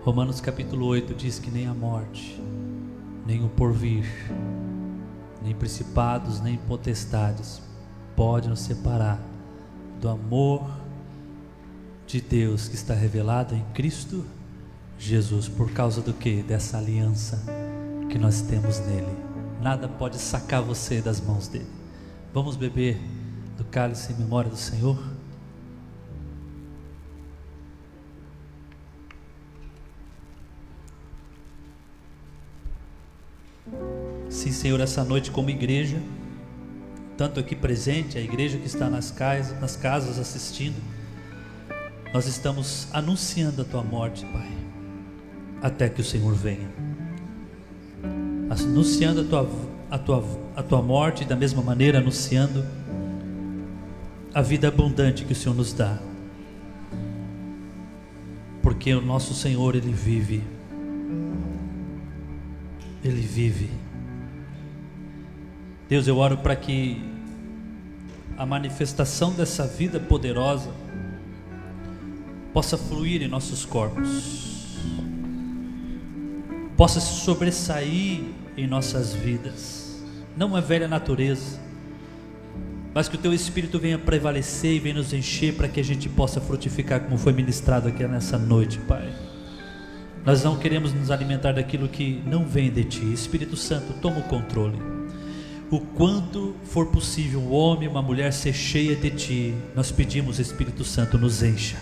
Romanos 0.03 0.41
capítulo 0.41 0.87
8 0.87 1.15
diz 1.15 1.39
que 1.39 1.51
nem 1.51 1.67
a 1.67 1.75
morte, 1.75 2.43
nem 3.27 3.45
o 3.45 3.49
porvir, 3.51 4.07
nem 5.43 5.55
principados, 5.55 6.41
nem 6.41 6.57
potestades 6.57 7.61
pode 8.17 8.49
nos 8.49 8.61
separar 8.61 9.21
do 10.01 10.09
amor 10.09 10.67
de 12.07 12.23
Deus 12.23 12.69
que 12.69 12.75
está 12.75 12.95
revelado 12.95 13.55
em 13.55 13.63
Cristo 13.75 14.25
Jesus, 14.99 15.47
por 15.47 15.71
causa 15.73 16.01
do 16.01 16.15
que? 16.15 16.43
Dessa 16.43 16.79
aliança 16.79 17.45
que 18.09 18.19
nós 18.19 18.41
temos 18.41 18.81
nele. 18.81 19.15
Nada 19.61 19.87
pode 19.87 20.17
sacar 20.17 20.63
você 20.63 21.03
das 21.03 21.21
mãos 21.21 21.49
dele. 21.49 21.69
Vamos 22.33 22.57
beber 22.57 22.99
do 23.59 23.65
cálice 23.65 24.15
em 24.15 24.17
memória 24.17 24.51
do 24.51 24.57
Senhor? 24.57 25.20
Sim, 34.41 34.53
Senhor, 34.53 34.81
essa 34.81 35.05
noite 35.05 35.31
como 35.31 35.51
igreja, 35.51 35.99
tanto 37.15 37.39
aqui 37.39 37.55
presente, 37.55 38.17
a 38.17 38.23
igreja 38.23 38.57
que 38.57 38.67
está 38.67 38.89
nas 38.89 39.11
casas, 39.11 39.61
nas 39.61 39.77
casas 39.77 40.19
assistindo, 40.19 40.77
nós 42.11 42.27
estamos 42.27 42.89
anunciando 42.91 43.61
a 43.61 43.65
tua 43.67 43.83
morte, 43.83 44.25
Pai, 44.25 44.49
até 45.61 45.91
que 45.91 46.01
o 46.01 46.05
Senhor 46.05 46.33
venha. 46.33 46.71
Anunciando 48.49 49.21
a 49.21 49.25
tua, 49.25 49.51
a 49.91 49.99
tua, 49.99 50.25
a 50.57 50.63
tua 50.63 50.81
morte 50.81 51.27
da 51.27 51.37
mesma 51.37 51.61
maneira 51.61 51.99
anunciando 51.99 52.65
a 54.33 54.41
vida 54.41 54.69
abundante 54.69 55.27
que 55.27 55.35
o 55.35 55.37
Senhor 55.37 55.55
nos 55.55 55.75
dá. 55.75 55.99
Porque 58.63 58.95
o 58.95 59.03
nosso 59.03 59.35
Senhor, 59.35 59.77
Ele 59.77 59.93
vive. 59.93 60.43
Ele 63.05 63.21
vive. 63.21 63.80
Deus, 65.91 66.07
eu 66.07 66.19
oro 66.19 66.39
para 66.39 66.55
que 66.55 67.03
a 68.39 68.47
manifestação 68.47 69.33
dessa 69.33 69.67
vida 69.67 69.99
poderosa 69.99 70.71
possa 72.53 72.79
fluir 72.79 73.23
em 73.23 73.27
nossos 73.27 73.65
corpos, 73.65 74.79
possa 76.77 77.01
se 77.01 77.25
sobressair 77.25 78.23
em 78.57 78.69
nossas 78.69 79.13
vidas, 79.13 80.01
não 80.37 80.55
a 80.55 80.61
velha 80.61 80.87
natureza, 80.87 81.59
mas 82.95 83.09
que 83.09 83.17
o 83.17 83.19
teu 83.19 83.35
Espírito 83.35 83.77
venha 83.77 83.99
prevalecer 83.99 84.77
e 84.77 84.79
venha 84.79 84.95
nos 84.95 85.13
encher 85.13 85.57
para 85.57 85.67
que 85.67 85.81
a 85.81 85.85
gente 85.85 86.09
possa 86.09 86.41
frutificar 86.41 87.01
como 87.01 87.19
foi 87.19 87.33
ministrado 87.33 87.89
aqui 87.89 88.07
nessa 88.07 88.39
noite, 88.39 88.79
Pai. 88.87 89.13
Nós 90.25 90.45
não 90.45 90.57
queremos 90.57 90.93
nos 90.93 91.11
alimentar 91.11 91.51
daquilo 91.51 91.89
que 91.89 92.23
não 92.27 92.45
vem 92.45 92.71
de 92.71 92.85
Ti. 92.85 93.13
Espírito 93.13 93.57
Santo, 93.57 93.93
toma 93.95 94.21
o 94.21 94.25
controle. 94.25 95.00
O 95.71 95.79
quanto 95.79 96.57
for 96.65 96.87
possível, 96.87 97.41
um 97.41 97.53
homem, 97.53 97.87
uma 97.87 98.03
mulher 98.03 98.33
ser 98.33 98.53
cheia 98.53 98.97
de 98.97 99.11
Ti, 99.11 99.55
nós 99.75 99.93
pedimos, 99.93 100.41
Espírito 100.41 100.83
Santo, 100.83 101.17
nos 101.17 101.45
encha, 101.45 101.77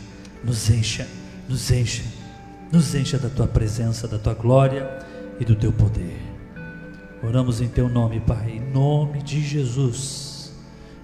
nos 0.45 0.69
encha, 0.69 1.09
nos 1.49 1.71
encha, 1.71 2.05
nos 2.71 2.95
encha 2.95 3.19
da 3.19 3.31
Tua 3.31 3.47
presença, 3.47 4.07
da 4.07 4.19
Tua 4.19 4.35
glória 4.35 4.87
e 5.41 5.45
do 5.45 5.57
Teu 5.57 5.73
poder. 5.73 6.21
Oramos 7.23 7.63
em 7.63 7.69
Teu 7.69 7.89
nome, 7.89 8.21
Pai, 8.21 8.51
em 8.51 8.73
nome 8.73 9.23
de 9.23 9.41
Jesus, 9.41 10.53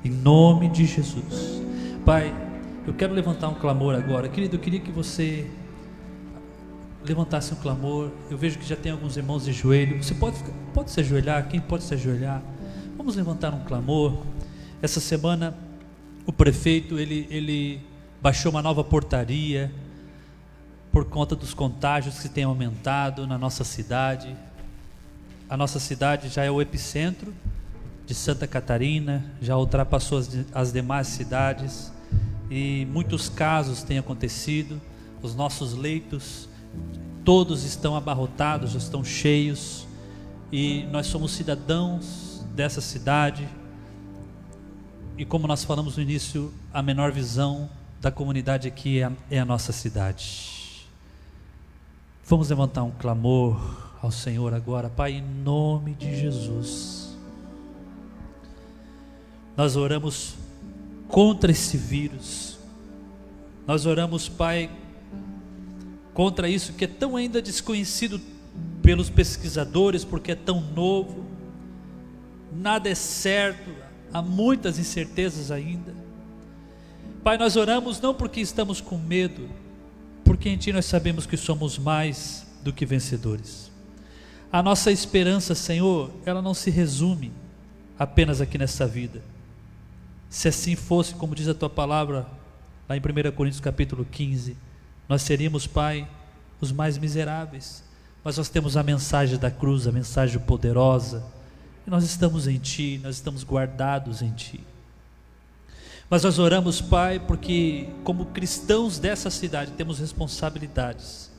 em 0.05 0.11
nome 0.11 0.69
de 0.69 0.85
Jesus. 0.85 1.63
Pai, 2.05 2.35
eu 2.87 2.93
quero 2.93 3.15
levantar 3.15 3.49
um 3.49 3.55
clamor 3.55 3.95
agora, 3.95 4.29
querido, 4.29 4.57
eu 4.57 4.61
queria 4.61 4.81
que 4.81 4.93
você 4.93 5.51
levantasse 7.03 7.53
um 7.55 7.57
clamor. 7.57 8.11
Eu 8.31 8.37
vejo 8.37 8.59
que 8.59 8.67
já 8.67 8.77
tem 8.77 8.93
alguns 8.93 9.17
irmãos 9.17 9.45
de 9.45 9.53
joelho. 9.53 10.03
Você 10.03 10.15
pode, 10.15 10.37
pode 10.73 10.91
se 10.91 11.01
ajoelhar? 11.01 11.49
Quem 11.49 11.61
pode 11.61 11.85
se 11.85 11.95
ajoelhar? 11.95 12.43
Vamos 12.97 13.17
levantar 13.17 13.53
um 13.53 13.65
clamor. 13.65 14.23
Essa 14.81 15.01
semana 15.01 15.53
o 16.25 16.33
prefeito 16.33 16.97
ele, 16.97 17.27
ele 17.29 17.81
baixou 18.23 18.53
uma 18.53 18.63
nova 18.63 18.85
portaria 18.85 19.73
por 20.93 21.05
conta 21.05 21.35
dos 21.35 21.53
contágios 21.53 22.21
que 22.21 22.29
têm 22.29 22.45
aumentado 22.45 23.27
na 23.27 23.37
nossa 23.37 23.65
cidade. 23.65 24.37
A 25.51 25.57
nossa 25.57 25.81
cidade 25.81 26.29
já 26.29 26.45
é 26.45 26.51
o 26.51 26.63
epicentro 26.63 27.35
de 28.07 28.15
Santa 28.15 28.47
Catarina, 28.47 29.25
já 29.43 29.57
ultrapassou 29.57 30.19
as, 30.19 30.31
as 30.55 30.73
demais 30.73 31.09
cidades 31.09 31.93
e 32.49 32.87
muitos 32.93 33.29
casos 33.29 33.83
têm 33.83 33.99
acontecido. 33.99 34.81
Os 35.21 35.35
nossos 35.35 35.75
leitos 35.75 36.49
todos 37.25 37.65
estão 37.65 37.97
abarrotados, 37.97 38.71
já 38.71 38.79
estão 38.79 39.03
cheios, 39.03 39.85
e 40.53 40.85
nós 40.93 41.09
somos 41.09 41.33
cidadãos 41.33 42.34
dessa 42.55 42.81
cidade. 42.81 43.49
E 45.19 45.25
como 45.25 45.47
nós 45.47 45.65
falamos 45.65 45.97
no 45.97 46.03
início, 46.03 46.53
a 46.73 46.83
menor 46.83 47.13
visão 47.13 47.69
da 48.01 48.11
comunidade 48.11 48.69
aqui 48.69 49.01
é 49.01 49.05
a, 49.05 49.13
é 49.31 49.39
a 49.39 49.45
nossa 49.45 49.73
cidade. 49.73 50.87
Vamos 52.27 52.49
levantar 52.49 52.83
um 52.83 52.91
clamor 52.91 53.61
ao 54.01 54.11
Senhor 54.11 54.55
agora, 54.55 54.89
Pai, 54.89 55.13
em 55.13 55.23
nome 55.23 55.95
de 55.95 56.21
Jesus. 56.21 57.17
Nós 59.57 59.77
oramos 59.77 60.35
contra 61.09 61.51
esse 61.51 61.77
vírus. 61.77 62.59
Nós 63.67 63.87
oramos, 63.87 64.29
Pai, 64.29 64.71
contra 66.13 66.49
isso 66.49 66.73
que 66.73 66.85
é 66.85 66.89
tão 66.89 67.17
ainda 67.17 67.41
desconhecido 67.41 68.21
pelos 68.83 69.09
pesquisadores, 69.09 70.05
porque 70.05 70.33
é 70.33 70.35
tão 70.35 70.61
novo. 70.61 71.34
Nada 72.55 72.89
é 72.89 72.95
certo, 72.95 73.71
há 74.13 74.23
muitas 74.23 74.79
incertezas 74.79 75.51
ainda. 75.51 75.95
Pai, 77.23 77.37
nós 77.37 77.57
oramos 77.57 78.01
não 78.01 78.15
porque 78.15 78.41
estamos 78.41 78.81
com 78.81 78.97
medo, 78.97 79.49
porque 80.25 80.49
em 80.49 80.57
Ti 80.57 80.73
nós 80.73 80.85
sabemos 80.85 81.27
que 81.27 81.37
somos 81.37 81.79
mais 81.79 82.47
do 82.63 82.73
que 82.73 82.87
vencedores. 82.87 83.71
A 84.53 84.63
nossa 84.63 84.93
esperança, 84.93 85.55
Senhor, 85.55 86.11
ela 86.25 86.41
não 86.41 86.55
se 86.55 86.71
resume 86.71 87.33
apenas 87.99 88.41
aqui 88.41 88.57
nessa 88.57 88.87
vida. 88.87 89.21
Se 90.31 90.49
assim 90.49 90.77
fosse, 90.77 91.15
como 91.15 91.35
diz 91.35 91.49
a 91.49 91.55
Tua 91.55 91.71
palavra, 91.71 92.27
lá 92.89 92.97
em 92.97 93.01
1 93.01 93.33
Coríntios 93.33 93.61
capítulo 93.61 94.05
15, 94.05 94.57
nós 95.09 95.23
seríamos, 95.23 95.67
Pai, 95.67 96.09
os 96.61 96.71
mais 96.71 96.99
miseráveis. 96.99 97.83
Mas 98.23 98.39
nós 98.39 98.49
temos 98.49 98.77
a 98.77 98.83
mensagem 98.83 99.39
da 99.39 99.51
cruz, 99.51 99.87
a 99.87 99.93
mensagem 99.93 100.39
poderosa. 100.39 101.23
E 101.87 101.91
nós 101.91 102.05
estamos 102.05 102.47
em 102.47 102.59
Ti, 102.59 103.01
nós 103.03 103.17
estamos 103.17 103.45
guardados 103.45 104.23
em 104.23 104.31
Ti. 104.31 104.61
Mas 106.09 106.23
nós 106.23 106.39
oramos, 106.39 106.81
Pai, 106.81 107.19
porque 107.19 107.89
como 108.05 108.27
cristãos 108.27 108.99
dessa 108.99 109.31
cidade 109.31 109.73
temos 109.73 109.99
responsabilidades. 109.99 111.31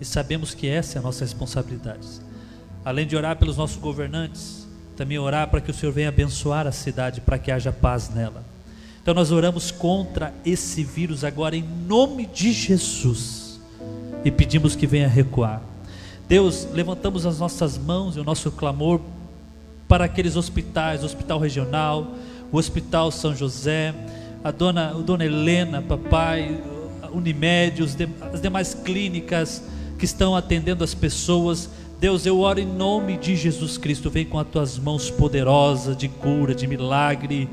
E 0.00 0.04
sabemos 0.04 0.54
que 0.54 0.68
essa 0.68 0.98
é 0.98 1.00
a 1.00 1.02
nossa 1.02 1.24
responsabilidade. 1.24 2.06
Além 2.84 3.06
de 3.06 3.16
orar 3.16 3.36
pelos 3.36 3.56
nossos 3.56 3.76
governantes, 3.76 4.66
também 4.96 5.18
orar 5.18 5.48
para 5.48 5.60
que 5.60 5.70
o 5.70 5.74
Senhor 5.74 5.92
venha 5.92 6.08
abençoar 6.08 6.66
a 6.66 6.72
cidade, 6.72 7.20
para 7.20 7.38
que 7.38 7.50
haja 7.50 7.72
paz 7.72 8.08
nela. 8.10 8.44
Então 9.00 9.14
nós 9.14 9.30
oramos 9.30 9.70
contra 9.70 10.34
esse 10.44 10.84
vírus 10.84 11.24
agora 11.24 11.56
em 11.56 11.62
nome 11.62 12.26
de 12.26 12.52
Jesus 12.52 13.60
e 14.24 14.30
pedimos 14.30 14.76
que 14.76 14.86
venha 14.86 15.08
recuar. 15.08 15.62
Deus, 16.28 16.68
levantamos 16.72 17.24
as 17.24 17.38
nossas 17.38 17.78
mãos 17.78 18.16
e 18.16 18.20
o 18.20 18.24
nosso 18.24 18.50
clamor 18.50 19.00
para 19.88 20.04
aqueles 20.04 20.36
hospitais, 20.36 21.02
o 21.02 21.06
Hospital 21.06 21.40
Regional, 21.40 22.12
o 22.52 22.58
Hospital 22.58 23.10
São 23.10 23.34
José, 23.34 23.94
a 24.44 24.50
dona, 24.50 24.90
a 24.90 24.92
dona 24.92 25.24
Helena, 25.24 25.82
papai, 25.82 26.60
Unimed, 27.12 27.82
os 27.82 27.94
de, 27.94 28.06
as 28.32 28.40
demais 28.40 28.74
clínicas 28.74 29.62
que 29.98 30.04
estão 30.04 30.36
atendendo 30.36 30.84
as 30.84 30.94
pessoas. 30.94 31.70
Deus, 31.98 32.26
eu 32.26 32.38
oro 32.38 32.60
em 32.60 32.66
nome 32.66 33.16
de 33.16 33.34
Jesus 33.34 33.78
Cristo, 33.78 34.10
vem 34.10 34.26
com 34.26 34.38
as 34.38 34.46
tuas 34.46 34.78
mãos 34.78 35.10
poderosas 35.10 35.96
de 35.96 36.06
cura, 36.06 36.54
de 36.54 36.66
milagre 36.66 37.48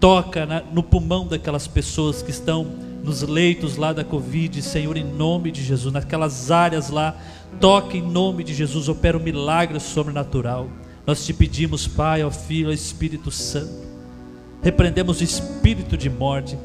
toca 0.00 0.46
na, 0.46 0.60
no 0.60 0.82
pulmão 0.82 1.26
daquelas 1.26 1.66
pessoas 1.66 2.22
que 2.22 2.30
estão 2.30 2.64
nos 3.02 3.22
leitos 3.22 3.76
lá 3.76 3.92
da 3.92 4.04
Covid, 4.04 4.60
Senhor, 4.62 4.96
em 4.96 5.04
nome 5.04 5.50
de 5.50 5.62
Jesus, 5.62 5.92
naquelas 5.92 6.50
áreas 6.50 6.90
lá, 6.90 7.16
toca 7.60 7.96
em 7.96 8.02
nome 8.02 8.42
de 8.42 8.52
Jesus, 8.52 8.88
opera 8.88 9.16
um 9.16 9.22
milagre 9.22 9.78
sobrenatural. 9.78 10.68
Nós 11.06 11.24
te 11.24 11.32
pedimos, 11.32 11.86
Pai, 11.86 12.22
ao 12.22 12.30
Filho, 12.30 12.68
ao 12.68 12.72
Espírito 12.72 13.30
Santo. 13.30 13.86
Repreendemos 14.62 15.20
o 15.20 15.24
espírito 15.24 15.96
de 15.96 16.10
morte, 16.10 16.58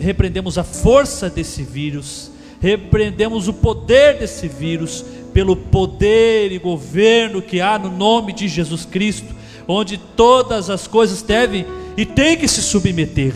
repreendemos 0.00 0.56
a 0.56 0.64
força 0.64 1.28
desse 1.28 1.62
vírus, 1.62 2.30
repreendemos 2.58 3.48
o 3.48 3.52
poder 3.52 4.18
desse 4.18 4.48
vírus, 4.48 5.04
pelo 5.34 5.54
poder 5.54 6.50
e 6.52 6.58
governo 6.58 7.42
que 7.42 7.60
há 7.60 7.78
no 7.78 7.90
nome 7.90 8.32
de 8.32 8.48
Jesus 8.48 8.86
Cristo, 8.86 9.34
onde 9.66 9.98
todas 9.98 10.70
as 10.70 10.86
coisas 10.86 11.20
devem 11.20 11.66
e 11.98 12.06
tem 12.06 12.36
que 12.36 12.48
se 12.48 12.62
submeter, 12.62 13.34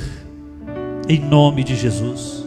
em 1.06 1.18
nome 1.18 1.62
de 1.62 1.76
Jesus. 1.76 2.46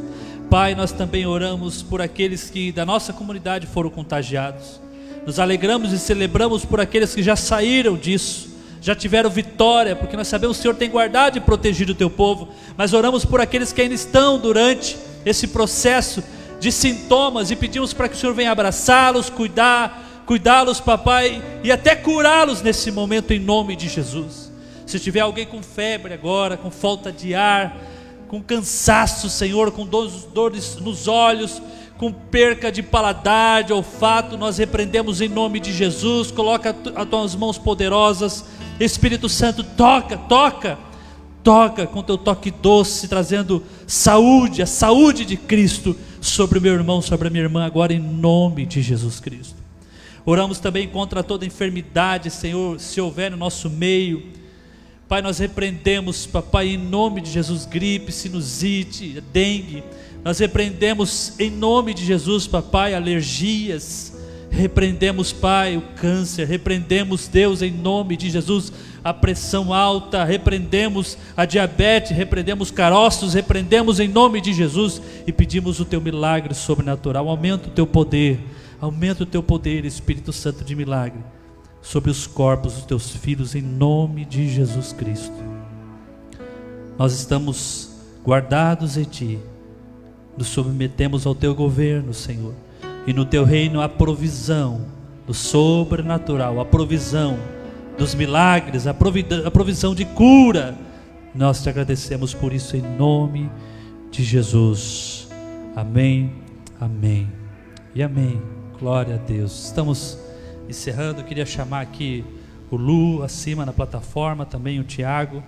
Pai, 0.50 0.74
nós 0.74 0.92
também 0.92 1.28
oramos 1.28 1.84
por 1.84 2.02
aqueles 2.02 2.50
que 2.50 2.72
da 2.72 2.86
nossa 2.86 3.14
comunidade 3.14 3.68
foram 3.68 3.92
contagiados. 3.92 4.80
Nos 5.26 5.40
alegramos 5.40 5.92
e 5.92 5.98
celebramos 5.98 6.64
por 6.64 6.80
aqueles 6.80 7.16
que 7.16 7.24
já 7.24 7.36
saíram 7.36 7.98
disso, 7.98 8.50
já 8.80 8.96
tiveram 8.96 9.30
vitória, 9.30 9.96
porque 9.96 10.16
nós 10.16 10.28
sabemos 10.28 10.58
que 10.58 10.60
o 10.60 10.64
Senhor 10.64 10.76
tem 10.76 10.90
guardado 10.90 11.38
e 11.38 11.42
protegido 11.42 11.94
o 11.94 11.96
teu 11.96 12.10
povo, 12.10 12.50
mas 12.78 12.94
oramos 12.94 13.26
por 13.26 13.42
aqueles 13.42 13.74
que 13.74 13.82
ainda 13.82 13.96
estão 13.96 14.38
durante 14.38 14.96
esse 15.26 15.48
processo 15.48 16.24
de 16.60 16.72
sintomas 16.72 17.50
e 17.50 17.56
pedimos 17.56 17.94
para 17.94 18.08
que 18.08 18.16
o 18.16 18.18
Senhor 18.18 18.34
venha 18.34 18.52
abraçá-los, 18.52 19.30
cuidar, 19.30 20.24
cuidá-los, 20.28 20.80
papai, 20.80 21.42
e 21.64 21.72
até 21.72 21.96
curá-los 21.96 22.62
nesse 22.62 22.92
momento 22.92 23.32
em 23.32 23.40
nome 23.40 23.76
de 23.76 23.90
Jesus. 23.90 24.52
Se 24.86 25.00
tiver 25.00 25.22
alguém 25.22 25.48
com 25.48 25.64
febre 25.64 26.14
agora, 26.14 26.56
com 26.56 26.70
falta 26.70 27.12
de 27.12 27.34
ar, 27.34 27.76
com 28.28 28.42
cansaço, 28.42 29.30
Senhor, 29.30 29.72
com 29.72 29.86
dores, 29.86 30.28
dores 30.34 30.76
nos 30.76 31.08
olhos, 31.08 31.62
com 31.98 32.12
perca 32.12 32.72
de 32.72 32.84
paladar, 32.84 33.64
de 33.64 33.72
olfato, 33.72 34.38
nós 34.38 34.58
repreendemos 34.58 35.22
em 35.22 35.30
nome 35.30 35.60
de 35.60 35.72
Jesus. 35.72 36.32
Coloca 36.32 36.76
as 36.96 37.08
tuas 37.08 37.36
mãos 37.36 37.58
poderosas, 37.58 38.46
Espírito 38.80 39.30
Santo, 39.30 39.64
toca, 39.64 40.18
toca, 40.18 40.78
toca 41.44 41.88
com 41.88 42.04
teu 42.04 42.18
toque 42.18 42.52
doce, 42.52 43.08
trazendo 43.08 43.64
saúde, 43.88 44.62
a 44.62 44.66
saúde 44.66 45.26
de 45.26 45.38
Cristo 45.38 45.96
sobre 46.20 46.60
o 46.60 46.62
meu 46.62 46.74
irmão, 46.74 47.02
sobre 47.02 47.28
a 47.28 47.32
minha 47.32 47.44
irmã, 47.44 47.66
agora 47.66 47.94
em 47.94 48.00
nome 48.00 48.66
de 48.66 48.82
Jesus 48.82 49.20
Cristo. 49.20 49.56
Oramos 50.26 50.60
também 50.60 50.88
contra 50.88 51.24
toda 51.24 51.46
enfermidade, 51.46 52.30
Senhor, 52.30 52.80
se 52.80 53.00
houver 53.00 53.32
no 53.32 53.38
nosso 53.38 53.70
meio 53.70 54.24
Pai, 55.08 55.22
nós 55.22 55.38
repreendemos, 55.38 56.26
papai, 56.26 56.70
em 56.70 56.78
nome 56.78 57.22
de 57.22 57.30
Jesus, 57.30 57.64
gripe, 57.64 58.12
sinusite, 58.12 59.22
dengue. 59.32 59.84
Nós 60.26 60.40
repreendemos 60.40 61.40
em 61.40 61.52
nome 61.52 61.94
de 61.94 62.04
Jesus, 62.04 62.48
papai, 62.48 62.96
alergias. 62.96 64.12
Repreendemos, 64.50 65.32
Pai, 65.32 65.78
o 65.78 65.82
câncer. 65.96 66.48
Repreendemos, 66.48 67.28
Deus, 67.28 67.62
em 67.62 67.72
nome 67.72 68.18
de 68.18 68.32
Jesus, 68.32 68.74
a 69.04 69.14
pressão 69.14 69.72
alta. 69.72 70.24
Repreendemos 70.24 71.16
a 71.38 71.46
diabetes. 71.46 72.12
Repreendemos 72.12 72.72
caroços. 72.72 73.36
Repreendemos 73.36 74.00
em 74.00 74.08
nome 74.08 74.42
de 74.42 74.52
Jesus 74.52 75.00
e 75.28 75.32
pedimos 75.32 75.80
o 75.80 75.86
teu 75.86 76.02
milagre 76.02 76.56
sobrenatural. 76.56 77.30
Aumenta 77.30 77.68
o 77.68 77.72
teu 77.72 77.86
poder. 77.86 78.40
Aumenta 78.82 79.24
o 79.24 79.28
teu 79.28 79.44
poder, 79.44 79.86
Espírito 79.86 80.34
Santo 80.34 80.64
de 80.64 80.76
milagre 80.76 81.22
sobre 81.86 82.10
os 82.10 82.26
corpos 82.26 82.74
dos 82.74 82.86
teus 82.86 83.16
filhos, 83.16 83.54
em 83.54 83.62
nome 83.62 84.26
de 84.26 84.50
Jesus 84.50 84.92
Cristo. 84.92 85.36
nós 86.98 87.14
estamos 87.14 87.92
guardados 88.26 88.98
em 88.98 89.04
Ti, 89.04 89.40
nos 90.38 90.48
submetemos 90.48 91.26
ao 91.26 91.34
Teu 91.34 91.56
governo, 91.56 92.14
Senhor, 92.14 92.54
e 93.08 93.14
no 93.14 93.26
Teu 93.26 93.44
reino 93.44 93.82
há 93.82 93.90
provisão 93.90 94.86
do 95.26 95.34
sobrenatural, 95.34 96.60
a 96.60 96.66
provisão 96.66 97.38
dos 97.98 98.14
milagres, 98.14 98.88
a 98.88 98.94
provisão, 98.94 99.96
de 99.96 100.06
cura. 100.06 100.78
Nós 101.34 101.64
te 101.64 101.70
agradecemos 101.70 102.34
por 102.34 102.54
isso 102.54 102.76
em 102.76 102.82
nome 102.82 103.50
de 104.12 104.24
Jesus. 104.24 105.28
Amém, 105.76 106.32
amém 106.80 107.28
e 107.94 108.04
amém. 108.04 108.42
Glória 108.80 109.16
a 109.16 109.18
Deus. 109.18 109.66
Estamos 109.66 110.18
encerrando. 110.70 111.22
Eu 111.22 111.26
queria 111.26 111.46
chamar 111.46 111.82
aqui 111.82 112.24
o 112.70 112.76
Lu 112.76 113.24
acima 113.24 113.66
na 113.66 113.74
plataforma, 113.74 114.46
também 114.46 114.80
o 114.80 114.84
Tiago. 114.84 115.44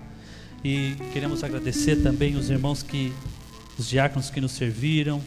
E 0.63 0.95
queremos 1.13 1.43
agradecer 1.43 1.97
também 1.97 2.35
os 2.35 2.49
irmãos 2.49 2.81
que, 2.81 3.13
os 3.77 3.87
diáconos 3.87 4.29
que 4.29 4.41
nos 4.41 4.53
serviram, 4.53 5.21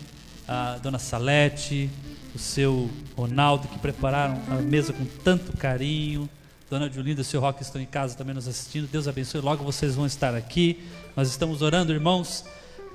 a 0.46 0.78
dona 0.78 0.98
Salete, 0.98 1.88
o 2.34 2.38
seu 2.38 2.90
Ronaldo, 3.16 3.68
que 3.68 3.78
prepararam 3.78 4.40
a 4.50 4.56
mesa 4.56 4.92
com 4.92 5.04
tanto 5.22 5.56
carinho. 5.56 6.28
Dona 6.68 6.90
Julinda 6.90 7.20
e 7.20 7.24
seu 7.24 7.40
Roque 7.40 7.62
estão 7.62 7.80
em 7.80 7.86
casa 7.86 8.16
também 8.16 8.34
nos 8.34 8.46
assistindo. 8.46 8.88
Deus 8.88 9.08
abençoe. 9.08 9.40
Logo 9.40 9.64
vocês 9.64 9.94
vão 9.94 10.06
estar 10.06 10.34
aqui. 10.34 10.78
Nós 11.16 11.28
estamos 11.28 11.62
orando, 11.62 11.92
irmãos, 11.92 12.44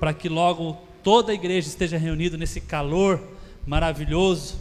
para 0.00 0.14
que 0.14 0.28
logo 0.28 0.78
toda 1.02 1.32
a 1.32 1.34
igreja 1.34 1.68
esteja 1.68 1.98
reunida 1.98 2.36
nesse 2.36 2.60
calor 2.60 3.22
maravilhoso, 3.66 4.56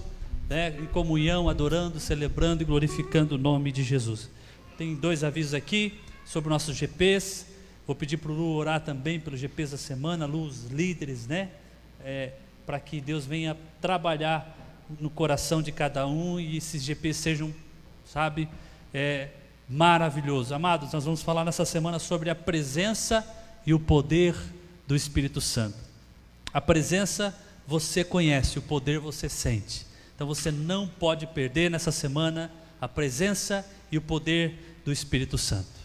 né, 0.49 0.76
em 0.80 0.85
comunhão, 0.85 1.47
adorando, 1.47 1.99
celebrando 1.99 2.61
e 2.61 2.65
glorificando 2.65 3.35
o 3.35 3.38
nome 3.38 3.72
de 3.72 3.84
Jesus. 3.84 4.30
Tem 4.77 4.95
dois 4.95 5.23
avisos 5.23 5.53
aqui 5.53 5.93
sobre 6.26 6.49
nossos 6.49 6.76
GPs. 6.76 7.55
Vou 7.86 7.95
pedir 7.95 8.18
para 8.18 8.32
o 8.32 8.36
Lu 8.36 8.56
orar 8.56 8.82
também 8.82 9.20
pelos 9.20 9.40
GPs 9.40 9.72
da 9.72 9.78
semana, 9.78 10.26
Lu, 10.26 10.44
os 10.44 10.66
líderes, 10.66 11.28
né? 11.28 11.49
É, 12.03 12.32
para 12.66 12.80
que 12.80 12.99
Deus 12.99 13.26
venha 13.26 13.56
trabalhar 13.80 14.57
no 14.99 15.10
coração 15.10 15.62
de 15.62 15.72
cada 15.72 16.07
um 16.07 16.40
e 16.40 16.57
esses 16.57 16.84
GPs 16.84 17.18
sejam, 17.18 17.53
sabe, 18.06 18.49
é, 18.94 19.30
maravilhosos. 19.70 20.52
Amados, 20.52 20.91
nós 20.91 21.06
vamos 21.06 21.22
falar 21.22 21.45
nessa 21.45 21.66
semana 21.66 21.99
sobre 21.99 22.30
a 22.30 22.36
presença 22.36 23.26
e 23.66 23.74
o 23.74 23.80
poder 23.80 24.36
do 24.88 24.95
Espírito 24.95 25.41
Santo. 25.41 25.78
A 26.53 26.62
presença 26.62 27.36
você 27.68 28.03
conhece, 28.03 28.60
o 28.60 28.62
poder 28.62 28.99
você 28.99 29.28
sente. 29.28 29.86
Então 30.16 30.28
você 30.28 30.52
não 30.52 30.88
pode 30.88 31.28
perder 31.28 31.70
nessa 31.70 31.91
semana 31.91 32.52
a 32.80 32.88
presença 32.88 33.66
e 33.91 33.98
o 33.98 34.02
poder 34.02 34.80
do 34.86 34.91
Espírito 34.91 35.38
Santo. 35.38 35.85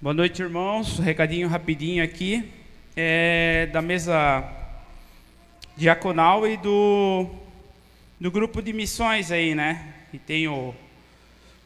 Boa 0.00 0.14
noite, 0.14 0.40
irmãos. 0.40 1.00
recadinho 1.00 1.48
rapidinho 1.48 2.04
aqui 2.04 2.48
é 2.94 3.68
da 3.72 3.82
mesa 3.82 4.48
diaconal 5.76 6.46
e 6.46 6.56
do, 6.56 7.26
do 8.20 8.30
grupo 8.30 8.62
de 8.62 8.72
missões 8.72 9.32
aí, 9.32 9.56
né? 9.56 9.92
E 10.12 10.18
tem 10.20 10.46
o, 10.46 10.72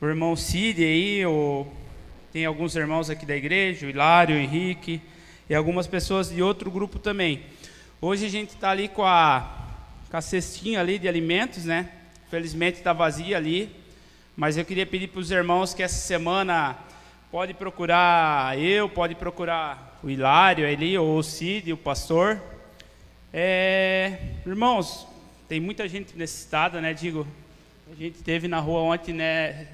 o 0.01 0.07
irmão 0.07 0.35
Cid 0.35 0.83
aí, 0.83 1.27
o, 1.27 1.67
tem 2.33 2.47
alguns 2.47 2.75
irmãos 2.75 3.11
aqui 3.11 3.27
da 3.27 3.37
igreja, 3.37 3.87
o 3.87 3.91
Hilário, 3.91 4.35
o 4.35 4.39
Henrique 4.39 5.03
e 5.47 5.55
algumas 5.55 5.87
pessoas 5.87 6.31
de 6.31 6.43
outro 6.43 6.71
grupo 6.71 6.99
também. 6.99 7.43
Hoje 8.01 8.25
a 8.25 8.31
gente 8.31 8.55
está 8.55 8.71
ali 8.71 8.89
com 8.89 9.05
a, 9.05 9.47
com 10.11 10.17
a 10.17 10.23
cestinha 10.23 10.81
ali 10.81 10.99
de 10.99 11.07
alimentos, 11.07 11.67
né? 11.67 11.91
Felizmente 12.31 12.79
está 12.79 12.95
vazia 12.95 13.37
ali, 13.37 13.69
mas 14.35 14.57
eu 14.57 14.65
queria 14.65 14.87
pedir 14.87 15.09
para 15.09 15.21
os 15.21 15.31
irmãos 15.31 15.75
que 15.75 15.83
essa 15.83 16.01
semana 16.01 16.79
pode 17.33 17.55
procurar 17.55 18.59
eu, 18.59 18.91
pode 18.91 19.15
procurar 19.15 19.99
o 20.03 20.11
Hilário 20.11 20.69
ali, 20.69 20.99
ou 20.99 21.17
o 21.17 21.23
Cid, 21.23 21.73
o 21.73 21.79
pastor. 21.79 22.39
É, 23.33 24.19
irmãos, 24.47 25.09
tem 25.49 25.59
muita 25.59 25.89
gente 25.89 26.15
necessitada, 26.15 26.79
né? 26.79 26.93
Digo, 26.93 27.27
a 27.91 27.95
gente 27.95 28.23
teve 28.23 28.49
na 28.49 28.61
rua 28.61 28.81
ontem, 28.81 29.15
né, 29.15 29.67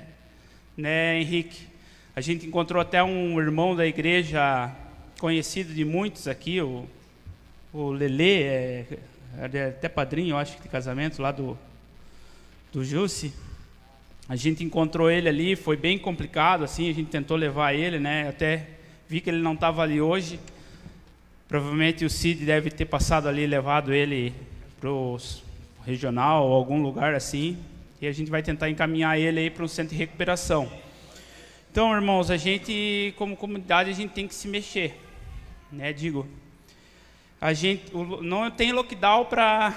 né, 0.77 1.19
Henrique? 1.21 1.67
A 2.15 2.21
gente 2.21 2.47
encontrou 2.47 2.81
até 2.81 3.03
um 3.03 3.41
irmão 3.41 3.75
da 3.75 3.85
igreja 3.85 4.73
conhecido 5.19 5.75
de 5.75 5.85
muitos 5.85 6.29
aqui, 6.29 6.61
o, 6.61 6.87
o 7.73 7.91
Lele, 7.91 8.41
é, 8.41 8.87
é 9.37 9.67
até 9.67 9.89
padrinho, 9.89 10.35
eu 10.35 10.39
acho, 10.39 10.63
de 10.63 10.69
casamento 10.69 11.21
lá 11.21 11.33
do, 11.33 11.59
do 12.73 12.85
Jussi. 12.85 13.35
A 14.29 14.37
gente 14.37 14.63
encontrou 14.63 15.11
ele 15.11 15.29
ali, 15.29 15.57
foi 15.57 15.77
bem 15.77 15.99
complicado, 15.99 16.63
assim, 16.63 16.91
a 16.91 16.95
gente 16.95 17.09
tentou 17.09 17.37
levar 17.37 17.73
ele, 17.73 17.99
né? 17.99 18.29
Até 18.29 18.67
vi 19.09 19.21
que 19.21 19.31
ele 19.31 19.41
não 19.41 19.55
estava 19.55 19.83
ali 19.83 20.01
hoje. 20.01 20.39
Provavelmente 21.49 22.05
o 22.05 22.11
Cid 22.11 22.45
deve 22.45 22.71
ter 22.71 22.85
passado 22.85 23.27
ali, 23.27 23.47
levado 23.47 23.93
ele 23.93 24.35
para 24.79 24.91
o 24.91 25.19
regional 25.87 26.47
ou 26.47 26.55
algum 26.55 26.83
lugar 26.83 27.15
assim. 27.15 27.57
E 28.01 28.07
a 28.07 28.13
gente 28.13 28.31
vai 28.31 28.43
tentar 28.43 28.69
encaminhar 28.69 29.19
ele 29.19 29.41
aí 29.41 29.51
para 29.51 29.65
um 29.65 29.69
centro 29.69 29.95
de 29.95 29.99
recuperação. 29.99 30.71
Então, 31.71 31.93
irmãos, 31.95 32.31
a 32.31 32.37
gente, 32.37 33.15
como 33.17 33.37
comunidade, 33.37 33.91
a 33.91 33.95
gente 33.95 34.13
tem 34.13 34.29
que 34.29 34.35
se 34.35 34.47
mexer 34.47 35.09
né? 35.71 35.93
Digo, 35.93 36.27
a 37.41 37.53
gente 37.53 37.93
não 38.23 38.51
tem 38.51 38.73
lockdown 38.73 39.27
para 39.27 39.75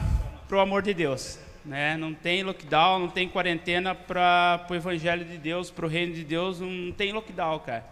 o 0.51 0.59
amor 0.59 0.81
de 0.81 0.93
Deus, 0.93 1.37
né? 1.63 1.95
Não 1.97 2.13
tem 2.13 2.43
lockdown, 2.43 2.99
não 2.99 3.09
tem 3.09 3.27
quarentena 3.27 3.93
para 3.93 4.65
o 4.69 4.75
evangelho 4.75 5.25
de 5.25 5.37
Deus, 5.37 5.69
para 5.69 5.85
o 5.85 5.89
reino 5.89 6.13
de 6.13 6.23
Deus, 6.23 6.59
não 6.59 6.91
tem 6.91 7.11
lockdown, 7.11 7.59
cara. 7.59 7.85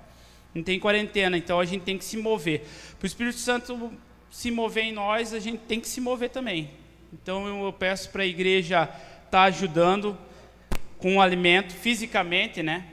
Não 0.53 0.63
tem 0.63 0.79
quarentena, 0.79 1.37
então 1.37 1.59
a 1.59 1.65
gente 1.65 1.83
tem 1.83 1.97
que 1.97 2.03
se 2.03 2.17
mover. 2.17 2.65
Para 2.97 3.05
o 3.05 3.07
Espírito 3.07 3.37
Santo 3.37 3.91
se 4.31 4.51
mover 4.51 4.85
em 4.85 4.91
nós, 4.91 5.33
a 5.33 5.39
gente 5.39 5.59
tem 5.59 5.79
que 5.79 5.87
se 5.87 6.01
mover 6.01 6.29
também. 6.29 6.69
Então 7.13 7.65
eu 7.65 7.73
peço 7.73 8.09
para 8.09 8.23
a 8.23 8.25
igreja 8.25 8.83
estar 8.83 9.29
tá 9.29 9.43
ajudando 9.43 10.17
com 10.97 11.17
o 11.17 11.21
alimento 11.21 11.73
fisicamente, 11.73 12.61
né? 12.61 12.85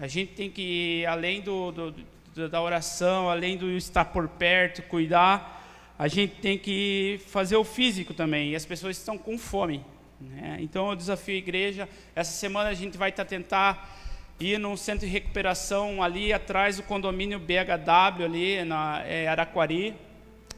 A 0.00 0.06
gente 0.06 0.32
tem 0.32 0.50
que, 0.50 1.06
além 1.06 1.40
do, 1.40 1.72
do, 1.72 2.48
da 2.48 2.60
oração, 2.60 3.30
além 3.30 3.56
do 3.56 3.70
estar 3.70 4.04
por 4.06 4.28
perto, 4.28 4.82
cuidar, 4.82 5.94
a 5.98 6.08
gente 6.08 6.34
tem 6.36 6.58
que 6.58 7.18
fazer 7.28 7.56
o 7.56 7.64
físico 7.64 8.12
também. 8.12 8.50
E 8.50 8.56
as 8.56 8.66
pessoas 8.66 8.98
estão 8.98 9.16
com 9.16 9.38
fome. 9.38 9.82
Né? 10.20 10.58
Então 10.60 10.90
eu 10.90 10.96
desafio 10.96 11.34
a 11.34 11.38
igreja. 11.38 11.88
Essa 12.14 12.32
semana 12.32 12.70
a 12.70 12.74
gente 12.74 12.96
vai 12.96 13.10
estar 13.10 13.24
tentar 13.24 13.96
ir 14.38 14.58
num 14.58 14.76
centro 14.76 15.06
de 15.06 15.12
recuperação 15.12 16.02
ali 16.02 16.32
atrás 16.32 16.76
do 16.76 16.82
condomínio 16.82 17.38
BHW 17.38 18.24
ali 18.24 18.64
na 18.64 19.02
é, 19.04 19.28
Araquari. 19.28 19.94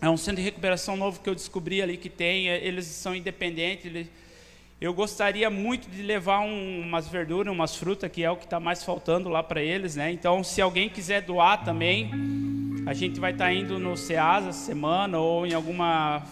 É 0.01 0.09
um 0.09 0.16
centro 0.16 0.36
de 0.36 0.43
recuperação 0.43 0.97
novo 0.97 1.20
que 1.20 1.28
eu 1.28 1.35
descobri 1.35 1.82
ali 1.82 1.97
que 1.97 2.09
tem. 2.09 2.47
Eles 2.47 2.86
são 2.86 3.14
independentes. 3.14 3.86
Eles, 3.86 4.09
eu 4.80 4.94
gostaria 4.94 5.51
muito 5.51 5.90
de 5.90 6.02
levar 6.02 6.40
um, 6.40 6.82
umas 6.82 7.09
verduras, 7.09 7.52
umas 7.52 7.74
frutas, 7.74 8.10
que 8.10 8.22
é 8.22 8.30
o 8.30 8.36
que 8.36 8.44
está 8.44 8.60
mais 8.60 8.85
faltando 8.85 9.28
lá 9.28 9.43
para 9.43 9.60
eles, 9.60 9.97
né? 9.97 10.12
Então, 10.12 10.44
se 10.44 10.60
alguém 10.60 10.89
quiser 10.89 11.22
doar 11.22 11.64
também, 11.64 12.12
a 12.86 12.94
gente 12.94 13.18
vai 13.18 13.32
estar 13.32 13.47
tá 13.47 13.52
indo 13.52 13.76
no 13.76 13.97
Ceasa 13.97 14.52
semana 14.52 15.18
ou 15.18 15.44
em 15.44 15.52
alguma 15.52 16.22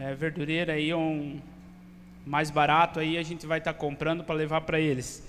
é, 0.00 0.12
verdureira 0.12 0.72
aí, 0.72 0.92
um 0.92 1.40
mais 2.26 2.50
barato 2.50 3.00
aí, 3.00 3.18
a 3.18 3.22
gente 3.22 3.46
vai 3.46 3.58
estar 3.58 3.72
tá 3.72 3.78
comprando 3.78 4.24
para 4.24 4.34
levar 4.34 4.62
para 4.62 4.80
eles. 4.80 5.26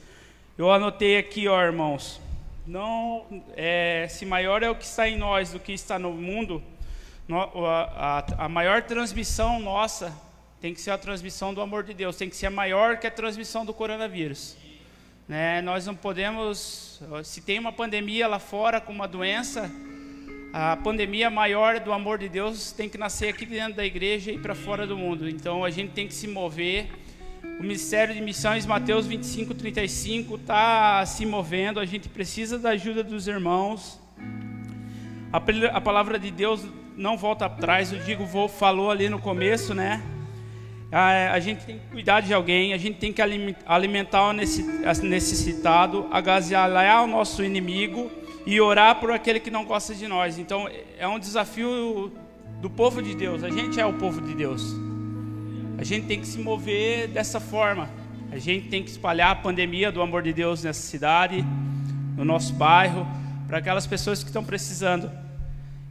Eu 0.58 0.72
anotei 0.72 1.18
aqui, 1.18 1.48
ó, 1.48 1.62
irmãos. 1.62 2.22
Não, 2.66 3.26
é, 3.56 4.08
se 4.10 4.26
maior 4.26 4.64
é 4.64 4.70
o 4.70 4.76
que 4.76 4.86
está 4.86 5.08
em 5.08 5.18
nós 5.18 5.52
do 5.52 5.60
que 5.60 5.74
está 5.74 6.00
no 6.00 6.12
mundo, 6.12 6.64
no, 7.28 7.40
a, 7.66 8.24
a, 8.38 8.46
a 8.46 8.50
maior 8.50 8.82
transmissão 8.84 9.60
nossa 9.60 10.12
tem 10.62 10.74
que 10.74 10.82
ser 10.82 10.92
a 10.92 10.98
transmissão 10.98 11.54
do 11.54 11.62
amor 11.62 11.84
de 11.84 11.94
Deus, 11.94 12.16
tem 12.16 12.28
que 12.30 12.36
ser 12.36 12.50
maior 12.50 12.98
que 12.98 13.06
a 13.06 13.12
transmissão 13.12 13.64
do 13.64 13.74
coronavírus. 13.74 14.58
Né? 15.28 15.62
Nós 15.62 15.86
não 15.86 15.96
podemos, 15.96 17.02
se 17.24 17.42
tem 17.42 17.60
uma 17.60 17.72
pandemia 17.72 18.28
lá 18.28 18.40
fora 18.40 18.82
com 18.82 18.92
uma 18.92 19.08
doença, 19.08 19.72
a 20.58 20.78
pandemia 20.78 21.30
maior 21.30 21.82
do 21.82 21.92
amor 21.92 22.18
de 22.18 22.30
Deus 22.30 22.72
tem 22.72 22.88
que 22.88 22.98
nascer 22.98 23.28
aqui 23.28 23.46
dentro 23.46 23.74
da 23.74 23.86
igreja 23.86 24.32
e 24.32 24.38
para 24.38 24.56
fora 24.56 24.88
do 24.88 24.96
mundo. 24.98 25.28
Então 25.28 25.66
a 25.66 25.70
gente 25.70 25.92
tem 25.92 26.08
que 26.08 26.14
se 26.14 26.30
mover. 26.30 26.88
O 27.60 27.62
Ministério 27.62 28.16
de 28.16 28.22
Missões, 28.22 28.66
Mateus 28.66 29.06
25, 29.06 29.54
35, 29.54 30.36
está 30.36 31.06
se 31.06 31.26
movendo. 31.26 31.78
A 31.78 31.86
gente 31.86 32.08
precisa 32.08 32.58
da 32.58 32.70
ajuda 32.70 33.04
dos 33.04 33.28
irmãos. 33.28 34.00
A, 35.74 35.82
palavra 35.82 36.18
de 36.18 36.32
Deus 36.32 36.66
não 36.96 37.18
volta 37.18 37.48
atrás. 37.48 37.92
O 37.92 37.98
Digo 37.98 38.26
falou 38.48 38.90
ali 38.90 39.10
no 39.10 39.20
começo, 39.20 39.74
né? 39.74 40.02
a, 40.90 41.34
a 41.34 41.40
gente 41.42 41.66
tem 41.66 41.80
que 41.80 41.88
cuidar 41.88 42.22
de 42.22 42.34
alguém, 42.34 42.72
a 42.72 42.78
gente 42.78 42.98
tem 42.98 43.12
que 43.12 43.22
alimentar 43.22 44.30
o 44.30 44.32
necessitado, 44.32 46.08
agasalhar 46.10 47.04
o 47.04 47.08
nosso 47.08 47.44
inimigo 47.44 48.10
e 48.46 48.62
orar 48.62 49.00
por 49.00 49.12
aquele 49.12 49.40
que 49.40 49.50
não 49.50 49.66
gosta 49.66 49.94
de 49.94 50.08
nós. 50.08 50.38
Então 50.38 50.70
é 50.98 51.08
um 51.08 51.20
desafio 51.20 52.12
do 52.62 52.70
povo 52.70 53.02
de 53.02 53.16
Deus. 53.16 53.44
A 53.44 53.50
gente 53.50 53.80
é 53.80 53.86
o 53.86 53.94
povo 53.94 54.22
de 54.22 54.34
Deus. 54.34 54.64
A 55.78 55.84
gente 55.84 56.08
tem 56.08 56.20
que 56.20 56.28
se 56.28 56.40
mover 56.40 57.08
dessa 57.08 57.40
forma. 57.40 57.90
A 58.32 58.38
gente 58.38 58.70
tem 58.70 58.84
que 58.84 58.90
espalhar 58.90 59.32
a 59.32 59.36
pandemia 59.36 59.92
do 59.92 60.02
amor 60.02 60.22
de 60.22 60.34
Deus 60.34 60.64
nessa 60.64 60.82
cidade, 60.82 61.46
no 62.16 62.26
nosso 62.26 62.54
bairro, 62.54 63.08
para 63.48 63.58
aquelas 63.58 63.86
pessoas 63.88 64.22
que 64.22 64.30
estão 64.30 64.44
precisando. 64.44 65.12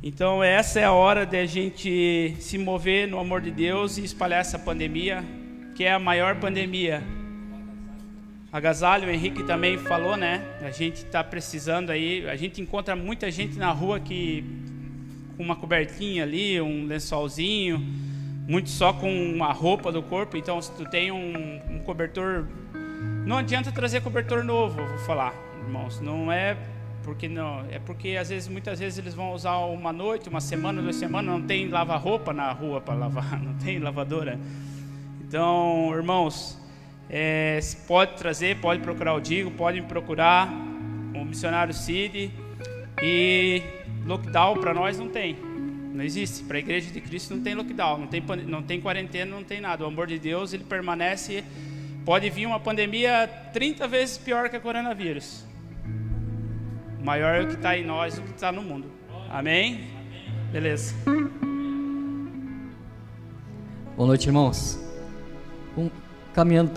Então, 0.02 0.44
essa 0.44 0.80
é 0.80 0.84
a 0.84 0.92
hora 0.92 1.24
de 1.24 1.36
a 1.38 1.46
gente 1.46 2.36
se 2.38 2.58
mover 2.58 3.08
no 3.08 3.18
amor 3.18 3.40
de 3.40 3.50
Deus 3.50 3.96
e 3.96 4.04
espalhar 4.04 4.40
essa 4.40 4.58
pandemia, 4.58 5.24
que 5.74 5.84
é 5.84 5.92
a 5.92 5.98
maior 5.98 6.36
pandemia. 6.36 7.02
Agasalho, 8.54 9.08
o 9.08 9.10
Henrique 9.10 9.42
também 9.42 9.76
falou, 9.76 10.16
né? 10.16 10.40
A 10.62 10.70
gente 10.70 10.98
está 10.98 11.24
precisando 11.24 11.90
aí, 11.90 12.24
a 12.28 12.36
gente 12.36 12.62
encontra 12.62 12.94
muita 12.94 13.28
gente 13.28 13.58
na 13.58 13.72
rua 13.72 13.98
que 13.98 14.44
com 15.36 15.42
uma 15.42 15.56
cobertinha 15.56 16.22
ali, 16.22 16.60
um 16.60 16.86
lençolzinho, 16.86 17.84
muito 18.46 18.70
só 18.70 18.92
com 18.92 19.12
uma 19.12 19.52
roupa 19.52 19.90
do 19.90 20.00
corpo. 20.04 20.36
Então, 20.36 20.62
se 20.62 20.70
tu 20.70 20.88
tem 20.88 21.10
um, 21.10 21.60
um 21.68 21.80
cobertor, 21.80 22.46
não 23.26 23.38
adianta 23.38 23.72
trazer 23.72 24.00
cobertor 24.02 24.44
novo, 24.44 24.76
vou 24.86 24.98
falar, 24.98 25.34
irmãos. 25.66 26.00
Não 26.00 26.30
é 26.30 26.56
porque 27.02 27.28
não, 27.28 27.64
é 27.68 27.80
porque 27.80 28.16
às 28.16 28.28
vezes, 28.28 28.46
muitas 28.46 28.78
vezes 28.78 29.00
eles 29.00 29.14
vão 29.14 29.32
usar 29.32 29.56
uma 29.56 29.92
noite, 29.92 30.28
uma 30.28 30.40
semana, 30.40 30.80
duas 30.80 30.94
semanas, 30.94 31.40
não 31.40 31.42
tem 31.44 31.66
lava-roupa 31.66 32.32
na 32.32 32.52
rua 32.52 32.80
para 32.80 32.94
lavar, 32.94 33.36
não 33.42 33.54
tem 33.54 33.80
lavadora. 33.80 34.38
Então, 35.26 35.92
irmãos, 35.92 36.62
é, 37.08 37.60
pode 37.86 38.16
trazer, 38.16 38.58
pode 38.60 38.80
procurar 38.80 39.14
o 39.14 39.20
Digo, 39.20 39.50
pode 39.50 39.80
me 39.80 39.86
procurar, 39.86 40.48
o 41.14 41.24
missionário 41.24 41.72
Cid. 41.72 42.30
E 43.02 43.62
lockdown 44.06 44.58
para 44.58 44.72
nós 44.72 44.98
não 44.98 45.08
tem. 45.08 45.36
Não 45.92 46.04
existe. 46.04 46.44
Para 46.44 46.56
a 46.56 46.60
igreja 46.60 46.90
de 46.90 47.00
Cristo 47.00 47.34
não 47.34 47.42
tem 47.42 47.54
lockdown, 47.54 47.98
não 47.98 48.06
tem, 48.06 48.22
não 48.46 48.62
tem 48.62 48.80
quarentena, 48.80 49.34
não 49.34 49.44
tem 49.44 49.60
nada. 49.60 49.84
O 49.84 49.86
amor 49.86 50.06
de 50.06 50.18
Deus, 50.18 50.52
ele 50.52 50.64
permanece. 50.64 51.44
Pode 52.04 52.28
vir 52.30 52.46
uma 52.46 52.60
pandemia 52.60 53.28
30 53.52 53.88
vezes 53.88 54.18
pior 54.18 54.48
que 54.48 54.56
a 54.56 54.60
coronavírus. 54.60 55.44
Maior 57.02 57.34
é 57.34 57.42
o 57.42 57.48
que 57.48 57.54
está 57.54 57.76
em 57.76 57.84
nós 57.84 58.16
do 58.16 58.22
que 58.22 58.30
está 58.30 58.50
no 58.50 58.62
mundo. 58.62 58.90
Amém? 59.30 59.88
Beleza. 60.50 60.94
Boa 63.96 64.06
noite, 64.08 64.26
irmãos. 64.26 64.78
Um, 65.76 65.90
caminhando 66.34 66.70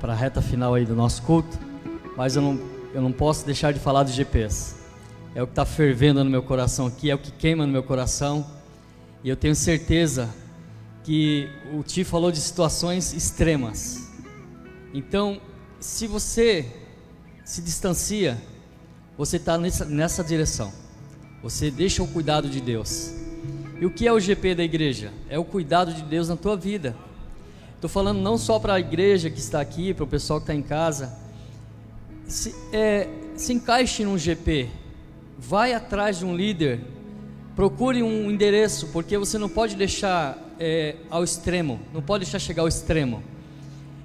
para 0.00 0.12
a 0.12 0.16
reta 0.16 0.40
final 0.40 0.74
aí 0.74 0.86
do 0.86 0.94
nosso 0.94 1.22
culto, 1.22 1.58
mas 2.16 2.36
eu 2.36 2.42
não, 2.42 2.58
eu 2.94 3.02
não 3.02 3.12
posso 3.12 3.44
deixar 3.44 3.72
de 3.72 3.80
falar 3.80 4.04
do 4.04 4.10
GPS 4.10 4.82
é 5.34 5.42
o 5.42 5.46
que 5.46 5.52
está 5.52 5.64
fervendo 5.64 6.22
no 6.22 6.30
meu 6.30 6.42
coração 6.42 6.86
aqui, 6.86 7.10
é 7.10 7.14
o 7.14 7.18
que 7.18 7.30
queima 7.30 7.66
no 7.66 7.72
meu 7.72 7.82
coração. 7.82 8.46
E 9.24 9.28
eu 9.28 9.36
tenho 9.36 9.54
certeza 9.54 10.28
que 11.04 11.48
o 11.72 11.82
Ti 11.82 12.04
falou 12.04 12.30
de 12.30 12.38
situações 12.38 13.12
extremas. 13.12 14.10
Então, 14.92 15.40
se 15.80 16.06
você 16.06 16.66
se 17.44 17.62
distancia, 17.62 18.40
você 19.16 19.36
está 19.36 19.56
nessa, 19.56 19.84
nessa 19.84 20.22
direção. 20.22 20.72
Você 21.42 21.70
deixa 21.70 22.02
o 22.02 22.08
cuidado 22.08 22.48
de 22.48 22.60
Deus. 22.60 23.12
E 23.80 23.86
o 23.86 23.90
que 23.90 24.06
é 24.06 24.12
o 24.12 24.20
GP 24.20 24.54
da 24.54 24.62
igreja? 24.62 25.12
É 25.28 25.38
o 25.38 25.44
cuidado 25.44 25.92
de 25.94 26.02
Deus 26.02 26.28
na 26.28 26.36
tua 26.36 26.56
vida. 26.56 26.94
Estou 27.82 27.90
falando 27.90 28.20
não 28.20 28.38
só 28.38 28.60
para 28.60 28.74
a 28.74 28.78
igreja 28.78 29.28
que 29.28 29.40
está 29.40 29.60
aqui, 29.60 29.92
para 29.92 30.04
o 30.04 30.06
pessoal 30.06 30.38
que 30.38 30.44
está 30.44 30.54
em 30.54 30.62
casa. 30.62 31.18
Se, 32.28 32.54
é, 32.72 33.08
se 33.34 33.52
encaixe 33.52 34.04
num 34.04 34.16
GP, 34.16 34.68
vai 35.36 35.74
atrás 35.74 36.20
de 36.20 36.24
um 36.24 36.32
líder, 36.32 36.78
procure 37.56 38.00
um 38.00 38.30
endereço, 38.30 38.86
porque 38.92 39.18
você 39.18 39.36
não 39.36 39.48
pode 39.48 39.74
deixar 39.74 40.38
é, 40.60 40.94
ao 41.10 41.24
extremo, 41.24 41.80
não 41.92 42.00
pode 42.00 42.22
deixar 42.22 42.38
chegar 42.38 42.62
ao 42.62 42.68
extremo. 42.68 43.20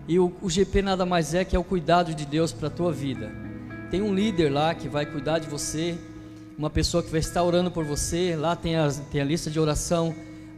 E 0.08 0.18
o, 0.18 0.34
o 0.42 0.50
GP 0.50 0.82
nada 0.82 1.06
mais 1.06 1.36
é 1.36 1.46
que 1.46 1.56
é 1.56 1.60
o 1.60 1.64
cuidado 1.64 2.16
de 2.16 2.26
Deus 2.26 2.52
para 2.52 2.70
a 2.70 2.72
tua 2.72 2.92
vida. 2.92 3.32
Tem 3.92 4.02
um 4.02 4.12
líder 4.12 4.52
lá 4.52 4.74
que 4.74 4.90
vai 4.90 5.06
cuidar 5.06 5.38
de 5.38 5.48
você, 5.48 5.96
uma 6.58 6.72
pessoa 6.72 7.04
que 7.04 7.12
vai 7.12 7.20
estar 7.20 7.44
orando 7.44 7.70
por 7.70 7.86
você, 7.86 8.36
lá 8.36 8.56
tem 8.56 8.76
a, 8.76 8.90
tem 9.12 9.22
a 9.22 9.24
lista 9.24 9.52
de 9.52 9.60
oração. 9.60 10.16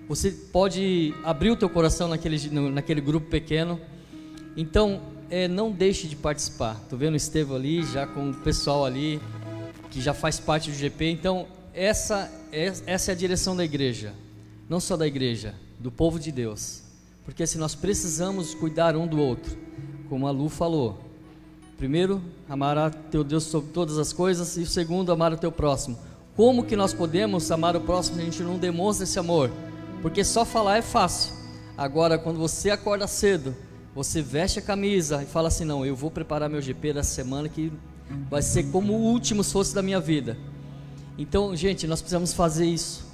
Você 0.09 0.31
pode 0.31 1.13
abrir 1.23 1.51
o 1.51 1.55
teu 1.55 1.69
coração 1.69 2.07
naquele, 2.07 2.49
naquele 2.71 2.99
grupo 2.99 3.29
pequeno. 3.29 3.79
Então, 4.57 4.99
é, 5.29 5.47
não 5.47 5.71
deixe 5.71 6.07
de 6.07 6.15
participar. 6.15 6.79
Estou 6.81 6.97
vendo 6.97 7.13
o 7.13 7.15
Estevão 7.15 7.55
ali, 7.55 7.83
já 7.83 8.07
com 8.07 8.31
o 8.31 8.33
pessoal 8.33 8.85
ali 8.85 9.21
que 9.91 10.01
já 10.01 10.11
faz 10.11 10.39
parte 10.39 10.71
do 10.71 10.75
GP. 10.75 11.11
Então, 11.11 11.45
essa, 11.75 12.27
é, 12.51 12.73
essa 12.87 13.11
é 13.11 13.13
a 13.13 13.15
direção 13.15 13.55
da 13.55 13.63
igreja, 13.63 14.15
não 14.67 14.79
só 14.79 14.97
da 14.97 15.05
igreja, 15.05 15.53
do 15.79 15.91
povo 15.91 16.19
de 16.19 16.31
Deus. 16.31 16.81
Porque 17.23 17.45
se 17.45 17.59
nós 17.59 17.75
precisamos 17.75 18.55
cuidar 18.55 18.95
um 18.95 19.05
do 19.05 19.19
outro, 19.19 19.55
como 20.09 20.25
a 20.25 20.31
Lu 20.31 20.49
falou. 20.49 20.97
Primeiro, 21.77 22.19
amar 22.49 22.91
teu 23.11 23.23
Deus 23.23 23.43
sobre 23.43 23.71
todas 23.73 23.99
as 23.99 24.11
coisas, 24.11 24.57
e 24.57 24.61
o 24.61 24.67
segundo, 24.67 25.11
amar 25.11 25.31
o 25.33 25.37
teu 25.37 25.51
próximo. 25.51 25.99
Como 26.35 26.63
que 26.63 26.75
nós 26.75 26.95
podemos 26.95 27.51
amar 27.51 27.75
o 27.75 27.81
próximo 27.81 28.15
se 28.15 28.21
a 28.23 28.25
gente 28.25 28.41
não 28.41 28.57
demonstra 28.57 29.03
esse 29.03 29.19
amor? 29.19 29.51
Porque 30.01 30.23
só 30.23 30.45
falar 30.45 30.77
é 30.77 30.81
fácil. 30.81 31.33
Agora, 31.77 32.17
quando 32.17 32.37
você 32.39 32.69
acorda 32.69 33.07
cedo, 33.07 33.55
você 33.93 34.21
veste 34.21 34.59
a 34.59 34.61
camisa 34.61 35.23
e 35.23 35.25
fala 35.25 35.47
assim: 35.47 35.65
Não, 35.65 35.85
eu 35.85 35.95
vou 35.95 36.11
preparar 36.11 36.49
meu 36.49 36.61
GP 36.61 36.93
da 36.93 37.03
semana 37.03 37.49
que 37.49 37.71
vai 38.29 38.41
ser 38.41 38.71
como 38.71 38.93
o 38.93 39.01
último 39.01 39.41
esforço 39.41 39.73
da 39.73 39.81
minha 39.81 39.99
vida. 39.99 40.37
Então, 41.17 41.55
gente, 41.55 41.85
nós 41.85 42.01
precisamos 42.01 42.33
fazer 42.33 42.65
isso. 42.65 43.05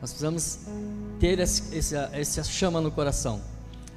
Nós 0.00 0.10
precisamos 0.10 0.60
ter 1.18 1.38
esse, 1.38 1.96
essa 2.12 2.44
chama 2.44 2.80
no 2.80 2.90
coração. 2.90 3.40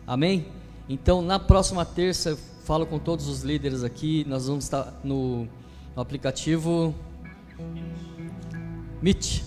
Amém? 0.05 0.47
Então, 0.87 1.21
na 1.21 1.37
próxima 1.37 1.83
terça, 1.83 2.29
eu 2.29 2.37
falo 2.63 2.85
com 2.85 2.97
todos 2.97 3.27
os 3.27 3.41
líderes 3.41 3.83
aqui. 3.83 4.25
Nós 4.25 4.47
vamos 4.47 4.63
estar 4.63 4.97
no, 5.03 5.47
no 5.93 6.01
aplicativo 6.01 6.95
Meet. 9.01 9.41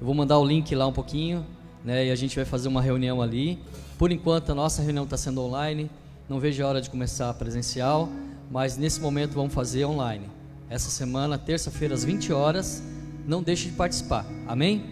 Eu 0.00 0.06
vou 0.06 0.14
mandar 0.14 0.38
o 0.38 0.44
link 0.44 0.74
lá 0.74 0.86
um 0.86 0.92
pouquinho, 0.92 1.44
né? 1.86 2.06
E 2.06 2.10
a 2.10 2.16
gente 2.16 2.36
vai 2.36 2.44
fazer 2.44 2.68
uma 2.68 2.82
reunião 2.82 3.22
ali. 3.22 3.58
Por 3.96 4.12
enquanto, 4.12 4.52
a 4.52 4.54
nossa 4.54 4.82
reunião 4.82 5.04
está 5.04 5.16
sendo 5.16 5.40
online. 5.40 5.88
Não 6.28 6.38
vejo 6.38 6.62
a 6.62 6.68
hora 6.68 6.82
de 6.82 6.90
começar 6.90 7.32
presencial 7.34 8.10
mas 8.50 8.76
nesse 8.76 9.00
momento 9.00 9.32
vamos 9.32 9.52
fazer 9.52 9.84
online. 9.84 10.28
Essa 10.68 10.90
semana, 10.90 11.38
terça-feira, 11.38 11.94
às 11.94 12.04
20 12.04 12.32
horas, 12.32 12.82
não 13.26 13.42
deixe 13.42 13.68
de 13.68 13.76
participar, 13.76 14.26
amém? 14.46 14.84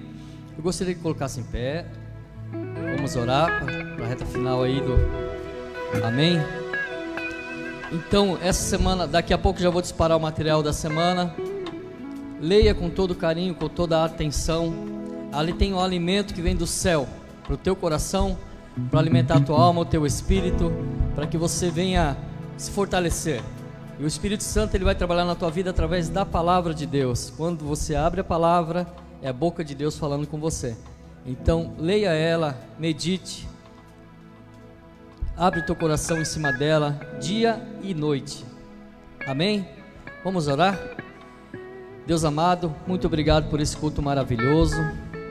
Eu 0.57 0.63
gostaria 0.63 0.95
que 0.95 1.01
colocasse 1.01 1.41
em 1.41 1.45
pé, 1.45 1.87
vamos 2.97 3.17
orar 3.17 3.65
para 3.97 4.05
a 4.05 4.09
reta 4.09 4.25
final 4.25 4.63
aí 4.63 4.81
do 4.81 6.05
amém? 6.05 6.39
Então, 7.93 8.39
essa 8.43 8.63
semana, 8.63 9.07
daqui 9.07 9.33
a 9.33 9.39
pouco 9.39 9.61
já 9.61 9.71
vou 9.71 9.83
disparar 9.83 10.17
o 10.17 10.21
material 10.21 10.63
da 10.63 10.73
semana. 10.73 11.35
Leia 12.41 12.75
com 12.75 12.91
todo 12.91 13.15
carinho, 13.15 13.55
com 13.55 13.69
toda 13.69 13.99
a 13.99 14.05
atenção. 14.05 14.73
Ali 15.35 15.53
tem 15.53 15.73
o 15.73 15.77
um 15.77 15.81
alimento 15.81 16.33
que 16.33 16.41
vem 16.41 16.55
do 16.55 16.67
céu 16.67 17.09
para 17.43 17.55
o 17.55 17.57
teu 17.57 17.75
coração, 17.75 18.39
para 18.89 19.01
alimentar 19.01 19.39
a 19.39 19.41
tua 19.41 19.61
alma, 19.61 19.81
o 19.81 19.85
teu 19.85 20.07
espírito, 20.07 20.73
para 21.13 21.27
que 21.27 21.37
você 21.37 21.71
venha 21.71 22.17
se 22.57 22.71
fortalecer. 22.71 23.43
E 23.99 24.05
o 24.05 24.07
Espírito 24.07 24.45
Santo 24.45 24.77
ele 24.77 24.85
vai 24.85 24.95
trabalhar 24.95 25.25
na 25.25 25.35
tua 25.35 25.51
vida 25.51 25.71
através 25.71 26.09
da 26.09 26.25
palavra 26.25 26.73
de 26.73 26.87
Deus. 26.87 27.33
Quando 27.37 27.65
você 27.65 27.97
abre 27.97 28.21
a 28.21 28.25
palavra, 28.25 28.87
é 29.21 29.29
a 29.29 29.33
boca 29.33 29.65
de 29.65 29.75
Deus 29.75 29.99
falando 29.99 30.25
com 30.27 30.39
você. 30.39 30.77
Então, 31.27 31.73
leia 31.79 32.11
ela, 32.11 32.57
medite. 32.79 33.49
Abre 35.37 35.63
teu 35.63 35.75
coração 35.75 36.21
em 36.21 36.25
cima 36.25 36.53
dela, 36.53 37.01
dia 37.21 37.61
e 37.83 37.93
noite. 37.93 38.45
Amém? 39.27 39.69
Vamos 40.23 40.47
orar? 40.47 40.79
Deus 42.07 42.25
amado, 42.25 42.73
muito 42.87 43.07
obrigado 43.09 43.51
por 43.51 43.61
esse 43.61 43.77
culto 43.77 44.01
maravilhoso. 44.01 44.77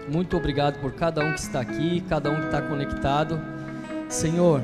Muito 0.09 0.35
obrigado 0.35 0.79
por 0.79 0.93
cada 0.93 1.23
um 1.23 1.33
que 1.33 1.39
está 1.39 1.61
aqui, 1.61 2.01
cada 2.09 2.29
um 2.29 2.35
que 2.35 2.45
está 2.45 2.61
conectado. 2.61 3.39
Senhor, 4.09 4.61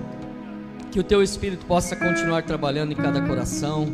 que 0.92 1.00
o 1.00 1.04
teu 1.04 1.24
Espírito 1.24 1.66
possa 1.66 1.96
continuar 1.96 2.44
trabalhando 2.44 2.92
em 2.92 2.96
cada 2.96 3.22
coração, 3.22 3.88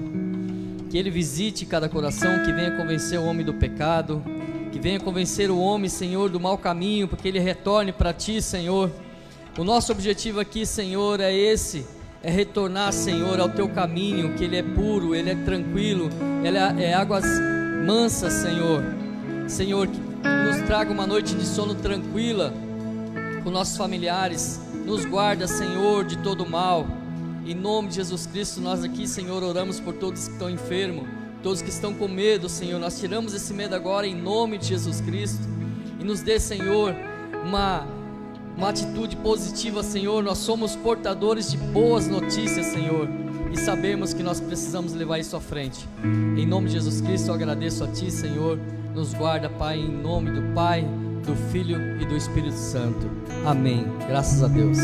que 0.89 0.97
ele 0.97 1.09
visite 1.09 1.65
cada 1.65 1.87
coração, 1.89 2.43
que 2.43 2.51
venha 2.51 2.71
convencer 2.71 3.19
o 3.19 3.25
homem 3.25 3.45
do 3.45 3.53
pecado, 3.53 4.23
que 4.71 4.79
venha 4.79 4.99
convencer 4.99 5.51
o 5.51 5.57
homem, 5.59 5.89
Senhor, 5.89 6.29
do 6.29 6.39
mau 6.39 6.57
caminho, 6.57 7.07
porque 7.07 7.27
ele 7.27 7.39
retorne 7.39 7.91
para 7.91 8.11
ti, 8.11 8.41
Senhor. 8.41 8.91
O 9.57 9.63
nosso 9.63 9.91
objetivo 9.91 10.39
aqui, 10.39 10.65
Senhor, 10.65 11.19
é 11.19 11.33
esse: 11.33 11.85
é 12.23 12.29
retornar, 12.29 12.91
Senhor, 12.91 13.39
ao 13.39 13.49
teu 13.49 13.69
caminho, 13.69 14.33
que 14.33 14.43
ele 14.43 14.57
é 14.57 14.63
puro, 14.63 15.13
ele 15.13 15.29
é 15.29 15.35
tranquilo, 15.35 16.09
ele 16.43 16.57
é, 16.57 16.89
é 16.89 16.93
águas 16.93 17.25
mansas, 17.85 18.33
Senhor. 18.33 18.83
Senhor, 19.47 19.87
que 19.87 20.04
nos 20.45 20.61
traga 20.67 20.91
uma 20.91 21.07
noite 21.07 21.35
de 21.35 21.45
sono 21.45 21.75
tranquila 21.75 22.53
com 23.43 23.51
nossos 23.51 23.77
familiares, 23.77 24.59
nos 24.85 25.05
guarda, 25.05 25.47
Senhor, 25.47 26.03
de 26.03 26.17
todo 26.17 26.45
mal. 26.49 26.87
Em 27.45 27.53
nome 27.53 27.89
de 27.89 27.95
Jesus 27.95 28.25
Cristo, 28.25 28.59
nós 28.59 28.83
aqui, 28.83 29.07
Senhor, 29.07 29.43
oramos 29.43 29.79
por 29.79 29.93
todos 29.93 30.27
que 30.27 30.33
estão 30.33 30.49
enfermos, 30.49 31.07
todos 31.43 31.61
que 31.61 31.69
estão 31.69 31.93
com 31.93 32.07
medo, 32.07 32.49
Senhor. 32.49 32.79
Nós 32.79 32.99
tiramos 32.99 33.35
esse 33.35 33.53
medo 33.53 33.75
agora 33.75 34.07
em 34.07 34.15
nome 34.15 34.57
de 34.57 34.67
Jesus 34.67 34.99
Cristo. 34.99 35.47
E 35.99 36.03
nos 36.03 36.21
dê, 36.21 36.39
Senhor, 36.39 36.95
uma, 37.43 37.85
uma 38.57 38.69
atitude 38.69 39.15
positiva, 39.17 39.83
Senhor. 39.83 40.23
Nós 40.23 40.39
somos 40.39 40.75
portadores 40.75 41.51
de 41.51 41.57
boas 41.57 42.07
notícias, 42.07 42.65
Senhor. 42.65 43.07
E 43.51 43.59
sabemos 43.59 44.11
que 44.11 44.23
nós 44.23 44.39
precisamos 44.39 44.93
levar 44.93 45.19
isso 45.19 45.35
à 45.35 45.39
frente. 45.39 45.87
Em 46.35 46.47
nome 46.47 46.67
de 46.67 46.73
Jesus 46.73 46.99
Cristo, 46.99 47.27
eu 47.29 47.35
agradeço 47.35 47.83
a 47.83 47.87
Ti, 47.87 48.09
Senhor, 48.09 48.59
nos 48.95 49.13
guarda, 49.13 49.49
Pai, 49.49 49.77
em 49.77 49.91
nome 49.91 50.31
do 50.31 50.41
Pai, 50.53 50.87
do 51.25 51.35
Filho 51.51 52.01
e 52.01 52.05
do 52.05 52.15
Espírito 52.15 52.55
Santo. 52.55 53.11
Amém. 53.45 53.85
Graças 54.07 54.41
a 54.41 54.47
Deus. 54.47 54.77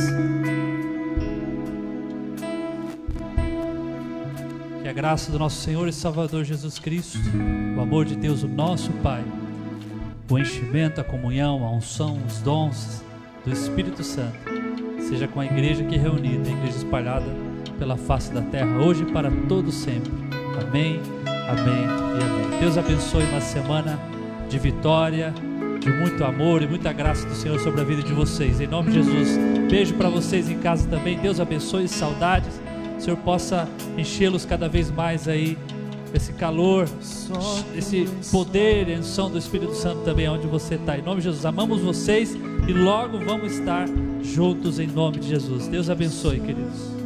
Que 4.83 4.87
a 4.89 4.93
graça 4.93 5.31
do 5.31 5.39
nosso 5.39 5.61
Senhor 5.61 5.87
e 5.87 5.93
Salvador 5.93 6.43
Jesus 6.43 6.77
Cristo, 6.77 7.17
o 7.77 7.79
amor 7.79 8.03
de 8.03 8.17
Deus, 8.17 8.43
o 8.43 8.49
nosso 8.49 8.91
Pai, 9.01 9.23
o 10.29 10.37
enchimento, 10.37 10.99
a 10.99 11.05
comunhão, 11.05 11.63
a 11.63 11.71
unção, 11.71 12.19
os 12.27 12.41
dons 12.41 13.01
do 13.45 13.53
Espírito 13.53 14.03
Santo, 14.03 14.37
seja 15.07 15.25
com 15.25 15.39
a 15.39 15.45
igreja 15.45 15.83
aqui 15.85 15.95
reunida, 15.95 16.49
a 16.49 16.51
igreja 16.51 16.77
espalhada 16.77 17.25
pela 17.79 17.95
face 17.95 18.31
da 18.33 18.41
terra, 18.41 18.77
hoje 18.77 19.03
e 19.03 19.11
para 19.11 19.31
todos 19.47 19.73
sempre. 19.73 20.11
Amém, 20.61 20.99
amém 21.49 21.83
e 22.19 22.23
amém. 22.23 22.59
Deus 22.59 22.77
abençoe 22.77 23.23
uma 23.23 23.41
semana 23.41 23.99
de 24.49 24.59
vitória, 24.59 25.33
de 25.79 25.89
muito 25.91 26.23
amor 26.23 26.61
e 26.61 26.67
muita 26.67 26.93
graça 26.93 27.27
do 27.27 27.33
Senhor 27.33 27.59
sobre 27.59 27.81
a 27.81 27.83
vida 27.83 28.03
de 28.03 28.13
vocês. 28.13 28.61
Em 28.61 28.67
nome 28.67 28.91
de 28.91 29.01
Jesus, 29.01 29.37
beijo 29.69 29.93
para 29.95 30.09
vocês 30.09 30.49
em 30.49 30.59
casa 30.59 30.87
também. 30.87 31.17
Deus 31.17 31.39
abençoe, 31.39 31.87
saudades. 31.87 32.61
O 32.97 33.01
Senhor 33.01 33.17
possa 33.17 33.67
enchê-los 33.97 34.45
cada 34.45 34.69
vez 34.69 34.91
mais 34.91 35.27
aí 35.27 35.57
esse 36.13 36.33
calor, 36.33 36.87
esse 37.75 38.07
poder 38.31 38.89
e 38.89 38.97
unção 38.97 39.29
do 39.31 39.37
Espírito 39.37 39.73
Santo 39.73 40.01
também 40.03 40.27
onde 40.29 40.45
você 40.45 40.75
está. 40.75 40.97
Em 40.97 41.01
nome 41.01 41.17
de 41.17 41.23
Jesus, 41.25 41.45
amamos 41.45 41.81
vocês 41.81 42.37
e 42.67 42.73
logo 42.73 43.17
vamos 43.19 43.53
estar 43.53 43.87
juntos 44.21 44.79
em 44.79 44.87
nome 44.87 45.19
de 45.19 45.29
Jesus. 45.29 45.67
Deus 45.67 45.89
abençoe, 45.89 46.39
queridos. 46.39 47.00